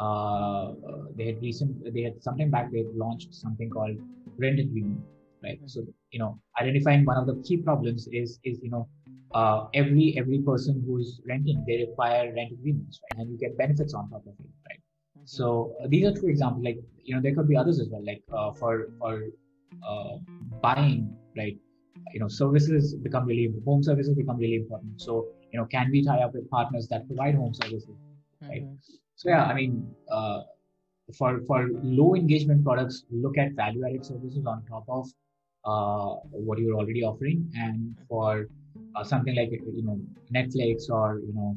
uh, 0.00 0.72
they 1.16 1.26
had 1.26 1.40
recent, 1.40 1.92
they 1.92 2.02
had 2.02 2.22
sometime 2.22 2.50
back, 2.50 2.70
they 2.70 2.78
had 2.78 2.94
launched 2.94 3.34
something 3.34 3.70
called 3.70 3.96
rent 4.38 4.60
agreement, 4.60 5.00
right? 5.46 5.60
So, 5.66 5.86
you 6.10 6.18
know, 6.18 6.40
identifying 6.60 7.04
one 7.04 7.16
of 7.16 7.26
the 7.26 7.36
key 7.46 7.58
problems 7.58 8.08
is, 8.12 8.38
is, 8.44 8.58
you 8.62 8.70
know, 8.70 8.88
uh, 9.34 9.66
every, 9.74 10.14
every 10.18 10.40
person 10.40 10.82
who's 10.86 11.20
renting, 11.26 11.64
they 11.66 11.78
require 11.86 12.32
rent 12.34 12.52
agreements, 12.52 13.00
right? 13.04 13.20
And 13.20 13.30
you 13.30 13.38
get 13.38 13.56
benefits 13.56 13.94
on 13.94 14.10
top 14.10 14.22
of 14.26 14.34
it, 14.38 14.50
right? 14.68 14.80
Mm-hmm. 15.16 15.26
So 15.26 15.74
these 15.88 16.06
are 16.06 16.12
two 16.12 16.28
examples. 16.28 16.64
Like 16.64 16.78
you 17.02 17.14
know, 17.14 17.20
there 17.20 17.34
could 17.34 17.48
be 17.48 17.56
others 17.56 17.80
as 17.80 17.88
well. 17.90 18.04
Like 18.04 18.22
uh, 18.32 18.52
for 18.52 18.88
for 18.98 19.22
uh, 19.86 20.16
buying, 20.62 21.16
right? 21.36 21.56
You 22.12 22.20
know, 22.20 22.28
services 22.28 22.94
become 22.94 23.26
really 23.26 23.52
home 23.64 23.82
services 23.82 24.14
become 24.14 24.38
really 24.38 24.56
important. 24.56 25.00
So 25.00 25.26
you 25.52 25.58
know, 25.58 25.66
can 25.66 25.90
we 25.90 26.04
tie 26.04 26.22
up 26.22 26.34
with 26.34 26.48
partners 26.50 26.88
that 26.88 27.06
provide 27.06 27.34
home 27.34 27.54
services, 27.54 27.96
right? 28.42 28.62
Mm-hmm. 28.62 28.74
So 29.16 29.30
yeah, 29.30 29.44
I 29.44 29.54
mean, 29.54 29.88
uh, 30.10 30.42
for 31.16 31.40
for 31.46 31.68
low 31.82 32.14
engagement 32.14 32.64
products, 32.64 33.04
look 33.10 33.38
at 33.38 33.52
value 33.52 33.84
added 33.86 34.04
services 34.04 34.46
on 34.46 34.64
top 34.66 34.84
of 34.88 35.06
uh, 35.06 35.25
what 36.30 36.58
you're 36.58 36.76
already 36.76 37.02
offering, 37.02 37.50
and 37.54 37.96
for 38.08 38.48
uh, 38.94 39.04
something 39.04 39.34
like 39.34 39.50
you 39.50 39.82
know 39.82 40.00
Netflix 40.32 40.90
or 40.90 41.20
you 41.20 41.32
know 41.34 41.56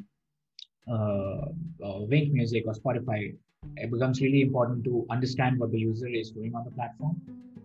uh, 0.91 1.45
uh, 1.85 1.99
Wynk 2.11 2.31
Music 2.31 2.63
or 2.65 2.73
Spotify, 2.73 3.35
it 3.77 3.91
becomes 3.91 4.21
really 4.21 4.41
important 4.41 4.83
to 4.85 5.05
understand 5.09 5.59
what 5.59 5.71
the 5.71 5.79
user 5.79 6.07
is 6.07 6.31
doing 6.31 6.55
on 6.55 6.63
the 6.65 6.71
platform 6.71 7.15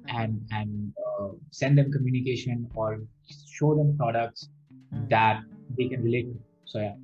Mm-hmm. 0.05 0.21
and 0.23 0.41
and 0.53 0.93
uh, 1.09 1.29
send 1.51 1.79
them 1.79 1.91
communication 1.91 2.69
or 2.75 3.01
show 3.59 3.75
them 3.75 3.97
products 3.97 4.51
Mhm. 4.95 5.09
that 5.09 5.43
they 5.79 5.89
can 5.89 6.03
relate 6.03 6.27
to. 6.33 6.39
So 6.67 6.79
yeah. 6.81 6.97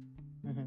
Mhm. 0.46 0.66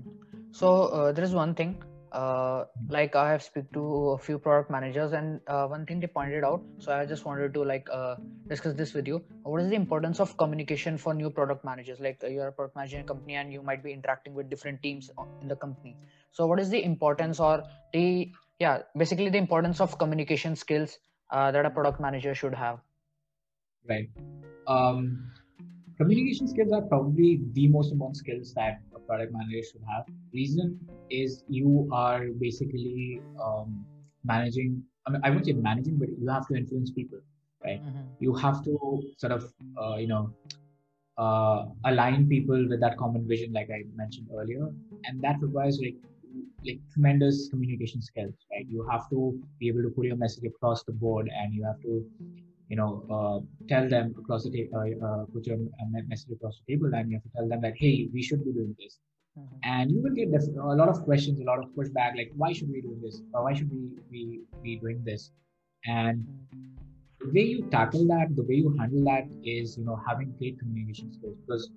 So 0.52 0.68
uh, 0.98 1.12
there 1.12 1.24
is 1.24 1.36
one 1.36 1.54
thing, 1.54 1.76
uh, 2.14 2.66
like 2.90 3.16
I 3.16 3.32
have 3.32 3.44
speak 3.44 3.72
to 3.74 4.10
a 4.12 4.18
few 4.18 4.38
product 4.38 4.70
managers, 4.70 5.14
and 5.14 5.42
uh, 5.48 5.66
one 5.68 5.86
thing 5.86 6.00
they 6.00 6.08
pointed 6.08 6.44
out. 6.44 6.62
So 6.80 6.94
I 6.94 7.06
just 7.06 7.26
wanted 7.26 7.54
to 7.56 7.64
like 7.64 7.88
uh, 7.92 8.16
discuss 8.48 8.76
this 8.76 8.94
with 8.94 9.08
you. 9.08 9.22
What 9.44 9.62
is 9.62 9.70
the 9.70 9.76
importance 9.76 10.20
of 10.20 10.38
communication 10.38 10.98
for 10.98 11.14
new 11.14 11.30
product 11.30 11.66
managers? 11.66 12.00
Like 12.00 12.24
uh, 12.24 12.28
you're 12.28 12.48
a 12.48 12.52
product 12.52 12.76
manager 12.76 12.98
in 12.98 13.04
a 13.04 13.08
company, 13.08 13.36
and 13.36 13.52
you 13.52 13.62
might 13.62 13.84
be 13.84 13.92
interacting 13.92 14.34
with 14.34 14.50
different 14.50 14.82
teams 14.84 15.12
in 15.42 15.48
the 15.48 15.56
company. 15.56 15.96
So 16.32 16.48
what 16.48 16.60
is 16.60 16.70
the 16.70 16.84
importance 16.84 17.40
or 17.40 17.64
the 17.92 18.32
yeah, 18.60 18.84
basically 18.98 19.30
the 19.30 19.38
importance 19.40 19.82
of 19.82 19.98
communication 19.98 20.56
skills 20.56 20.98
uh, 21.32 21.52
that 21.52 21.66
a 21.66 21.70
product 21.70 22.00
manager 22.00 22.36
should 22.36 22.54
have? 22.54 22.80
right 23.90 24.10
um, 24.68 25.32
communication 25.98 26.48
skills 26.48 26.72
are 26.72 26.82
probably 26.82 27.42
the 27.54 27.68
most 27.68 27.92
important 27.92 28.18
skills 28.18 28.54
that 28.56 28.82
a 28.96 29.00
product 29.00 29.34
manager 29.34 29.64
should 29.72 29.82
have. 29.90 30.06
Reason 30.34 30.80
is 31.10 31.44
you 31.48 31.88
are 31.92 32.28
basically 32.40 33.22
um, 33.44 33.86
managing 34.24 34.84
I, 35.06 35.12
mean, 35.12 35.22
I 35.24 35.30
wouldn't 35.30 35.46
say 35.46 35.54
managing 35.54 35.98
but 35.98 36.10
you 36.20 36.28
have 36.30 36.48
to 36.48 36.56
influence 36.56 36.92
people 36.92 37.20
Mhm. 37.66 38.10
you 38.20 38.34
have 38.36 38.64
to 38.64 39.02
sort 39.18 39.32
of 39.34 39.44
uh, 39.82 39.96
you 39.98 40.08
know 40.08 40.32
uh, 41.18 41.66
align 41.86 42.28
people 42.28 42.68
with 42.70 42.80
that 42.82 42.98
common 42.98 43.28
vision 43.28 43.54
like 43.54 43.70
i 43.72 43.84
mentioned 43.96 44.28
earlier. 44.38 44.68
And 45.06 45.22
that 45.22 45.38
requires 45.42 45.80
like 45.84 45.96
like 46.66 46.80
tremendous 46.94 47.50
communication 47.50 48.02
skills 48.02 48.34
right? 48.52 48.66
You 48.70 48.86
have 48.90 49.10
to 49.10 49.40
be 49.60 49.68
able 49.68 49.84
to 49.84 49.90
put 49.90 50.06
your 50.06 50.16
message 50.16 50.46
across 50.46 50.84
the 50.84 50.94
board 50.94 51.30
and 51.36 51.54
you 51.54 51.64
have 51.64 51.80
to 51.82 52.06
you 52.74 52.78
know 52.82 52.92
uh, 53.16 53.38
tell 53.72 53.88
them 53.96 54.14
across 54.20 54.44
the 54.48 54.52
table 54.58 54.84
uh, 54.84 55.08
uh, 55.08 55.24
put 55.34 55.48
your 55.52 55.58
uh, 55.82 55.88
message 56.12 56.38
across 56.38 56.60
the 56.60 56.74
table 56.74 57.00
and 57.00 57.12
you 57.12 57.18
have 57.18 57.26
to 57.30 57.34
tell 57.38 57.50
them 57.54 57.62
that 57.66 57.82
hey 57.86 57.96
we 58.18 58.24
should 58.30 58.46
be 58.50 58.54
doing 58.60 58.76
this 58.84 59.00
Mhm. 59.38 59.60
and 59.74 59.92
you 59.94 60.00
will 60.06 60.16
get 60.18 60.32
def- 60.34 60.58
a 60.72 60.76
lot 60.82 60.90
of 60.94 60.98
questions 61.06 61.40
a 61.44 61.48
lot 61.52 61.62
of 61.64 61.70
pushback 61.78 62.18
like 62.20 62.32
why 62.42 62.50
should 62.58 62.72
we 62.76 62.82
do 62.88 62.92
this 63.04 63.16
or 63.34 63.44
why 63.46 63.54
should 63.60 63.72
we 63.76 63.82
we 64.16 64.22
be 64.66 64.74
doing 64.84 65.00
this 65.10 65.24
and 65.96 66.28
the 67.24 67.32
way 67.32 67.46
you 67.46 67.62
tackle 67.72 68.06
that, 68.08 68.36
the 68.36 68.44
way 68.44 68.56
you 68.56 68.76
handle 68.78 69.04
that 69.06 69.28
is, 69.44 69.78
you 69.78 69.86
know, 69.86 70.00
having 70.08 70.34
great 70.38 70.60
communication 70.60 71.12
skills 71.14 71.38
because 71.46 71.70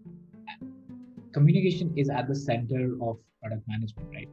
communication 1.33 1.93
is 1.97 2.11
at 2.11 2.29
the 2.29 2.35
center 2.35 2.97
of 3.03 3.19
product 3.43 3.63
management, 3.69 4.09
right? 4.13 4.29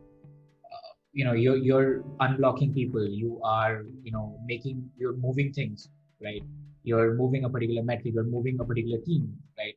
Uh, 0.73 0.91
you 1.11 1.25
know, 1.25 1.33
you're 1.33 1.57
you're 1.57 2.01
unblocking 2.21 2.73
people. 2.73 3.07
You 3.07 3.39
are, 3.43 3.83
you 4.03 4.11
know, 4.11 4.39
making 4.45 4.89
you're 4.97 5.15
moving 5.15 5.53
things, 5.53 5.89
right? 6.23 6.43
You're 6.83 7.13
moving 7.15 7.45
a 7.45 7.49
particular 7.49 7.83
metric. 7.83 8.13
You're 8.13 8.23
moving 8.23 8.59
a 8.59 8.65
particular 8.65 8.99
team, 8.99 9.33
right? 9.57 9.75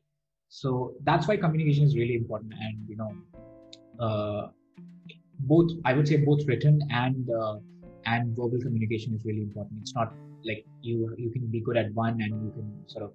So 0.49 0.93
that's 1.03 1.27
why 1.27 1.37
communication 1.37 1.83
is 1.83 1.95
really 1.95 2.15
important, 2.15 2.53
and 2.53 2.77
you 2.87 2.97
know, 2.97 3.11
uh, 3.99 4.47
both 5.39 5.71
I 5.85 5.93
would 5.93 6.07
say 6.07 6.17
both 6.17 6.45
written 6.47 6.81
and 6.89 7.29
uh, 7.29 7.57
and 8.05 8.35
verbal 8.35 8.59
communication 8.61 9.13
is 9.13 9.25
really 9.25 9.41
important. 9.41 9.79
It's 9.81 9.95
not 9.95 10.13
like 10.45 10.65
you 10.81 11.13
you 11.17 11.29
can 11.29 11.47
be 11.47 11.59
good 11.59 11.77
at 11.77 11.93
one 11.93 12.21
and 12.21 12.43
you 12.45 12.51
can 12.51 12.83
sort 12.87 13.05
of 13.05 13.11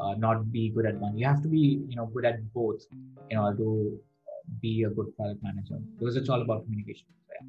uh, 0.00 0.14
not 0.18 0.50
be 0.52 0.70
good 0.70 0.86
at 0.86 0.96
one. 0.96 1.16
You 1.16 1.26
have 1.26 1.42
to 1.42 1.48
be 1.48 1.82
you 1.88 1.96
know 1.96 2.06
good 2.06 2.24
at 2.24 2.52
both 2.52 2.82
in 3.30 3.38
order 3.38 3.56
to 3.58 3.98
be 4.60 4.82
a 4.82 4.90
good 4.90 5.16
product 5.16 5.42
manager 5.42 5.78
because 5.98 6.16
it's 6.16 6.28
all 6.28 6.42
about 6.42 6.64
communication. 6.64 7.06
Yeah. 7.32 7.46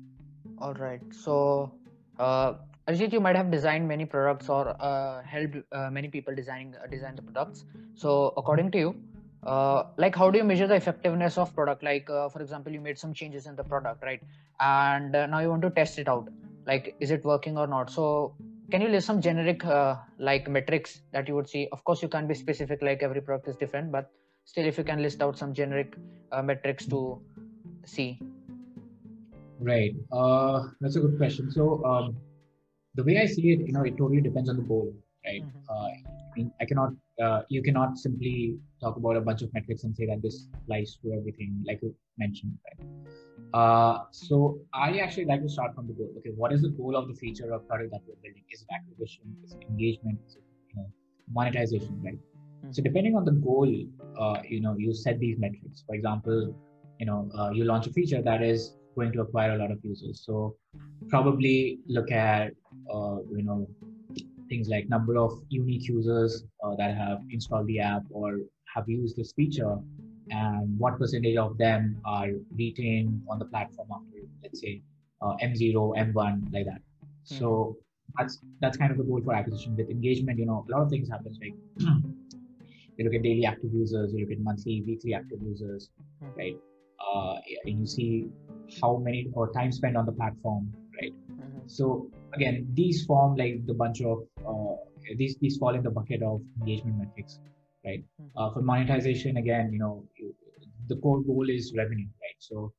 All 0.60 0.74
right. 0.74 1.02
So, 1.12 1.74
uh, 2.20 2.54
Ajit, 2.88 3.12
you 3.12 3.20
might 3.20 3.36
have 3.36 3.50
designed 3.50 3.88
many 3.88 4.06
products 4.06 4.48
or 4.48 4.76
uh, 4.80 5.24
helped 5.24 5.58
uh, 5.72 5.90
many 5.90 6.08
people 6.08 6.36
designing 6.36 6.76
uh, 6.76 6.86
design 6.86 7.16
the 7.16 7.24
products. 7.24 7.66
So, 7.96 8.32
according 8.38 8.70
to 8.72 8.78
you, 8.78 8.96
uh, 9.44 9.86
like 9.98 10.16
how 10.16 10.30
do 10.30 10.38
you 10.38 10.44
measure 10.44 10.68
the 10.68 10.76
effectiveness 10.76 11.40
of 11.40 11.54
product? 11.56 11.82
Like, 11.82 12.08
uh, 12.12 12.30
for 12.30 12.44
example, 12.44 12.72
you 12.72 12.80
made 12.80 13.00
some 13.00 13.12
changes 13.12 13.48
in 13.48 13.56
the 13.56 13.64
product, 13.64 14.04
right? 14.04 14.22
And 14.60 15.16
uh, 15.16 15.26
now 15.26 15.40
you 15.40 15.50
want 15.50 15.64
to 15.64 15.72
test 15.72 15.98
it 15.98 16.08
out. 16.08 16.30
Like, 16.68 16.96
is 17.00 17.10
it 17.10 17.26
working 17.26 17.58
or 17.58 17.66
not? 17.66 17.90
So, 17.90 18.36
can 18.70 18.82
you 18.82 18.88
list 18.88 19.08
some 19.08 19.20
generic 19.20 19.64
like 20.20 20.48
metrics 20.48 21.02
that 21.12 21.28
you 21.28 21.34
would 21.34 21.50
see? 21.50 21.68
Of 21.72 21.84
course, 21.84 22.04
you 22.04 22.08
can't 22.08 22.28
be 22.28 22.36
specific. 22.36 22.84
Like 22.84 23.02
every 23.02 23.22
product 23.22 23.48
is 23.48 23.56
different, 23.56 23.92
but 23.92 24.12
still, 24.44 24.66
if 24.66 24.78
you 24.78 24.84
can 24.84 25.02
list 25.02 25.24
out 25.24 25.40
some 25.40 25.56
generic 25.56 25.96
metrics 26.44 26.86
to 26.88 27.20
see. 27.84 28.20
Right. 29.60 29.96
That's 30.82 30.98
a 30.98 31.00
good 31.00 31.18
question. 31.18 31.52
So 31.52 31.84
um, 31.86 32.16
the 32.96 33.04
way 33.04 33.18
I 33.22 33.26
see 33.26 33.52
it, 33.54 33.60
you 33.68 33.74
know, 33.74 33.84
it 33.84 33.98
totally 33.98 34.22
depends 34.22 34.50
on 34.50 34.58
the 34.58 34.64
goal, 34.64 34.94
right? 35.26 35.44
Mhm. 35.44 35.64
Uh, 35.70 35.88
I 35.88 36.34
mean, 36.36 36.52
I 36.62 36.66
cannot, 36.66 36.94
uh, 37.22 37.42
you 37.50 37.62
cannot 37.62 37.98
simply 37.98 38.58
talk 38.82 38.98
about 38.98 39.18
a 39.18 39.22
bunch 39.22 39.42
of 39.42 39.54
metrics 39.54 39.84
and 39.84 39.96
say 39.96 40.06
that 40.08 40.22
this 40.22 40.48
applies 40.54 40.98
to 41.02 41.14
everything, 41.14 41.64
like 41.68 41.82
you 41.82 41.96
mentioned, 42.18 42.58
right? 42.66 42.80
Uh, 43.54 44.04
so 44.12 44.60
I 44.74 44.98
actually 45.00 45.26
like 45.26 45.42
to 45.42 45.50
start 45.50 45.76
from 45.76 45.88
the 45.88 45.94
goal. 45.94 46.12
Okay, 46.18 46.32
what 46.36 46.52
is 46.52 46.62
the 46.62 46.70
goal 46.70 46.96
of 46.96 47.08
the 47.08 47.14
feature 47.14 47.54
or 47.54 47.60
product 47.60 47.92
that 47.92 48.02
we're 48.08 48.16
building? 48.24 48.44
Is 48.52 48.64
it 48.64 48.68
acquisition? 48.74 49.36
Is 49.46 49.54
it 49.54 49.62
engagement? 49.70 50.20
Is 50.28 50.36
it, 50.36 50.44
you 50.70 50.82
know, 50.82 50.88
monetization, 51.32 52.02
right? 52.04 52.20
So 52.72 52.82
Mhm. 52.82 52.84
depending 52.84 53.16
on 53.16 53.24
the 53.24 53.32
goal, 53.32 53.72
uh, 54.20 54.42
you 54.50 54.62
know, 54.62 54.76
you 54.78 54.94
set 54.94 55.20
these 55.20 55.38
metrics. 55.40 55.84
For 55.88 55.96
example, 55.96 56.54
you 57.00 57.06
know, 57.06 57.30
uh, 57.38 57.50
you 57.52 57.64
launch 57.64 57.88
a 57.88 57.94
feature 57.94 58.22
that 58.22 58.42
is 58.44 58.76
going 58.96 59.12
to 59.14 59.22
acquire 59.22 59.52
a 59.56 59.58
lot 59.58 59.72
of 59.72 59.80
users. 59.84 60.24
So 60.26 60.56
probably 61.10 61.80
look 61.88 62.12
at, 62.12 62.52
uh, 62.94 63.18
you 63.32 63.44
know, 63.44 63.68
things 64.50 64.68
like 64.70 64.88
number 64.90 65.18
of 65.18 65.32
unique 65.50 65.88
users 65.88 66.44
uh, 66.64 66.76
that 66.76 66.96
have 66.96 67.20
installed 67.32 67.68
the 67.68 67.80
app 67.80 68.04
or 68.10 68.40
have 68.74 68.88
used 68.88 69.16
this 69.16 69.32
feature, 69.34 69.78
and 70.30 70.78
what 70.78 70.98
percentage 71.00 71.38
of 71.38 71.58
them 71.58 72.00
are 72.06 72.28
retained 72.56 73.22
on 73.30 73.40
the 73.40 73.46
platform 73.46 73.88
after, 73.92 74.20
let's 74.44 74.60
say, 74.60 74.82
uh, 75.22 75.36
M0, 75.42 75.96
M1, 75.98 76.54
like 76.54 76.66
that. 76.66 76.82
So 77.24 77.78
that's 78.18 78.40
that's 78.62 78.78
kind 78.78 78.92
of 78.92 78.98
the 78.98 79.04
goal 79.04 79.22
for 79.24 79.34
acquisition. 79.34 79.76
With 79.76 79.90
engagement, 79.90 80.38
you 80.40 80.46
know, 80.46 80.66
a 80.68 80.72
lot 80.72 80.82
of 80.84 80.90
things 80.90 81.10
happen. 81.10 81.34
Like 81.42 81.56
you 82.98 83.06
look 83.06 83.14
at 83.14 83.24
daily 83.24 83.46
active 83.46 83.74
users, 83.74 84.14
you 84.14 84.20
look 84.22 84.32
at 84.32 84.40
monthly, 84.40 84.84
weekly 84.86 85.14
active 85.14 85.40
users, 85.42 85.90
Mhm. 86.22 86.38
right? 86.38 86.58
Uh, 87.00 87.36
and 87.66 87.80
you 87.80 87.86
see 87.86 88.30
how 88.82 88.98
many 88.98 89.30
or 89.34 89.52
time 89.54 89.72
spent 89.72 89.96
on 89.98 90.06
the 90.06 90.12
platform, 90.12 90.76
right? 91.02 91.14
Mhm. 91.42 91.70
So 91.78 92.12
again, 92.36 92.68
these 92.74 93.06
form 93.06 93.36
like 93.36 93.66
the 93.66 93.74
bunch 93.74 94.02
of 94.02 94.20
uh, 94.48 94.76
these 95.18 95.38
these 95.40 95.58
fall 95.58 95.76
in 95.76 95.84
the 95.84 95.92
bucket 95.92 96.22
of 96.24 96.42
engagement 96.60 96.98
metrics, 96.98 97.40
right? 97.86 98.04
Mhm. 98.22 98.32
Uh, 98.36 98.50
for 98.54 98.62
monetization, 98.62 99.38
again, 99.38 99.72
you 99.74 99.80
know, 99.80 99.96
the 100.88 100.98
core 100.98 101.22
goal 101.24 101.50
is 101.50 101.74
revenue, 101.78 102.08
right? 102.24 102.38
So 102.40 102.74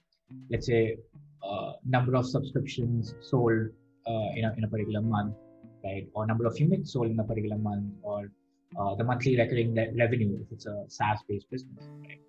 let's 0.50 0.66
say 0.66 0.96
uh, 1.42 1.72
number 1.84 2.16
of 2.16 2.26
subscriptions 2.26 3.14
sold 3.20 3.68
uh, 4.06 4.28
in 4.36 4.44
a 4.44 4.52
in 4.56 4.64
a 4.64 4.68
particular 4.68 5.02
month, 5.02 5.36
right? 5.84 6.06
Or 6.14 6.26
number 6.26 6.46
of 6.46 6.58
units 6.58 6.92
sold 6.92 7.10
in 7.10 7.18
a 7.20 7.24
particular 7.24 7.58
month, 7.58 7.92
or 8.02 8.30
uh, 8.78 8.94
the 8.96 9.04
monthly 9.04 9.36
recurring 9.38 9.74
re- 9.74 9.92
revenue 9.98 10.38
if 10.42 10.52
it's 10.52 10.66
a 10.66 10.84
SaaS-based 10.88 11.50
business, 11.50 11.88
right? 12.08 12.20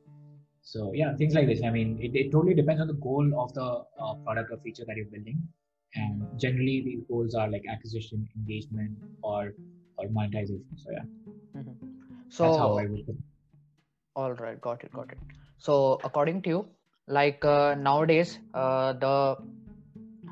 So 0.71 0.91
yeah, 0.93 1.15
things 1.19 1.33
like 1.33 1.47
this. 1.47 1.61
I 1.63 1.69
mean, 1.69 1.97
it, 2.01 2.13
it 2.21 2.31
totally 2.31 2.53
depends 2.53 2.81
on 2.81 2.87
the 2.87 2.99
goal 3.07 3.25
of 3.41 3.53
the 3.53 3.67
uh, 4.05 4.13
product 4.25 4.51
or 4.51 4.57
feature 4.65 4.83
that 4.87 4.97
you're 4.97 5.11
building, 5.13 5.37
and 5.95 6.25
generally 6.45 6.81
these 6.87 7.03
goals 7.11 7.35
are 7.35 7.49
like 7.49 7.63
acquisition, 7.75 8.27
engagement, 8.35 8.91
or 9.21 9.53
or 9.97 10.09
monetization. 10.09 10.81
So 10.83 10.91
yeah, 10.97 11.05
Mhm. 11.59 11.77
that's 12.39 12.57
how 12.63 12.69
I 12.81 12.85
would. 12.85 13.05
Put 13.05 13.15
it. 13.15 13.23
all 14.15 14.33
right, 14.43 14.59
got 14.67 14.83
it, 14.83 14.91
got 14.91 15.11
it. 15.11 15.19
So, 15.57 15.73
according 16.03 16.41
to 16.43 16.49
you, 16.49 16.59
like 17.07 17.45
uh, 17.45 17.75
nowadays, 17.75 18.37
uh, 18.53 18.93
the 19.05 19.15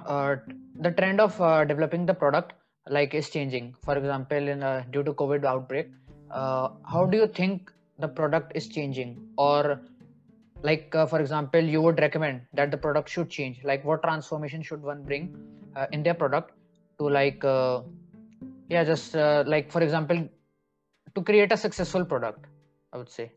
uh, 0.05 0.35
the 0.79 0.91
trend 0.91 1.21
of 1.21 1.39
uh, 1.41 1.63
developing 1.65 2.05
the 2.05 2.13
product 2.13 2.53
like 2.89 3.13
is 3.13 3.29
changing. 3.29 3.73
For 3.83 3.97
example, 3.97 4.47
in 4.55 4.63
uh, 4.63 4.83
due 4.91 5.03
to 5.03 5.13
COVID 5.13 5.45
outbreak, 5.45 5.89
uh, 6.31 6.69
how 6.95 7.05
do 7.05 7.17
you 7.17 7.27
think 7.27 7.71
the 7.99 8.07
product 8.07 8.51
is 8.55 8.67
changing, 8.67 9.17
or 9.37 9.79
like 10.61 10.93
uh, 10.95 11.05
for 11.05 11.19
example, 11.19 11.61
you 11.61 11.81
would 11.81 11.99
recommend 11.99 12.41
that 12.53 12.71
the 12.71 12.77
product 12.77 13.09
should 13.09 13.29
change? 13.29 13.63
Like, 13.63 13.83
what 13.85 14.03
transformation 14.03 14.61
should 14.61 14.81
one 14.81 15.03
bring 15.03 15.35
uh, 15.75 15.87
in 15.91 16.03
their 16.03 16.13
product 16.13 16.53
to 16.99 17.09
like, 17.09 17.43
uh, 17.43 17.81
yeah, 18.69 18.83
just 18.83 19.15
uh, 19.15 19.43
like 19.45 19.71
for 19.71 19.81
example, 19.81 20.27
to 21.13 21.21
create 21.21 21.51
a 21.51 21.57
successful 21.57 22.05
product? 22.05 22.45
I 22.93 22.97
would 22.97 23.09
say 23.09 23.31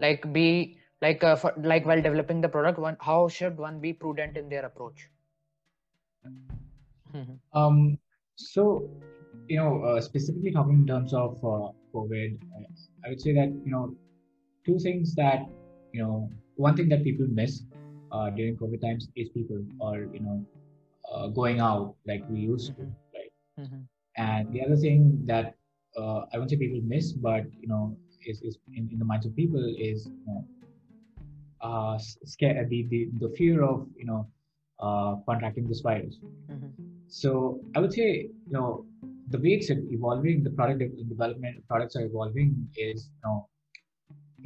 like 0.00 0.32
be 0.32 0.78
like 1.02 1.24
uh, 1.24 1.36
for, 1.36 1.52
like 1.58 1.84
while 1.84 2.00
developing 2.00 2.40
the 2.40 2.48
product 2.48 2.78
one 2.78 2.96
how 3.00 3.26
should 3.26 3.58
one 3.58 3.80
be 3.80 3.92
prudent 3.92 4.36
in 4.36 4.48
their 4.48 4.64
approach 4.64 5.08
Mhm. 7.14 7.38
Um, 7.52 7.98
so 8.36 8.88
you 9.48 9.56
know, 9.56 9.82
uh, 9.82 10.00
specifically 10.00 10.52
talking 10.52 10.80
in 10.80 10.86
terms 10.86 11.12
of 11.12 11.40
COVID, 11.94 12.38
I 13.04 13.08
would 13.08 13.20
say 13.20 13.32
that 13.34 13.48
you 13.64 13.70
know, 13.70 13.96
two 14.64 14.78
things 14.78 15.14
that 15.16 15.48
you 15.92 16.02
know, 16.02 16.30
one 16.56 16.76
thing 16.76 16.88
that 16.90 17.04
people 17.04 17.26
miss 17.28 17.62
uh, 18.12 18.30
during 18.30 18.56
COVID 18.56 18.80
times 18.80 19.08
is 19.16 19.28
people 19.30 19.64
or 19.80 20.04
you 20.12 20.20
know 20.20 20.44
uh, 21.12 21.28
going 21.28 21.60
out 21.60 21.94
like 22.06 22.24
we 22.28 22.40
used 22.40 22.74
to, 22.76 22.82
right? 23.14 23.32
Mhm. 23.58 23.86
And 24.16 24.52
the 24.52 24.62
other 24.64 24.76
thing 24.76 25.22
that 25.26 25.54
uh, 25.96 26.20
I 26.32 26.38
won't 26.38 26.50
say 26.50 26.56
people 26.56 26.80
miss, 26.84 27.12
but 27.12 27.44
you 27.60 27.68
know, 27.68 27.96
is, 28.26 28.40
is 28.42 28.58
in, 28.74 28.88
in 28.92 28.98
the 28.98 29.04
minds 29.04 29.26
of 29.26 29.34
people 29.34 29.62
is 29.78 30.06
you 30.06 30.24
know, 30.26 30.44
uh, 31.60 31.98
scare 31.98 32.64
the, 32.68 32.86
the 32.90 33.08
the 33.20 33.28
fear 33.36 33.62
of 33.64 33.86
you 33.96 34.06
know 34.06 34.26
uh, 34.80 35.16
contracting 35.28 35.68
this 35.68 35.80
virus. 35.80 36.18
Mhm. 36.50 36.70
So 37.08 37.60
I 37.74 37.80
would 37.80 37.92
say 37.92 38.08
you 38.46 38.52
know 38.56 38.86
the 39.30 39.38
way 39.38 39.52
it's 39.58 39.70
evolving, 39.70 40.42
the 40.42 40.50
product 40.50 40.78
de- 40.80 41.04
development 41.04 41.66
products 41.68 41.96
are 41.96 42.04
evolving 42.04 42.68
is 42.76 43.10
you 43.16 43.22
know 43.24 43.48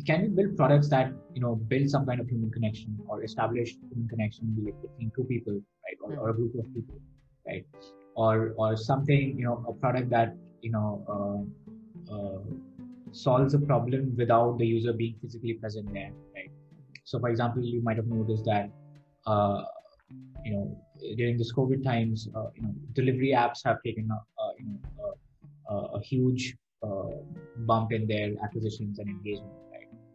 can 0.07 0.22
we 0.22 0.28
build 0.28 0.57
products 0.57 0.88
that 0.88 1.12
you 1.35 1.40
know 1.40 1.54
build 1.54 1.88
some 1.88 2.07
kind 2.07 2.20
of 2.20 2.28
human 2.28 2.50
connection 2.50 2.98
or 3.07 3.22
establish 3.22 3.76
human 3.90 4.09
connection 4.09 4.46
between 4.54 5.12
two 5.16 5.24
people, 5.24 5.54
right, 5.54 5.98
or, 6.02 6.18
or 6.18 6.30
a 6.30 6.35
group 6.35 6.54
of 6.59 6.66
people, 6.74 7.00
right, 7.46 7.64
or 8.14 8.54
or 8.57 8.76
something 8.76 9.38
you 9.38 9.44
know 9.44 9.64
a 9.68 9.72
product 9.72 10.11
that 10.11 10.35
you 10.62 10.72
know 10.72 10.88
uh, 11.14 12.14
uh, 12.14 12.38
solves 13.12 13.54
a 13.54 13.59
problem 13.59 14.14
without 14.16 14.59
the 14.59 14.66
user 14.66 14.92
being 14.92 15.14
physically 15.22 15.54
present 15.54 15.92
there, 15.92 16.11
right? 16.35 16.50
So, 17.04 17.20
for 17.20 17.28
example, 17.28 17.62
you 17.62 17.83
might 17.83 17.96
have 17.96 18.07
noticed 18.07 18.44
that 18.46 18.70
uh, 19.26 19.62
you 20.44 20.52
know 20.54 20.76
during 21.16 21.38
this 21.38 21.52
COVID 21.52 21.85
times, 21.85 22.28
uh, 22.35 22.48
you 22.57 22.62
know 22.62 22.74
delivery 22.94 23.33
apps 23.37 23.61
have 23.64 23.78
taken 23.85 24.09
a, 24.11 24.18
you 24.59 24.66
know 24.66 25.14
a 25.94 26.00
huge 26.00 26.57
uh, 26.83 27.11
bump 27.59 27.92
in 27.92 28.07
their 28.07 28.33
acquisitions 28.42 28.98
and 28.98 29.09
engagement. 29.09 29.52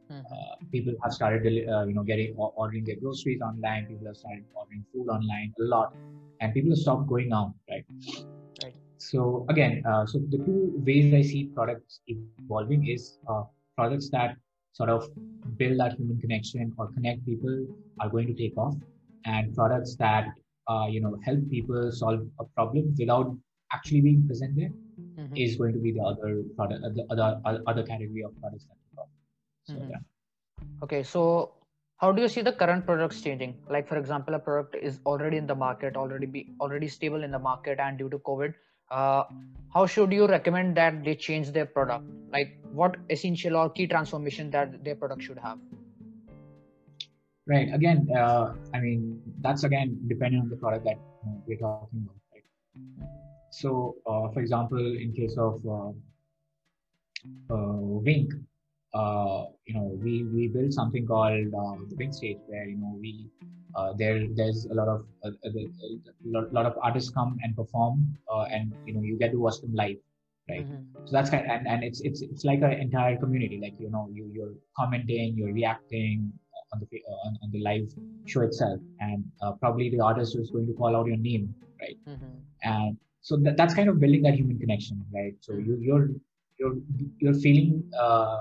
Mhm. 0.09 0.25
Uh, 0.31 0.55
people 0.71 0.93
have 1.03 1.13
started, 1.13 1.45
uh, 1.69 1.83
you 1.87 1.93
know, 1.93 2.03
getting 2.03 2.33
or- 2.35 2.53
ordering 2.55 2.85
their 2.85 2.97
groceries 3.01 3.41
online. 3.49 3.85
People 3.87 4.07
have 4.07 4.17
started 4.17 4.45
ordering 4.55 4.83
food 4.93 5.07
online 5.17 5.53
a 5.59 5.63
lot, 5.75 5.93
and 6.41 6.53
people 6.53 6.71
have 6.71 6.79
stopped 6.85 7.07
going 7.07 7.31
out. 7.33 7.53
Right. 7.69 7.85
Right. 8.63 8.75
So 8.97 9.45
again, 9.49 9.81
uh, 9.85 10.05
so 10.05 10.19
the 10.35 10.39
two 10.47 10.61
ways 10.87 11.13
I 11.13 11.21
see 11.21 11.43
products 11.55 12.01
evolving 12.07 12.55
is 12.65 12.85
uh, 13.07 13.43
products 13.47 13.87
that 13.87 14.35
sort 14.71 14.89
of 14.89 15.03
build 15.57 15.79
that 15.79 15.93
human 15.93 16.19
connection 16.19 16.73
or 16.77 16.87
connect 16.93 17.25
people 17.25 17.55
are 17.99 18.09
going 18.09 18.27
to 18.27 18.33
take 18.33 18.57
off, 18.57 18.75
and 19.25 19.53
products 19.55 19.95
that 19.97 20.27
uh, 20.67 20.87
you 20.89 21.01
know 21.01 21.17
help 21.25 21.39
people 21.49 21.91
solve 21.91 22.21
a 22.39 22.45
problem 22.57 22.93
without 22.97 23.35
actually 23.73 24.01
being 24.01 24.25
present 24.27 24.55
there 24.55 24.71
Mhm. 25.17 25.37
is 25.45 25.55
going 25.57 25.73
to 25.73 25.79
be 25.79 25.91
the 25.91 26.01
other 26.11 26.43
product, 26.55 26.83
uh, 26.83 26.89
the 26.99 27.05
other 27.09 27.27
other- 27.45 27.63
other 27.67 27.83
category 27.91 28.23
of 28.23 28.33
products 28.41 28.65
that. 28.65 28.77
So 29.69 29.75
Mhm. 29.75 29.89
yeah. 29.93 30.03
Okay, 30.83 31.03
so 31.03 31.23
how 32.03 32.11
do 32.17 32.21
you 32.25 32.29
see 32.33 32.41
the 32.47 32.53
current 32.61 32.85
products 32.85 33.21
changing? 33.21 33.55
Like 33.75 33.87
for 33.87 33.97
example, 33.97 34.33
a 34.35 34.39
product 34.39 34.75
is 34.89 34.99
already 35.05 35.37
in 35.37 35.47
the 35.47 35.55
market, 35.55 35.97
already 36.03 36.29
be 36.37 36.43
already 36.59 36.87
stable 36.87 37.23
in 37.23 37.31
the 37.37 37.43
market, 37.47 37.79
and 37.87 37.97
due 38.03 38.09
to 38.09 38.19
COVID, 38.19 38.53
uh, 38.99 39.23
how 39.73 39.85
should 39.85 40.11
you 40.19 40.27
recommend 40.27 40.77
that 40.77 41.03
they 41.03 41.15
change 41.15 41.51
their 41.51 41.65
product? 41.65 42.05
Like 42.37 42.55
what 42.71 42.97
essential 43.09 43.55
or 43.55 43.69
key 43.69 43.87
transformation 43.87 44.49
that 44.51 44.83
their 44.83 44.95
product 44.95 45.23
should 45.23 45.37
have? 45.37 45.59
Right. 47.47 47.73
Again, 47.73 48.07
uh, 48.15 48.55
I 48.73 48.79
mean, 48.79 49.21
that's 49.41 49.63
again 49.63 49.99
depending 50.07 50.41
on 50.41 50.49
the 50.49 50.55
product 50.55 50.85
that 50.85 50.97
know, 51.25 51.43
we're 51.47 51.57
talking 51.57 52.07
about. 52.07 52.15
Right. 52.33 52.43
So, 53.51 53.95
uh, 54.05 54.29
for 54.33 54.39
example, 54.39 54.79
in 55.05 55.13
case 55.13 55.37
of 55.37 55.65
uh, 55.65 55.89
uh, 57.53 57.77
Wynk, 58.07 58.29
uh, 58.93 59.45
you 59.65 59.73
know, 59.75 59.97
we 60.03 60.27
we 60.33 60.47
built 60.47 60.73
something 60.73 61.05
called 61.05 61.47
uh, 61.53 61.75
the 61.89 61.95
big 61.97 62.13
stage, 62.13 62.39
where 62.47 62.65
you 62.67 62.77
know 62.77 62.97
we 62.99 63.29
uh, 63.75 63.93
there 63.97 64.25
there's 64.35 64.65
a 64.71 64.73
lot 64.73 64.87
of 64.87 65.05
uh, 65.23 65.31
a, 65.45 65.49
lot, 66.25 66.51
lot 66.53 66.65
of 66.65 66.73
artists 66.81 67.09
come 67.11 67.37
and 67.43 67.55
perform, 67.55 68.17
uh, 68.31 68.43
and 68.51 68.73
you 68.85 68.93
know 68.93 69.01
you 69.01 69.17
get 69.17 69.31
to 69.31 69.39
watch 69.39 69.59
them 69.61 69.73
live. 69.73 69.97
Right. 70.49 70.65
Mhm. 70.67 70.85
so 71.05 71.15
that's 71.15 71.29
kind 71.29 71.45
and, 71.49 71.67
and 71.67 71.83
it's 71.83 72.01
it's 72.01 72.21
it's 72.23 72.43
like 72.43 72.61
an 72.63 72.73
entire 72.73 73.15
community 73.17 73.59
like 73.61 73.75
you 73.77 73.89
know 73.91 74.09
you 74.11 74.23
you're 74.33 74.53
commenting 74.75 75.35
you're 75.37 75.53
reacting 75.53 76.33
on 76.73 76.79
the 76.79 76.87
uh, 77.11 77.19
on, 77.27 77.37
on 77.43 77.51
the 77.51 77.61
live 77.61 77.87
show 78.25 78.41
itself 78.41 78.79
and 78.99 79.23
uh, 79.43 79.51
probably 79.61 79.89
the 79.91 79.99
artist 79.99 80.35
is 80.35 80.49
going 80.49 80.65
to 80.65 80.73
call 80.73 80.95
out 80.95 81.05
your 81.05 81.17
name 81.17 81.53
right 81.81 81.97
Mhm. 82.07 82.31
and 82.63 82.97
so 83.21 83.37
that, 83.37 83.57
that's 83.57 83.75
kind 83.75 83.89
of 83.89 83.99
building 83.99 84.23
that 84.23 84.33
human 84.33 84.57
connection 84.57 85.05
right 85.13 85.35
so 85.41 85.57
you 85.57 85.77
you're 85.87 86.09
you're 86.59 86.75
you're 87.19 87.39
feeling 87.45 87.83
uh, 87.99 88.37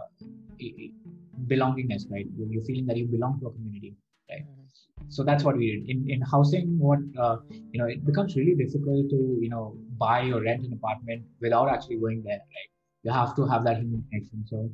belongingness 1.46 2.10
right? 2.10 2.26
You're, 2.36 2.48
you're 2.52 2.64
feeling 2.64 2.86
that 2.86 2.96
you 2.96 3.06
belong 3.06 3.38
to 3.40 3.46
a 3.48 3.52
community 3.52 3.94
right? 4.30 4.44
Mhm. 4.46 4.66
so 5.16 5.24
that's 5.28 5.44
what 5.44 5.56
we 5.56 5.66
did. 5.72 5.88
In 5.92 5.98
in 6.14 6.20
housing 6.32 6.78
what 6.86 7.00
uh, 7.24 7.36
you 7.72 7.78
know 7.80 7.86
it 7.94 8.04
becomes 8.10 8.36
really 8.40 8.54
difficult 8.62 9.08
to 9.14 9.20
you 9.44 9.50
know 9.54 9.64
buy 10.04 10.20
or 10.30 10.40
rent 10.48 10.64
an 10.66 10.72
apartment 10.78 11.22
without 11.40 11.68
actually 11.74 11.98
going 12.04 12.22
there 12.28 12.42
right? 12.56 12.70
You 13.04 13.12
have 13.12 13.34
to 13.36 13.46
have 13.52 13.64
that 13.68 13.78
human 13.82 14.02
connection. 14.10 14.44
So 14.52 14.70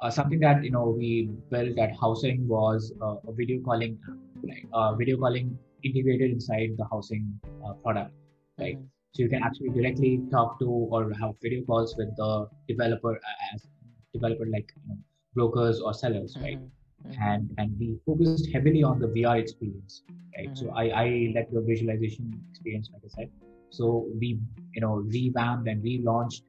uh, 0.00 0.10
something 0.10 0.40
that 0.46 0.64
you 0.64 0.72
know 0.76 0.86
we 1.00 1.10
built 1.50 1.78
at 1.86 1.96
housing 2.04 2.46
was 2.48 2.92
uh, 3.02 3.16
a 3.30 3.32
video 3.42 3.60
calling 3.70 3.98
app, 4.08 4.18
right? 4.52 4.66
Uh, 4.72 4.94
video 5.02 5.18
calling 5.26 5.58
integrated 5.82 6.30
inside 6.38 6.70
the 6.78 6.86
housing 6.94 7.26
uh, 7.64 7.74
product 7.84 8.12
right? 8.58 8.78
Mhm. 8.78 8.88
So 9.12 9.22
you 9.22 9.28
can 9.28 9.42
actually 9.42 9.70
directly 9.70 10.22
talk 10.30 10.58
to 10.60 10.66
or 10.68 11.12
have 11.20 11.34
video 11.42 11.62
calls 11.64 11.94
with 11.98 12.14
the 12.16 12.46
developer 12.68 13.14
as 13.54 13.66
developer 14.12 14.46
like 14.52 14.70
you 14.82 14.88
know, 14.88 14.98
brokers 15.34 15.80
or 15.80 15.92
sellers 15.94 16.38
right 16.42 16.60
Mhm. 16.60 16.72
Mhm. 17.04 17.36
and 17.36 17.50
and 17.58 17.78
we 17.78 17.98
focused 18.06 18.40
heavily 18.44 18.74
on 18.74 18.90
the 18.92 18.98
VR 19.00 19.28
experience, 19.30 19.94
right? 20.28 20.44
So 20.46 20.62
I 20.70 20.80
I 21.02 21.06
led 21.34 21.46
the 21.50 21.60
visualization 21.60 22.42
experience, 22.50 22.88
like 22.92 23.02
I 23.04 23.08
said. 23.16 23.30
So 23.70 24.08
we 24.20 24.38
you 24.74 24.80
know 24.80 24.94
revamped 25.16 25.68
and 25.68 25.82
relaunched 25.82 26.42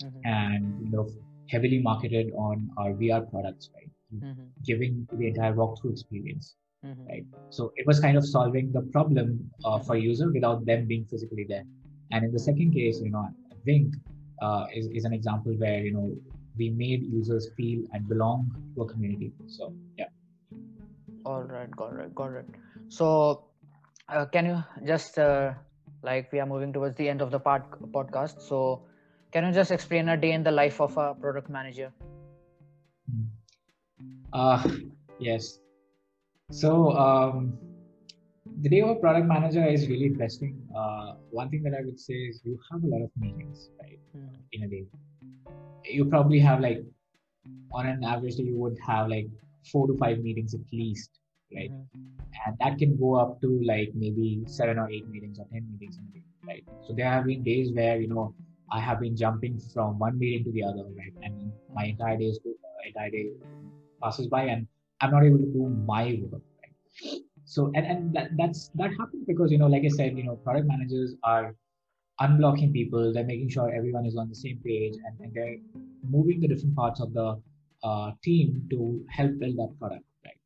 Mhm. 0.00 0.24
and 0.24 0.74
you 0.80 0.90
know 0.90 1.06
heavily 1.50 1.80
marketed 1.80 2.32
on 2.36 2.70
our 2.78 2.92
VR 2.94 3.22
products, 3.22 3.70
right? 3.74 3.90
Mhm. 4.20 4.54
Giving 4.64 5.06
the 5.12 5.28
entire 5.28 5.54
walkthrough 5.54 5.92
experience, 5.92 6.56
Mhm. 6.82 7.08
right? 7.08 7.26
So 7.50 7.72
it 7.76 7.86
was 7.86 8.00
kind 8.00 8.16
of 8.16 8.24
solving 8.26 8.72
the 8.72 8.82
problem 8.92 9.50
uh, 9.64 9.78
for 9.80 9.96
user 9.96 10.30
without 10.32 10.64
them 10.66 10.86
being 10.86 11.04
physically 11.06 11.46
there. 11.48 11.64
And 12.10 12.24
in 12.24 12.32
the 12.32 12.38
second 12.38 12.72
case, 12.72 13.00
you 13.00 13.10
know, 13.10 13.28
Wynk 13.66 13.94
uh, 14.40 14.66
is 14.74 14.88
is 14.88 15.04
an 15.04 15.12
example 15.12 15.52
where 15.52 15.80
you 15.80 15.92
know 15.92 16.14
we 16.56 16.70
made 16.70 17.02
users 17.02 17.48
feel 17.56 17.84
and 17.92 18.08
belong 18.08 18.50
to 18.74 18.82
a 18.82 18.86
community. 18.86 19.32
So 19.46 19.74
yeah. 19.96 20.06
All 21.24 21.42
right, 21.42 21.70
got 21.70 21.94
it, 22.00 22.14
got 22.14 22.32
it. 22.32 22.46
So, 22.88 23.44
uh, 24.08 24.24
can 24.26 24.46
you 24.46 24.64
just 24.86 25.18
uh, 25.18 25.52
like 26.02 26.32
we 26.32 26.40
are 26.40 26.46
moving 26.46 26.72
towards 26.72 26.96
the 26.96 27.08
end 27.08 27.20
of 27.20 27.30
the 27.30 27.38
part 27.38 27.70
podcast? 27.92 28.40
So, 28.40 28.82
can 29.32 29.44
you 29.44 29.52
just 29.52 29.70
explain 29.70 30.08
a 30.08 30.16
day 30.16 30.32
in 30.32 30.42
the 30.42 30.50
life 30.50 30.80
of 30.80 30.96
a 30.96 31.14
product 31.14 31.50
manager? 31.50 31.92
Uh, 34.32 34.68
yes. 35.18 35.58
So 36.50 36.96
um, 36.96 37.58
the 38.62 38.68
day 38.68 38.80
of 38.80 38.90
a 38.90 38.94
product 38.96 39.26
manager 39.26 39.64
is 39.64 39.88
really 39.88 40.06
interesting. 40.06 40.60
Uh, 40.76 41.14
one 41.30 41.48
thing 41.50 41.62
that 41.62 41.74
I 41.74 41.82
would 41.84 41.98
say 42.00 42.14
is 42.14 42.40
you 42.44 42.58
have 42.70 42.82
a 42.82 42.86
lot 42.86 43.02
of 43.02 43.10
meetings, 43.16 43.70
right, 43.80 44.00
Mhm. 44.16 44.38
in 44.52 44.62
a 44.64 44.68
day. 44.68 44.84
You 45.84 46.06
probably 46.06 46.40
have 46.40 46.60
like, 46.60 46.80
on 47.72 47.86
an 47.86 48.02
average 48.04 48.36
day, 48.36 48.44
you 48.44 48.56
would 48.56 48.78
have 48.86 49.08
like 49.08 49.28
four 49.70 49.86
to 49.86 49.96
five 49.98 50.20
meetings 50.26 50.54
at 50.54 50.72
least, 50.72 51.10
right? 51.54 51.70
Mhm. 51.70 52.18
And 52.46 52.58
that 52.60 52.78
can 52.78 52.96
go 52.96 53.14
up 53.14 53.40
to 53.42 53.48
like 53.62 53.94
maybe 53.94 54.26
seven 54.46 54.78
or 54.78 54.90
eight 54.90 55.08
meetings 55.08 55.38
or 55.38 55.46
ten 55.52 55.70
meetings 55.72 55.96
in 55.98 56.04
a 56.08 56.12
day, 56.18 56.24
right? 56.46 56.64
So 56.86 56.94
there 56.94 57.10
have 57.10 57.26
been 57.26 57.42
days 57.42 57.72
where 57.72 58.00
you 58.00 58.08
know 58.08 58.34
I 58.70 58.80
have 58.80 59.00
been 59.00 59.16
jumping 59.16 59.58
from 59.72 59.98
one 59.98 60.18
meeting 60.18 60.44
to 60.44 60.52
the 60.52 60.62
other, 60.62 60.84
right? 61.00 61.14
And 61.22 61.52
my 61.74 61.84
entire 61.86 62.16
day 62.18 62.26
is 62.26 62.40
uh, 62.46 62.50
entire 62.86 63.10
day 63.10 63.30
passes 64.02 64.28
by, 64.28 64.42
and 64.44 64.66
I'm 65.00 65.10
not 65.10 65.24
able 65.24 65.38
to 65.38 65.46
do 65.46 65.68
my 65.92 66.04
work, 66.30 66.42
right? 66.62 67.22
So 67.54 67.70
and 67.74 67.86
and 67.92 68.14
that 68.14 68.28
that's 68.40 68.70
that 68.80 68.90
happens 69.00 69.24
because 69.26 69.50
you 69.50 69.58
know, 69.58 69.70
like 69.74 69.84
I 69.84 69.92
said, 69.98 70.16
you 70.16 70.24
know, 70.24 70.36
product 70.36 70.66
managers 70.68 71.14
are 71.22 71.54
unblocking 72.20 72.72
people. 72.72 73.12
They're 73.12 73.30
making 73.34 73.50
sure 73.50 73.72
everyone 73.74 74.06
is 74.06 74.16
on 74.16 74.28
the 74.28 74.34
same 74.34 74.58
page, 74.64 74.94
and, 75.04 75.14
and 75.20 75.34
they're 75.34 75.56
moving 76.16 76.40
the 76.40 76.48
different 76.48 76.76
parts 76.76 77.00
of 77.00 77.14
the 77.14 77.40
uh, 77.82 78.10
team 78.22 78.66
to 78.70 79.04
help 79.18 79.38
build 79.38 79.56
that 79.56 79.72
product, 79.78 80.04
right? 80.24 80.38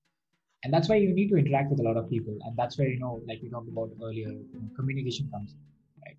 and 0.65 0.73
that's 0.73 0.89
why 0.89 0.97
you 0.97 1.13
need 1.13 1.29
to 1.29 1.37
interact 1.37 1.71
with 1.71 1.81
a 1.81 1.83
lot 1.83 1.97
of 1.97 2.09
people 2.09 2.37
and 2.45 2.57
that's 2.57 2.79
where 2.79 2.89
you 2.89 2.99
know 2.99 3.21
like 3.27 3.41
we 3.43 3.49
talked 3.51 3.69
about 3.69 3.91
earlier 4.03 4.33
communication 4.77 5.29
comes 5.33 5.55
right 6.07 6.17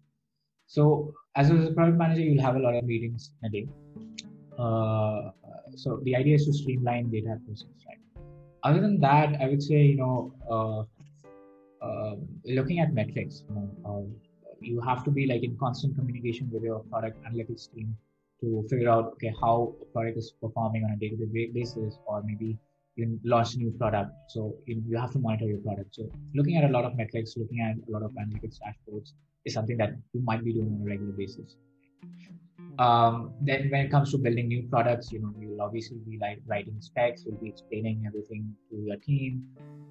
so 0.67 1.13
as 1.35 1.49
a 1.49 1.71
product 1.71 1.97
manager 1.97 2.21
you'll 2.21 2.43
have 2.43 2.55
a 2.55 2.59
lot 2.59 2.75
of 2.75 2.83
meetings 2.83 3.31
a 3.45 3.49
day 3.49 3.67
uh, 4.59 5.31
so 5.75 5.99
the 6.03 6.15
idea 6.15 6.35
is 6.35 6.45
to 6.45 6.53
streamline 6.53 7.09
entire 7.13 7.39
process 7.45 7.67
right 7.87 7.92
other 8.63 8.81
than 8.85 8.99
that 8.99 9.35
i 9.41 9.47
would 9.47 9.63
say 9.69 9.81
you 9.91 9.97
know 9.97 10.33
uh, 10.55 10.79
uh, 11.85 12.15
looking 12.45 12.79
at 12.79 12.93
metrics 12.93 13.43
you 13.47 13.55
know 13.55 13.67
uh, 13.89 14.03
you 14.61 14.79
have 14.89 15.03
to 15.03 15.11
be 15.11 15.27
like 15.27 15.43
in 15.43 15.55
constant 15.57 15.95
communication 15.97 16.49
with 16.51 16.63
your 16.63 16.79
product 16.91 17.17
analytics 17.27 17.71
team 17.73 17.95
to 18.41 18.65
figure 18.69 18.89
out 18.89 19.13
okay 19.13 19.33
how 19.41 19.73
a 19.81 19.85
product 19.93 20.17
is 20.17 20.33
performing 20.41 20.83
on 20.85 20.91
a 20.91 20.97
day-to-day 20.97 21.47
basis 21.53 21.97
or 22.05 22.21
maybe 22.23 22.57
you 22.95 23.19
launch 23.23 23.55
a 23.55 23.57
new 23.57 23.71
product. 23.71 24.11
So 24.27 24.55
you 24.65 24.97
have 24.97 25.11
to 25.13 25.19
monitor 25.19 25.45
your 25.45 25.59
product. 25.59 25.95
So 25.95 26.09
looking 26.35 26.57
at 26.57 26.69
a 26.69 26.73
lot 26.73 26.85
of 26.85 26.95
metrics, 26.95 27.35
looking 27.37 27.61
at 27.61 27.75
a 27.87 27.91
lot 27.91 28.03
of 28.03 28.11
analytics 28.11 28.59
dashboards 28.59 29.13
is 29.45 29.53
something 29.53 29.77
that 29.77 29.93
you 30.13 30.21
might 30.21 30.43
be 30.43 30.53
doing 30.53 30.67
on 30.67 30.81
a 30.81 30.89
regular 30.89 31.13
basis. 31.13 31.57
Um, 32.79 33.33
then 33.41 33.69
when 33.69 33.85
it 33.85 33.91
comes 33.91 34.11
to 34.11 34.17
building 34.17 34.47
new 34.47 34.63
products, 34.63 35.11
you 35.11 35.19
know, 35.21 35.33
you'll 35.39 35.61
obviously 35.61 35.97
be 36.07 36.17
like 36.19 36.39
writing 36.47 36.77
specs, 36.79 37.23
you'll 37.25 37.37
be 37.37 37.49
explaining 37.49 38.03
everything 38.07 38.55
to 38.69 38.77
your 38.77 38.97
team 38.97 39.43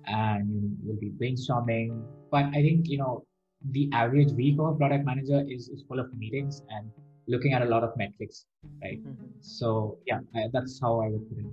and 0.07 0.77
you 0.83 0.93
will 0.93 0.99
be 1.01 1.11
brainstorming. 1.11 2.03
But 2.31 2.47
I 2.47 2.63
think, 2.63 2.89
you 2.89 2.99
know, 2.99 3.25
the 3.71 3.89
average 3.93 4.33
week 4.33 4.59
of 4.59 4.67
a 4.67 4.75
product 4.75 5.05
manager 5.05 5.45
is, 5.49 5.69
is 5.69 5.85
full 5.89 6.01
of 6.01 6.13
meetings 6.15 6.63
and 6.71 6.91
looking 7.29 7.53
at 7.53 7.63
a 7.63 7.67
lot 7.67 7.85
of 7.85 7.97
metrics, 7.97 8.47
right? 8.83 8.99
Mm-hmm. 8.99 9.27
So 9.41 9.99
yeah, 10.07 10.21
I, 10.35 10.49
that's 10.53 10.81
how 10.81 11.01
I 11.01 11.09
would 11.09 11.29
put 11.29 11.39
it. 11.39 11.47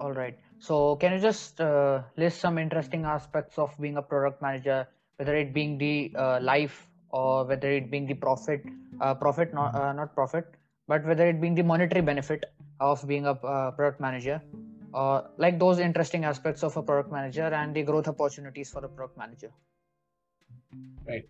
All 0.00 0.12
right. 0.12 0.36
So 0.58 0.96
can 0.96 1.12
you 1.12 1.20
just 1.20 1.60
uh, 1.60 2.02
list 2.16 2.40
some 2.40 2.58
interesting 2.58 3.04
aspects 3.04 3.58
of 3.58 3.70
being 3.80 3.98
a 3.98 4.02
product 4.02 4.42
manager, 4.42 4.88
whether 5.16 5.36
it 5.36 5.54
being 5.54 5.78
the 5.78 6.12
uh, 6.16 6.40
life 6.40 6.88
or 7.10 7.44
whether 7.44 7.70
it 7.70 7.90
being 7.90 8.06
the 8.06 8.14
profit, 8.14 8.64
uh, 9.00 9.14
profit 9.14 9.54
not 9.54 9.74
uh, 9.74 9.92
not 9.92 10.14
profit, 10.14 10.46
but 10.86 11.04
whether 11.04 11.26
it 11.26 11.40
being 11.40 11.54
the 11.54 11.62
monetary 11.62 12.02
benefit 12.02 12.44
of 12.80 13.06
being 13.06 13.26
a 13.26 13.32
uh, 13.32 13.70
product 13.72 14.00
manager, 14.00 14.40
or 14.92 15.30
like 15.38 15.58
those 15.58 15.78
interesting 15.78 16.24
aspects 16.24 16.62
of 16.62 16.76
a 16.76 16.82
product 16.82 17.12
manager 17.12 17.48
and 17.60 17.74
the 17.74 17.82
growth 17.82 18.08
opportunities 18.08 18.70
for 18.70 18.84
a 18.84 18.88
product 18.88 19.18
manager. 19.18 19.50
Right. 21.06 21.28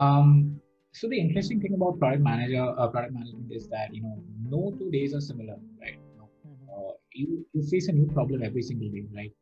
Um, 0.00 0.60
so 0.92 1.08
the 1.08 1.18
interesting 1.18 1.60
thing 1.60 1.74
about 1.74 1.98
product 1.98 2.22
manager, 2.22 2.62
uh, 2.78 2.88
product 2.88 3.14
management 3.14 3.50
is 3.50 3.68
that 3.68 3.94
you 3.94 4.02
know 4.02 4.22
no 4.48 4.74
two 4.78 4.90
days 4.90 5.14
are 5.14 5.20
similar, 5.20 5.56
right? 5.80 5.98
Mm-hmm. 6.46 6.68
Uh, 6.70 6.92
you 7.12 7.46
you 7.52 7.62
face 7.62 7.88
a 7.88 7.92
new 7.92 8.06
problem 8.06 8.42
every 8.42 8.62
single 8.62 8.90
day, 8.90 9.04
right? 9.14 9.32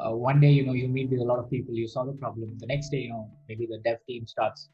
Uh, 0.00 0.14
one 0.14 0.40
day 0.40 0.50
you 0.50 0.64
know 0.64 0.72
you 0.72 0.88
meet 0.88 1.10
with 1.10 1.20
a 1.20 1.24
lot 1.24 1.38
of 1.38 1.50
people, 1.50 1.74
you 1.74 1.88
solve 1.88 2.08
a 2.08 2.12
problem. 2.12 2.56
The 2.58 2.66
next 2.66 2.90
day 2.90 2.98
you 2.98 3.10
know 3.10 3.30
maybe 3.48 3.66
the 3.66 3.78
dev 3.78 3.98
team 4.06 4.26
starts 4.26 4.68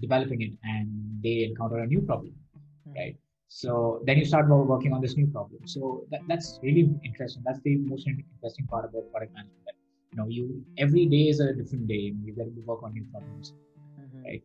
developing 0.00 0.40
it 0.42 0.52
and 0.64 0.88
they 1.22 1.44
encounter 1.44 1.78
a 1.78 1.86
new 1.86 2.00
problem, 2.00 2.32
mm-hmm. 2.32 2.98
right? 2.98 3.16
So 3.48 4.02
then 4.06 4.18
you 4.18 4.24
start 4.24 4.48
working 4.48 4.92
on 4.92 5.00
this 5.00 5.16
new 5.16 5.28
problem. 5.28 5.60
So 5.66 6.06
that, 6.10 6.20
that's 6.28 6.58
really 6.62 6.90
interesting. 7.04 7.42
That's 7.46 7.60
the 7.60 7.76
most 7.76 8.06
interesting 8.08 8.66
part 8.66 8.84
about 8.84 9.10
product 9.12 9.32
management. 9.32 9.64
That, 9.66 9.74
you 10.10 10.18
know, 10.18 10.28
you 10.28 10.64
every 10.78 11.06
day 11.06 11.28
is 11.28 11.40
a 11.40 11.52
different 11.52 11.86
day. 11.86 12.10
Know, 12.10 12.26
you 12.26 12.32
get 12.34 12.54
to 12.54 12.62
work 12.66 12.82
on 12.82 12.94
new 12.94 13.06
problems, 13.12 13.52
mm-hmm. 14.00 14.24
right? 14.24 14.42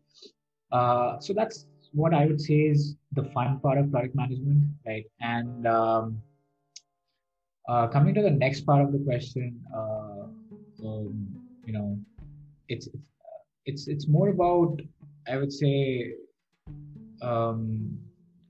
Uh, 0.71 1.19
so 1.19 1.33
that's 1.33 1.65
what 1.91 2.13
I 2.13 2.25
would 2.25 2.39
say 2.39 2.59
is 2.73 2.95
the 3.13 3.23
fun 3.23 3.59
part 3.59 3.77
of 3.79 3.91
product 3.91 4.15
management, 4.15 4.63
right? 4.85 5.05
And 5.21 5.65
um, 5.65 6.21
uh, 7.67 7.87
coming 7.87 8.13
to 8.13 8.21
the 8.21 8.31
next 8.31 8.61
part 8.61 8.83
of 8.83 8.91
the 8.91 8.99
question, 8.99 9.59
uh, 9.75 10.27
um, 10.85 11.27
you 11.65 11.73
know, 11.73 11.97
it's 12.67 12.89
it's 13.65 13.87
it's 13.87 14.07
more 14.07 14.29
about 14.29 14.79
I 15.31 15.37
would 15.37 15.51
say. 15.51 16.13
Um, 17.21 17.99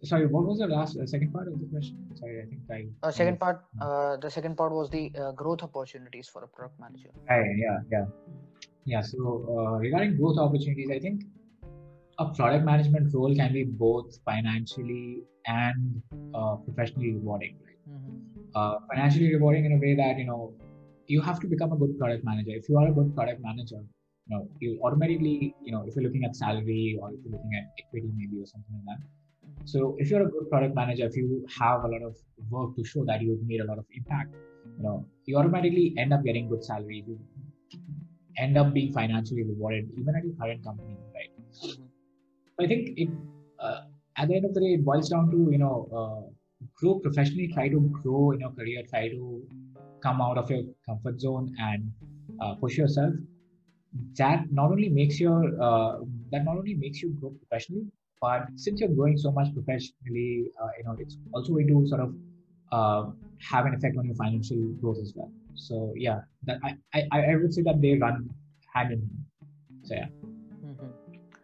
sorry, 0.04 0.28
what 0.28 0.46
was 0.46 0.60
the 0.60 0.68
last 0.68 0.98
uh, 0.98 1.06
second 1.06 1.34
part 1.34 1.48
of 1.48 1.60
the 1.60 1.66
question? 1.66 1.98
Sorry, 2.16 2.42
I 2.42 2.46
think 2.46 2.62
I. 2.72 3.08
Uh, 3.08 3.12
second 3.12 3.40
part. 3.40 3.66
Uh, 3.82 4.18
the 4.18 4.30
second 4.30 4.56
part 4.58 4.72
was 4.72 4.90
the 4.90 5.12
uh, 5.20 5.32
growth 5.32 5.64
opportunities 5.64 6.28
for 6.28 6.44
a 6.44 6.48
product 6.48 6.80
manager. 6.80 7.10
Right, 7.30 7.58
yeah, 7.58 7.78
yeah, 7.92 8.06
yeah. 8.86 9.02
So 9.02 9.46
uh, 9.50 9.78
regarding 9.80 10.18
growth 10.18 10.38
opportunities, 10.38 10.90
I 10.92 11.00
think 11.00 11.24
a 12.20 12.26
product 12.26 12.66
management 12.66 13.14
role 13.14 13.36
can 13.36 13.54
be 13.54 13.64
both 13.64 14.20
financially 14.26 15.24
and 15.48 16.02
uh, 16.34 16.56
professionally 16.56 17.14
rewarding. 17.14 17.58
Right? 17.66 17.78
Mm-hmm. 17.90 18.16
Uh, 18.56 18.76
financially 18.94 19.34
rewarding 19.34 19.66
in 19.66 19.74
a 19.74 19.78
way 19.78 19.96
that 19.96 20.18
you 20.18 20.26
know 20.26 20.54
you 21.08 21.22
have 21.22 21.40
to 21.40 21.48
become 21.48 21.72
a 21.72 21.78
good 21.78 21.98
product 21.98 22.24
manager. 22.24 22.52
If 22.52 22.70
you 22.70 22.78
are 22.78 22.88
a 22.88 22.92
good 22.92 23.16
product 23.16 23.42
manager, 23.42 23.82
you 24.30 24.36
know 24.36 24.48
you 24.60 24.80
automatically 24.84 25.56
you 25.64 25.72
know 25.72 25.84
if 25.88 25.96
you're 25.96 26.04
looking 26.04 26.24
at 26.24 26.36
salary 26.36 26.98
or 27.02 27.12
if 27.14 27.20
you're 27.24 27.34
looking 27.34 27.56
at 27.60 27.66
equity 27.84 28.12
maybe 28.16 28.42
or 28.42 28.46
something 28.46 28.76
like 28.78 28.98
that. 28.98 29.02
So 29.66 29.96
if 29.98 30.10
you're 30.10 30.22
a 30.22 30.30
good 30.30 30.50
product 30.50 30.76
manager, 30.76 31.06
if 31.06 31.16
you 31.18 31.46
have 31.60 31.84
a 31.84 31.88
lot 31.88 32.02
of 32.02 32.16
work 32.50 32.76
to 32.78 32.84
show 32.84 33.04
that 33.06 33.22
you've 33.22 33.46
made 33.46 33.62
a 33.62 33.66
lot 33.66 33.78
of 33.78 33.86
impact, 33.94 34.34
you 34.78 34.84
know 34.84 35.06
you 35.26 35.38
automatically 35.38 35.94
end 35.98 36.14
up 36.14 36.24
getting 36.24 36.48
good 36.48 36.64
salary. 36.64 37.04
You 37.08 37.20
end 38.38 38.58
up 38.58 38.74
being 38.74 38.94
financially 38.94 39.44
rewarded 39.44 39.90
even 39.98 40.16
at 40.16 40.24
your 40.24 40.36
current 40.36 40.64
company, 40.64 40.98
right? 41.14 41.32
Mm-hmm 41.38 41.90
I 42.60 42.68
think 42.68 42.90
it 42.98 43.10
uh, 43.60 43.82
at 44.18 44.28
the 44.28 44.36
end 44.36 44.46
of 44.46 44.54
the 44.54 44.60
day 44.60 44.74
it 44.78 44.84
boils 44.84 45.10
down 45.10 45.32
to 45.32 45.48
you 45.52 45.58
know 45.58 45.88
uh, 45.96 46.24
grow 46.76 47.00
professionally, 47.00 47.50
try 47.54 47.70
to 47.70 47.80
grow 48.04 48.32
in 48.32 48.42
your 48.42 48.52
career, 48.52 48.84
try 48.90 49.08
to 49.10 49.42
come 50.04 50.22
out 50.22 50.38
of 50.38 50.50
your 50.50 50.64
comfort 50.86 51.20
zone 51.20 51.56
and 51.60 51.92
uh, 52.42 52.56
push 52.56 52.78
yourself. 52.78 53.14
That 54.18 54.52
not 54.52 54.72
only 54.72 54.90
makes 54.90 55.20
your 55.20 55.60
uh, 55.62 56.00
that 56.32 56.46
not 56.46 56.58
only 56.58 56.76
makes 56.76 57.02
you 57.02 57.10
grow 57.20 57.32
professionally, 57.32 57.88
but 58.22 58.48
since 58.56 58.80
you're 58.80 58.90
growing 58.90 59.18
so 59.18 59.32
much 59.32 59.54
professionally, 59.54 60.52
uh, 60.62 60.70
you 60.78 60.84
know 60.84 60.96
it's 61.00 61.18
also 61.34 61.54
going 61.54 61.68
to 61.68 61.88
sort 61.88 62.02
of 62.02 62.14
uh, 62.72 63.10
have 63.40 63.66
an 63.66 63.74
effect 63.74 63.98
on 63.98 64.06
your 64.06 64.16
financial 64.16 64.58
growth 64.82 65.00
as 65.02 65.14
well. 65.16 65.32
So 65.56 65.94
yeah, 65.96 66.22
that 66.44 66.60
I, 66.64 66.78
I, 66.94 67.32
I 67.32 67.36
would 67.36 67.54
say 67.54 67.64
that 67.64 67.82
they 67.82 67.98
run 67.98 68.30
hand 68.74 68.92
in 68.92 69.00
hand. 69.00 69.20
So 69.84 69.96
yeah. 69.96 70.08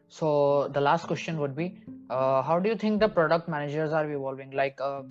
So 0.07 0.69
the 0.71 0.79
last 0.79 1.07
question 1.07 1.39
would 1.39 1.55
be, 1.55 1.77
uh, 2.09 2.41
how 2.41 2.59
do 2.59 2.69
you 2.69 2.75
think 2.75 2.99
the 2.99 3.09
product 3.09 3.49
managers 3.49 3.91
are 3.91 4.09
evolving? 4.09 4.51
Like, 4.51 4.79
uh, 4.79 5.01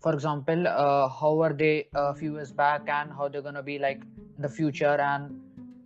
for 0.00 0.12
example, 0.12 0.66
uh, 0.66 1.08
how 1.08 1.34
were 1.34 1.52
they 1.52 1.88
a 1.94 2.14
few 2.14 2.34
years 2.34 2.52
back, 2.52 2.88
and 2.88 3.12
how 3.12 3.28
they're 3.28 3.42
gonna 3.42 3.62
be 3.62 3.78
like 3.78 4.02
in 4.36 4.42
the 4.42 4.48
future? 4.48 5.00
And 5.00 5.40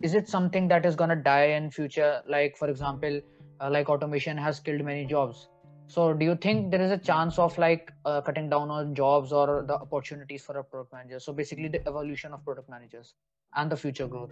is 0.05 0.13
it 0.13 0.29
something 0.29 0.67
that 0.67 0.85
is 0.85 0.95
gonna 0.95 1.15
die 1.15 1.49
in 1.57 1.71
future? 1.71 2.21
Like, 2.27 2.57
for 2.57 2.69
example, 2.69 3.21
uh, 3.59 3.69
like 3.75 3.89
automation 3.89 4.37
has 4.37 4.59
killed 4.59 4.83
many 4.85 5.05
jobs. 5.05 5.47
So 5.87 6.13
do 6.13 6.25
you 6.25 6.35
think 6.35 6.71
there 6.71 6.81
is 6.81 6.91
a 6.91 6.97
chance 6.97 7.39
of 7.39 7.57
like 7.57 7.91
uh, 8.05 8.21
cutting 8.21 8.49
down 8.49 8.69
on 8.69 8.93
jobs 8.95 9.31
or 9.31 9.63
the 9.67 9.75
opportunities 9.75 10.43
for 10.43 10.57
a 10.59 10.63
product 10.63 10.93
manager? 10.93 11.19
So 11.19 11.33
basically, 11.33 11.69
the 11.69 11.87
evolution 11.87 12.33
of 12.33 12.43
product 12.43 12.69
managers 12.69 13.13
and 13.55 13.71
the 13.71 13.77
future 13.77 14.07
growth. 14.07 14.31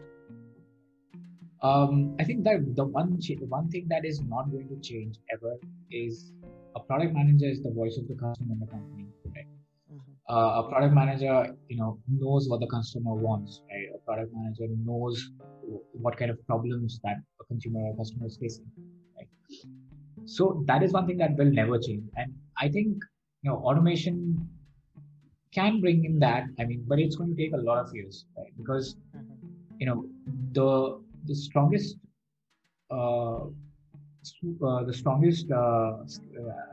Um, 1.62 2.16
I 2.20 2.24
think 2.24 2.44
that 2.44 2.76
the 2.76 2.86
one 2.86 3.18
one 3.58 3.70
thing 3.70 3.88
that 3.90 4.06
is 4.12 4.22
not 4.22 4.52
going 4.52 4.68
to 4.74 4.80
change 4.88 5.16
ever 5.36 5.54
is 5.92 6.34
a 6.76 6.82
product 6.82 7.14
manager 7.14 7.50
is 7.56 7.64
the 7.64 7.72
voice 7.72 7.98
of 7.98 8.08
the 8.08 8.16
customer 8.16 8.54
in 8.54 8.60
the 8.60 8.68
company. 8.68 9.08
Right? 9.36 9.48
Mm-hmm. 9.94 10.36
Uh, 10.36 10.62
a 10.62 10.70
product 10.70 10.94
manager, 10.94 11.56
you 11.70 11.78
know, 11.78 12.00
knows 12.08 12.50
what 12.50 12.60
the 12.60 12.68
customer 12.68 13.14
wants. 13.14 13.62
Right? 13.72 13.88
A 13.96 14.00
product 14.06 14.34
manager 14.36 14.68
knows 14.90 15.30
what 15.94 16.18
kind 16.18 16.32
of 16.32 16.46
problems 16.46 17.00
that 17.04 17.18
a 17.42 17.44
consumer 17.46 17.80
or 17.80 17.96
customer 17.98 18.28
is 18.28 18.38
facing. 18.38 18.66
Right? 19.18 19.28
So 20.26 20.64
that 20.68 20.84
is 20.84 20.92
one 20.92 21.08
thing 21.08 21.18
that 21.18 21.36
will 21.36 21.52
never 21.52 21.78
change. 21.80 22.04
And 22.16 22.34
I 22.58 22.70
think 22.70 23.04
you 23.42 23.50
know 23.50 23.58
automation 23.58 24.50
can 25.54 25.82
bring 25.82 26.06
in 26.06 26.20
that. 26.20 26.46
I 26.60 26.66
mean, 26.66 26.84
but 26.88 27.00
it's 27.00 27.16
going 27.16 27.36
to 27.36 27.42
take 27.42 27.54
a 27.54 27.58
lot 27.58 27.78
of 27.78 27.94
years, 27.94 28.26
right? 28.38 28.52
Because 28.58 28.96
mm-hmm. 29.16 29.80
you 29.80 29.86
know 29.86 30.06
the 30.52 31.00
the 31.26 31.36
strongest 31.36 31.98
uh, 32.92 33.46
uh, 33.46 34.84
the 34.84 34.94
strongest 34.94 35.52
uh, 35.52 35.98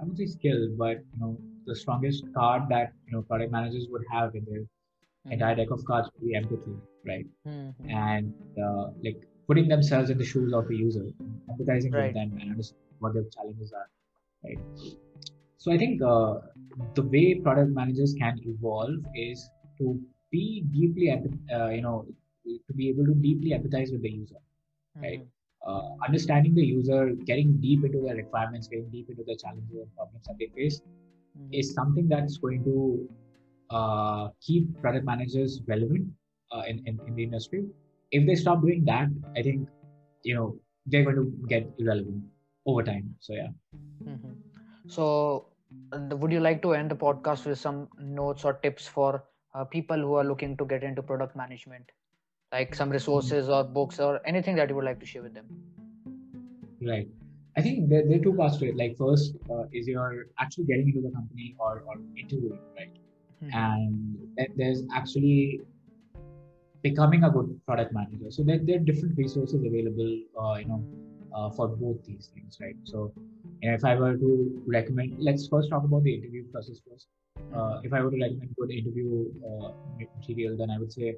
I 0.01 0.03
would 0.03 0.17
say 0.17 0.27
skill, 0.27 0.69
but 0.77 0.99
you 1.15 1.21
know 1.21 1.37
the 1.67 1.77
strongest 1.77 2.25
card 2.35 2.63
that 2.71 2.93
you 3.07 3.13
know 3.13 3.23
product 3.23 3.53
managers 3.53 3.87
would 3.91 4.05
have 4.11 4.35
in 4.35 4.45
their 4.45 4.61
mm-hmm. 4.61 5.33
entire 5.33 5.57
deck 5.57 5.71
of 5.71 5.85
cards 5.85 6.09
would 6.15 6.27
be 6.27 6.35
empathy, 6.35 6.77
right? 7.07 7.27
Mm-hmm. 7.47 7.91
And 7.91 8.35
uh, 8.63 8.91
like 9.03 9.23
putting 9.47 9.69
themselves 9.69 10.11
in 10.11 10.19
the 10.19 10.25
shoes 10.25 10.53
of 10.53 10.69
the 10.69 10.77
user, 10.77 11.07
empathizing 11.51 11.93
right. 11.93 12.07
with 12.07 12.15
them, 12.15 12.39
and 12.41 12.51
understanding 12.51 12.97
what 12.99 13.15
their 13.15 13.25
challenges 13.35 13.73
are, 13.73 13.89
right? 14.45 14.59
So 15.57 15.73
I 15.73 15.79
think 15.79 16.01
uh, 16.03 16.35
the 16.95 17.03
way 17.03 17.35
product 17.35 17.73
managers 17.73 18.15
can 18.19 18.39
evolve 18.45 18.95
is 19.15 19.51
to 19.79 20.01
be 20.31 20.65
deeply, 20.71 21.11
uh, 21.11 21.69
you 21.69 21.83
know, 21.83 22.07
to 22.45 22.75
be 22.75 22.89
able 22.89 23.05
to 23.07 23.15
deeply 23.15 23.51
empathize 23.51 23.93
with 23.93 24.03
the 24.03 24.11
user, 24.11 24.37
mm-hmm. 24.37 25.03
right? 25.03 25.27
Uh, 25.67 25.83
understanding 26.07 26.55
the 26.55 26.65
user, 26.65 27.11
getting 27.27 27.59
deep 27.61 27.85
into 27.85 28.01
their 28.01 28.17
requirements, 28.17 28.69
getting 28.69 28.89
deep 28.91 29.11
into 29.11 29.23
the 29.27 29.37
challenges 29.37 29.77
and 29.77 29.95
problems 29.95 30.25
that 30.27 30.37
they 30.39 30.47
face, 30.57 30.81
mm-hmm. 30.81 31.53
is 31.53 31.75
something 31.75 32.09
that's 32.09 32.39
going 32.39 32.65
to 32.65 33.09
uh, 33.71 34.29
keep 34.41 34.81
product 34.81 35.05
managers 35.05 35.61
relevant 35.67 36.09
uh, 36.53 36.63
in, 36.67 36.83
in, 36.87 37.01
in 37.07 37.15
the 37.15 37.23
industry. 37.23 37.65
If 38.11 38.27
they 38.27 38.35
stop 38.35 38.61
doing 38.63 38.85
that, 38.87 39.09
I 39.37 39.43
think 39.43 39.69
you 40.23 40.35
know 40.35 40.57
they're 40.87 41.05
going 41.05 41.17
to 41.17 41.33
get 41.49 41.71
irrelevant 41.79 42.25
over 42.67 42.83
time. 42.83 43.15
So 43.21 43.35
yeah. 43.35 43.49
Mm-hmm. 44.05 44.33
So, 44.89 45.47
would 45.93 46.33
you 46.33 46.41
like 46.41 46.63
to 46.63 46.75
end 46.75 46.91
the 46.91 46.97
podcast 46.97 47.47
with 47.47 47.59
some 47.59 47.89
notes 47.99 48.45
or 48.45 48.55
tips 48.55 48.87
for 48.87 49.25
uh, 49.55 49.65
people 49.65 49.97
who 49.97 50.15
are 50.15 50.25
looking 50.25 50.57
to 50.57 50.65
get 50.65 50.83
into 50.83 51.03
product 51.03 51.37
management? 51.37 51.85
like 52.53 52.75
some 52.75 52.91
resources 52.91 53.49
or 53.49 53.65
books 53.65 54.01
or 54.01 54.21
anything 54.27 54.57
that 54.57 54.69
you 54.69 54.75
would 54.75 54.85
like 54.85 55.01
to 55.01 55.07
share 55.07 55.23
with 55.23 55.35
them 55.35 55.47
right 56.83 57.09
i 57.57 57.63
think 57.63 57.89
there, 57.89 58.03
there 58.07 58.19
are 58.19 58.23
two 58.23 58.35
parts 58.35 58.57
to 58.57 58.69
it 58.69 58.77
like 58.77 58.97
first 58.97 59.37
uh, 59.51 59.65
is 59.73 59.87
you're 59.87 60.27
actually 60.39 60.65
getting 60.65 60.89
into 60.89 61.01
the 61.01 61.15
company 61.15 61.55
or, 61.59 61.83
or 61.87 61.95
interviewing 62.17 62.59
right 62.77 62.97
mm-hmm. 63.43 63.57
and 63.57 64.57
there's 64.57 64.83
actually 64.95 65.61
becoming 66.83 67.25
a 67.25 67.31
good 67.31 67.61
product 67.67 67.93
manager. 67.93 68.31
So 68.31 68.43
there, 68.43 68.59
there 68.63 68.77
are 68.77 68.85
different 68.91 69.17
resources 69.17 69.63
available, 69.65 70.21
uh, 70.41 70.55
you 70.55 70.67
know, 70.67 70.85
uh, 71.35 71.51
for 71.51 71.69
both 71.69 72.05
these 72.05 72.31
things, 72.35 72.59
right? 72.61 72.77
So 72.85 73.13
if 73.63 73.85
I 73.85 73.95
were 73.95 74.17
to 74.17 74.63
recommend, 74.67 75.17
let's 75.19 75.47
first 75.49 75.71
talk 75.71 75.85
about 75.85 76.03
the 76.03 76.15
interview 76.15 76.45
process 76.51 76.81
first. 76.89 77.07
Uh, 77.55 77.81
if 77.83 77.93
I 77.93 78.01
were 78.03 78.11
to 78.11 78.21
recommend 78.21 78.55
good 78.57 78.71
interview 78.71 79.27
uh, 79.45 79.73
material, 80.17 80.57
then 80.57 80.71
I 80.71 80.79
would 80.79 80.93
say, 80.93 81.15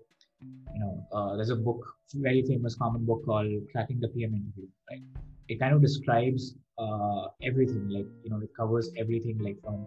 you 0.74 0.80
know, 0.80 1.06
uh, 1.12 1.36
there's 1.36 1.50
a 1.50 1.56
book, 1.56 1.80
very 2.14 2.42
famous 2.42 2.74
common 2.74 3.04
book 3.04 3.24
called 3.24 3.52
Cracking 3.70 4.00
the 4.00 4.08
PM 4.08 4.34
Interview, 4.34 4.66
right? 4.90 5.02
It 5.48 5.60
kind 5.60 5.74
of 5.74 5.80
describes 5.82 6.54
uh, 6.78 7.26
everything, 7.42 7.88
like, 7.88 8.06
you 8.24 8.30
know, 8.30 8.40
it 8.40 8.50
covers 8.56 8.90
everything, 8.96 9.38
like 9.38 9.60
from 9.62 9.86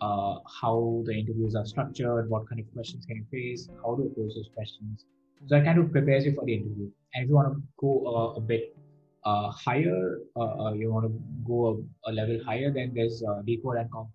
uh, 0.00 0.36
how 0.60 1.02
the 1.06 1.12
interviews 1.12 1.54
are 1.54 1.64
structured, 1.64 2.28
what 2.30 2.48
kind 2.48 2.60
of 2.60 2.66
questions 2.74 3.04
can 3.06 3.16
you 3.16 3.26
face, 3.30 3.68
how 3.82 3.96
to 3.96 4.02
approach 4.02 4.32
those 4.34 4.50
questions. 4.54 5.04
So 5.46 5.56
it 5.56 5.64
kind 5.64 5.78
of 5.78 5.92
prepares 5.92 6.24
you 6.24 6.34
for 6.34 6.44
the 6.44 6.54
interview. 6.54 6.90
And 7.14 7.24
if 7.24 7.28
you 7.28 7.34
want 7.34 7.54
to 7.54 7.62
go 7.78 8.04
uh, 8.06 8.38
a 8.38 8.40
bit 8.40 8.76
uh, 9.24 9.50
higher, 9.50 10.18
uh, 10.36 10.64
uh, 10.64 10.72
you 10.72 10.92
want 10.92 11.06
to 11.06 11.12
go 11.46 11.84
a, 12.06 12.10
a, 12.10 12.12
level 12.12 12.38
higher, 12.44 12.72
then 12.72 12.92
there's 12.94 13.22
uh, 13.22 13.42
decode 13.42 13.76
and 13.76 13.90
conquer, 13.90 14.10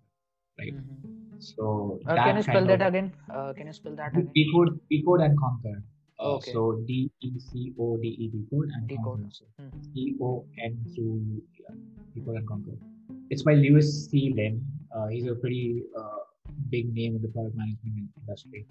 right? 0.60 0.76
Mm-hmm. 0.76 1.40
So 1.40 2.00
can 2.08 2.38
you 2.38 2.44
spell 2.44 2.66
that 2.66 2.82
again? 2.82 3.14
can 3.56 3.68
you 3.68 3.74
spell 3.74 3.96
that 3.96 4.14
again? 4.14 4.32
Decode, 4.36 4.80
decode 4.90 5.22
and 5.22 5.38
conquer. 5.38 5.84
okay. 6.20 6.54
So 6.54 6.82
D 6.88 7.12
E 7.22 7.32
C 7.40 7.74
O 7.78 7.98
D 7.98 8.08
E 8.08 8.32
decode 8.32 8.70
and 8.76 8.88
decode. 8.88 9.04
conquer. 9.04 9.30
So 9.32 9.46
mm-hmm. 9.62 10.24
O 10.24 10.46
N 10.64 10.78
Q 10.96 11.42
decode 12.16 12.36
and 12.38 12.48
conquer. 12.48 12.78
It's 13.30 13.44
by 13.44 13.54
Lewis 13.54 14.08
C. 14.10 14.34
Lin 14.36 14.62
uh, 14.62 14.73
he's 15.10 15.28
a 15.28 15.36
pretty 15.36 15.84
uh, 15.98 16.24
big 16.70 16.94
name 16.94 17.16
in 17.16 17.22
the 17.22 17.28
product 17.30 17.56
management 17.56 18.10
industry. 18.20 18.66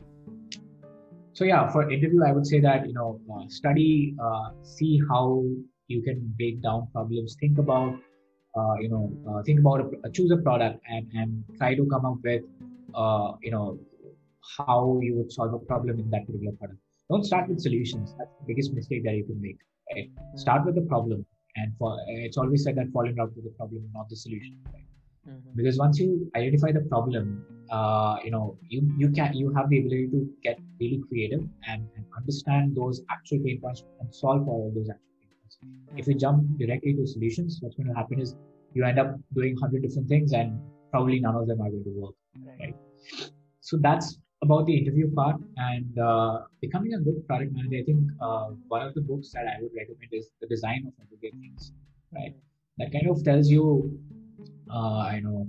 So 1.34 1.44
yeah, 1.44 1.68
for 1.70 1.90
interview, 1.90 2.22
I 2.24 2.32
would 2.32 2.46
say 2.46 2.60
that 2.60 2.86
you 2.86 2.94
know 2.94 3.20
uh, 3.32 3.48
study, 3.48 4.14
uh, 4.22 4.50
see 4.62 5.00
how 5.08 5.44
you 5.88 6.02
can 6.02 6.34
break 6.36 6.62
down 6.62 6.88
problems. 6.92 7.36
Think 7.40 7.58
about 7.58 7.94
uh, 8.56 8.74
you 8.80 8.90
know 8.90 9.12
uh, 9.28 9.42
think 9.42 9.60
about 9.60 9.80
a, 9.80 10.10
choose 10.10 10.30
a 10.30 10.36
product 10.36 10.80
and 10.88 11.06
and 11.14 11.44
try 11.58 11.74
to 11.74 11.86
come 11.86 12.04
up 12.04 12.18
with 12.22 12.42
you 13.42 13.50
know 13.50 13.78
how 14.58 14.98
you 15.02 15.16
would 15.16 15.32
solve 15.32 15.54
a 15.54 15.58
problem 15.58 15.98
in 15.98 16.10
that 16.10 16.26
particular 16.26 16.52
product. 16.56 16.80
Don't 17.10 17.24
start 17.24 17.48
with 17.48 17.60
solutions. 17.60 18.14
That's 18.18 18.30
the 18.40 18.46
biggest 18.46 18.72
mistake 18.72 19.04
that 19.04 19.14
you 19.14 19.24
can 19.24 19.40
make. 19.40 19.58
Right? 19.94 20.10
Start 20.36 20.66
with 20.66 20.74
the 20.74 20.82
problem, 20.82 21.24
and 21.56 21.72
for 21.78 21.96
it's 22.08 22.36
always 22.36 22.64
said 22.64 22.76
that 22.76 22.92
fall 22.92 23.08
in 23.08 23.16
love 23.16 23.30
with 23.34 23.44
the 23.44 23.54
problem, 23.56 23.88
not 23.94 24.08
the 24.10 24.16
solution. 24.16 24.58
Right? 24.72 24.84
Mm-hmm. 25.28 25.50
because 25.54 25.78
once 25.78 25.98
you 25.98 26.30
identify 26.36 26.72
the 26.72 26.84
problem 26.92 27.44
uh, 27.70 28.16
you 28.24 28.30
know 28.30 28.56
you 28.68 28.80
you 28.98 29.08
can 29.10 29.32
you 29.34 29.52
have 29.54 29.68
the 29.70 29.78
ability 29.78 30.08
to 30.08 30.28
get 30.42 30.58
really 30.80 31.00
creative 31.08 31.40
and, 31.68 31.88
and 31.96 32.04
understand 32.16 32.76
those 32.76 33.02
actual 33.10 33.38
pain 33.44 33.60
points 33.60 33.84
and 34.00 34.14
solve 34.14 34.44
for 34.44 34.52
all 34.52 34.72
those 34.74 34.90
actual 34.90 35.14
pain 35.20 35.30
points 35.40 35.58
mm-hmm. 35.64 35.98
if 35.98 36.06
you 36.06 36.14
jump 36.14 36.42
directly 36.58 36.94
to 36.94 37.06
solutions 37.06 37.58
what's 37.60 37.76
going 37.76 37.88
to 37.88 37.94
happen 37.94 38.20
is 38.20 38.34
you 38.74 38.84
end 38.84 38.98
up 38.98 39.14
doing 39.34 39.54
100 39.54 39.82
different 39.82 40.08
things 40.08 40.32
and 40.32 40.58
probably 40.90 41.20
none 41.20 41.34
of 41.34 41.46
them 41.46 41.60
are 41.60 41.70
going 41.70 41.84
to 41.84 41.94
work 42.00 42.14
right, 42.46 42.58
right? 42.60 43.30
so 43.60 43.78
that's 43.80 44.18
about 44.42 44.66
the 44.66 44.76
interview 44.76 45.10
part 45.14 45.36
and 45.56 45.98
uh, 45.98 46.40
becoming 46.60 46.94
a 46.94 46.98
good 46.98 47.26
product 47.26 47.52
manager 47.52 47.76
i 47.80 47.84
think 47.84 48.00
uh, 48.20 48.48
one 48.68 48.82
of 48.86 48.94
the 48.94 49.00
books 49.00 49.30
that 49.32 49.46
i 49.52 49.56
would 49.62 49.72
recommend 49.80 50.10
is 50.12 50.30
the 50.40 50.48
design 50.54 50.84
of 50.86 50.92
everyday 51.04 51.30
things 51.42 51.72
right 52.14 52.34
mm-hmm. 52.34 52.78
that 52.78 52.92
kind 52.92 53.08
of 53.08 53.24
tells 53.24 53.48
you 53.48 53.64
uh, 54.72 55.10
you 55.14 55.22
know 55.22 55.48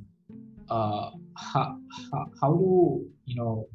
uh, 0.70 1.12
how, 1.36 1.78
how, 2.12 2.26
how 2.42 2.54
do 2.54 3.06
you 3.26 3.36
know 3.36 3.68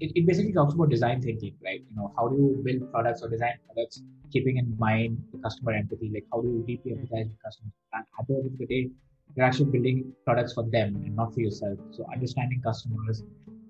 it, 0.00 0.12
it 0.14 0.26
basically 0.26 0.52
talks 0.52 0.74
about 0.74 0.88
design 0.90 1.20
thinking 1.20 1.54
right? 1.64 1.82
You 1.88 1.96
know 1.96 2.12
how 2.16 2.28
do 2.28 2.36
you 2.36 2.62
build 2.64 2.90
products 2.92 3.22
or 3.22 3.28
design 3.28 3.58
products 3.66 4.02
keeping 4.32 4.56
in 4.56 4.76
mind 4.78 5.22
the 5.32 5.38
customer 5.38 5.72
empathy? 5.72 6.10
Like 6.12 6.26
how 6.32 6.40
do 6.40 6.48
you 6.48 6.64
deeply 6.66 6.92
empathize 6.92 7.28
with 7.28 7.42
customers? 7.44 7.72
And 7.92 8.04
at 8.18 8.26
the 8.26 8.34
end 8.34 8.46
of 8.46 8.58
the 8.58 8.66
day 8.66 8.90
you're 9.36 9.46
actually 9.46 9.70
building 9.70 10.12
products 10.24 10.54
for 10.54 10.64
them 10.64 10.96
and 11.04 11.14
not 11.14 11.34
for 11.34 11.40
yourself. 11.40 11.78
So 11.92 12.04
understanding 12.12 12.60
customers 12.62 13.22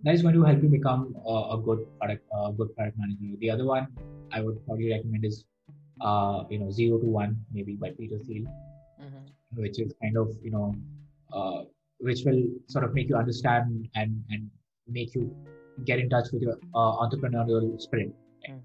that 0.03 0.15
is 0.15 0.23
going 0.23 0.35
to 0.35 0.43
help 0.45 0.63
you 0.63 0.69
become 0.69 1.15
a, 1.27 1.57
a 1.57 1.59
good 1.59 1.87
product 1.99 2.25
a 2.33 2.53
good 2.53 2.75
product 2.77 2.97
manager. 2.99 3.37
The 3.39 3.51
other 3.51 3.65
one 3.65 3.89
i 4.33 4.41
would 4.41 4.65
probably 4.67 4.91
recommend 4.91 5.25
is 5.25 5.45
uh, 6.01 6.45
you 6.51 6.59
know 6.59 6.71
zero 6.71 6.99
to 6.99 7.07
one 7.07 7.37
maybe 7.53 7.75
by 7.75 7.91
peter 7.91 8.19
thiel 8.27 8.45
which 9.55 9.79
is 9.81 9.93
kind 10.03 10.17
of 10.17 10.29
you 10.43 10.51
know 10.51 10.75
uh, 11.33 11.63
which 11.99 12.23
will 12.25 12.43
sort 12.67 12.85
of 12.85 12.95
make 12.95 13.09
you 13.09 13.17
understand 13.17 13.89
and 13.95 14.23
and 14.31 14.51
make 14.89 15.15
you 15.15 15.35
get 15.85 15.99
in 15.99 16.09
touch 16.09 16.29
with 16.33 16.43
your 16.43 16.59
uh, 16.75 16.93
entrepreneurial 17.03 17.81
spirit. 17.81 18.13
Mm-hmm. 18.49 18.59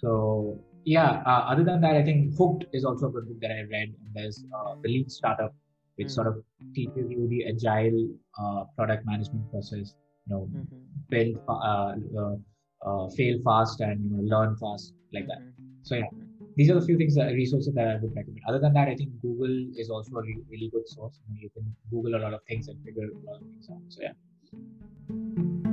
So 0.00 0.58
yeah, 0.84 1.22
uh, 1.26 1.44
other 1.50 1.64
than 1.64 1.80
that, 1.80 1.96
I 1.96 2.02
think 2.02 2.36
Hooked 2.36 2.66
is 2.72 2.84
also 2.84 3.06
a 3.08 3.10
good 3.10 3.28
book 3.28 3.40
that 3.40 3.50
I 3.50 3.62
read. 3.70 3.94
And 4.04 4.14
there's 4.14 4.44
uh, 4.56 4.74
the 4.82 4.88
Lean 4.88 5.08
Startup, 5.08 5.54
which 5.96 6.08
mm-hmm. 6.08 6.14
sort 6.14 6.26
of 6.28 6.42
teaches 6.74 7.10
you 7.10 7.26
the 7.28 7.46
agile 7.48 8.08
uh, 8.40 8.64
product 8.76 9.04
management 9.04 9.50
process. 9.50 9.94
You 10.26 10.34
know, 10.34 10.48
mm-hmm. 10.52 10.76
build, 11.08 11.38
uh, 11.48 13.08
fail 13.10 13.38
fast, 13.44 13.80
and 13.80 14.10
you 14.10 14.16
know, 14.16 14.36
learn 14.36 14.56
fast 14.56 14.94
like 15.12 15.26
that. 15.28 15.38
Mm-hmm. 15.38 15.82
So 15.82 15.94
yeah, 15.96 16.08
these 16.56 16.70
are 16.70 16.74
the 16.74 16.84
few 16.84 16.96
things 16.96 17.14
that 17.14 17.32
resources 17.32 17.74
that 17.74 17.86
I 17.86 17.96
would 17.96 18.16
recommend. 18.16 18.40
Other 18.48 18.58
than 18.58 18.72
that, 18.72 18.88
I 18.88 18.94
think 18.94 19.10
Google 19.20 19.54
is 19.76 19.90
also 19.90 20.16
a 20.16 20.22
re- 20.22 20.42
really 20.50 20.70
good 20.70 20.88
source. 20.88 21.20
You, 21.28 21.42
you 21.42 21.50
can 21.50 21.74
Google 21.90 22.16
a 22.16 22.20
lot 22.20 22.32
of 22.32 22.42
things 22.48 22.68
and 22.68 22.82
figure 22.82 23.04
a 23.04 23.30
lot 23.30 23.40
of 23.40 23.46
things 23.46 23.68
out. 23.70 23.82
So 23.88 24.02
yeah. 24.02 25.65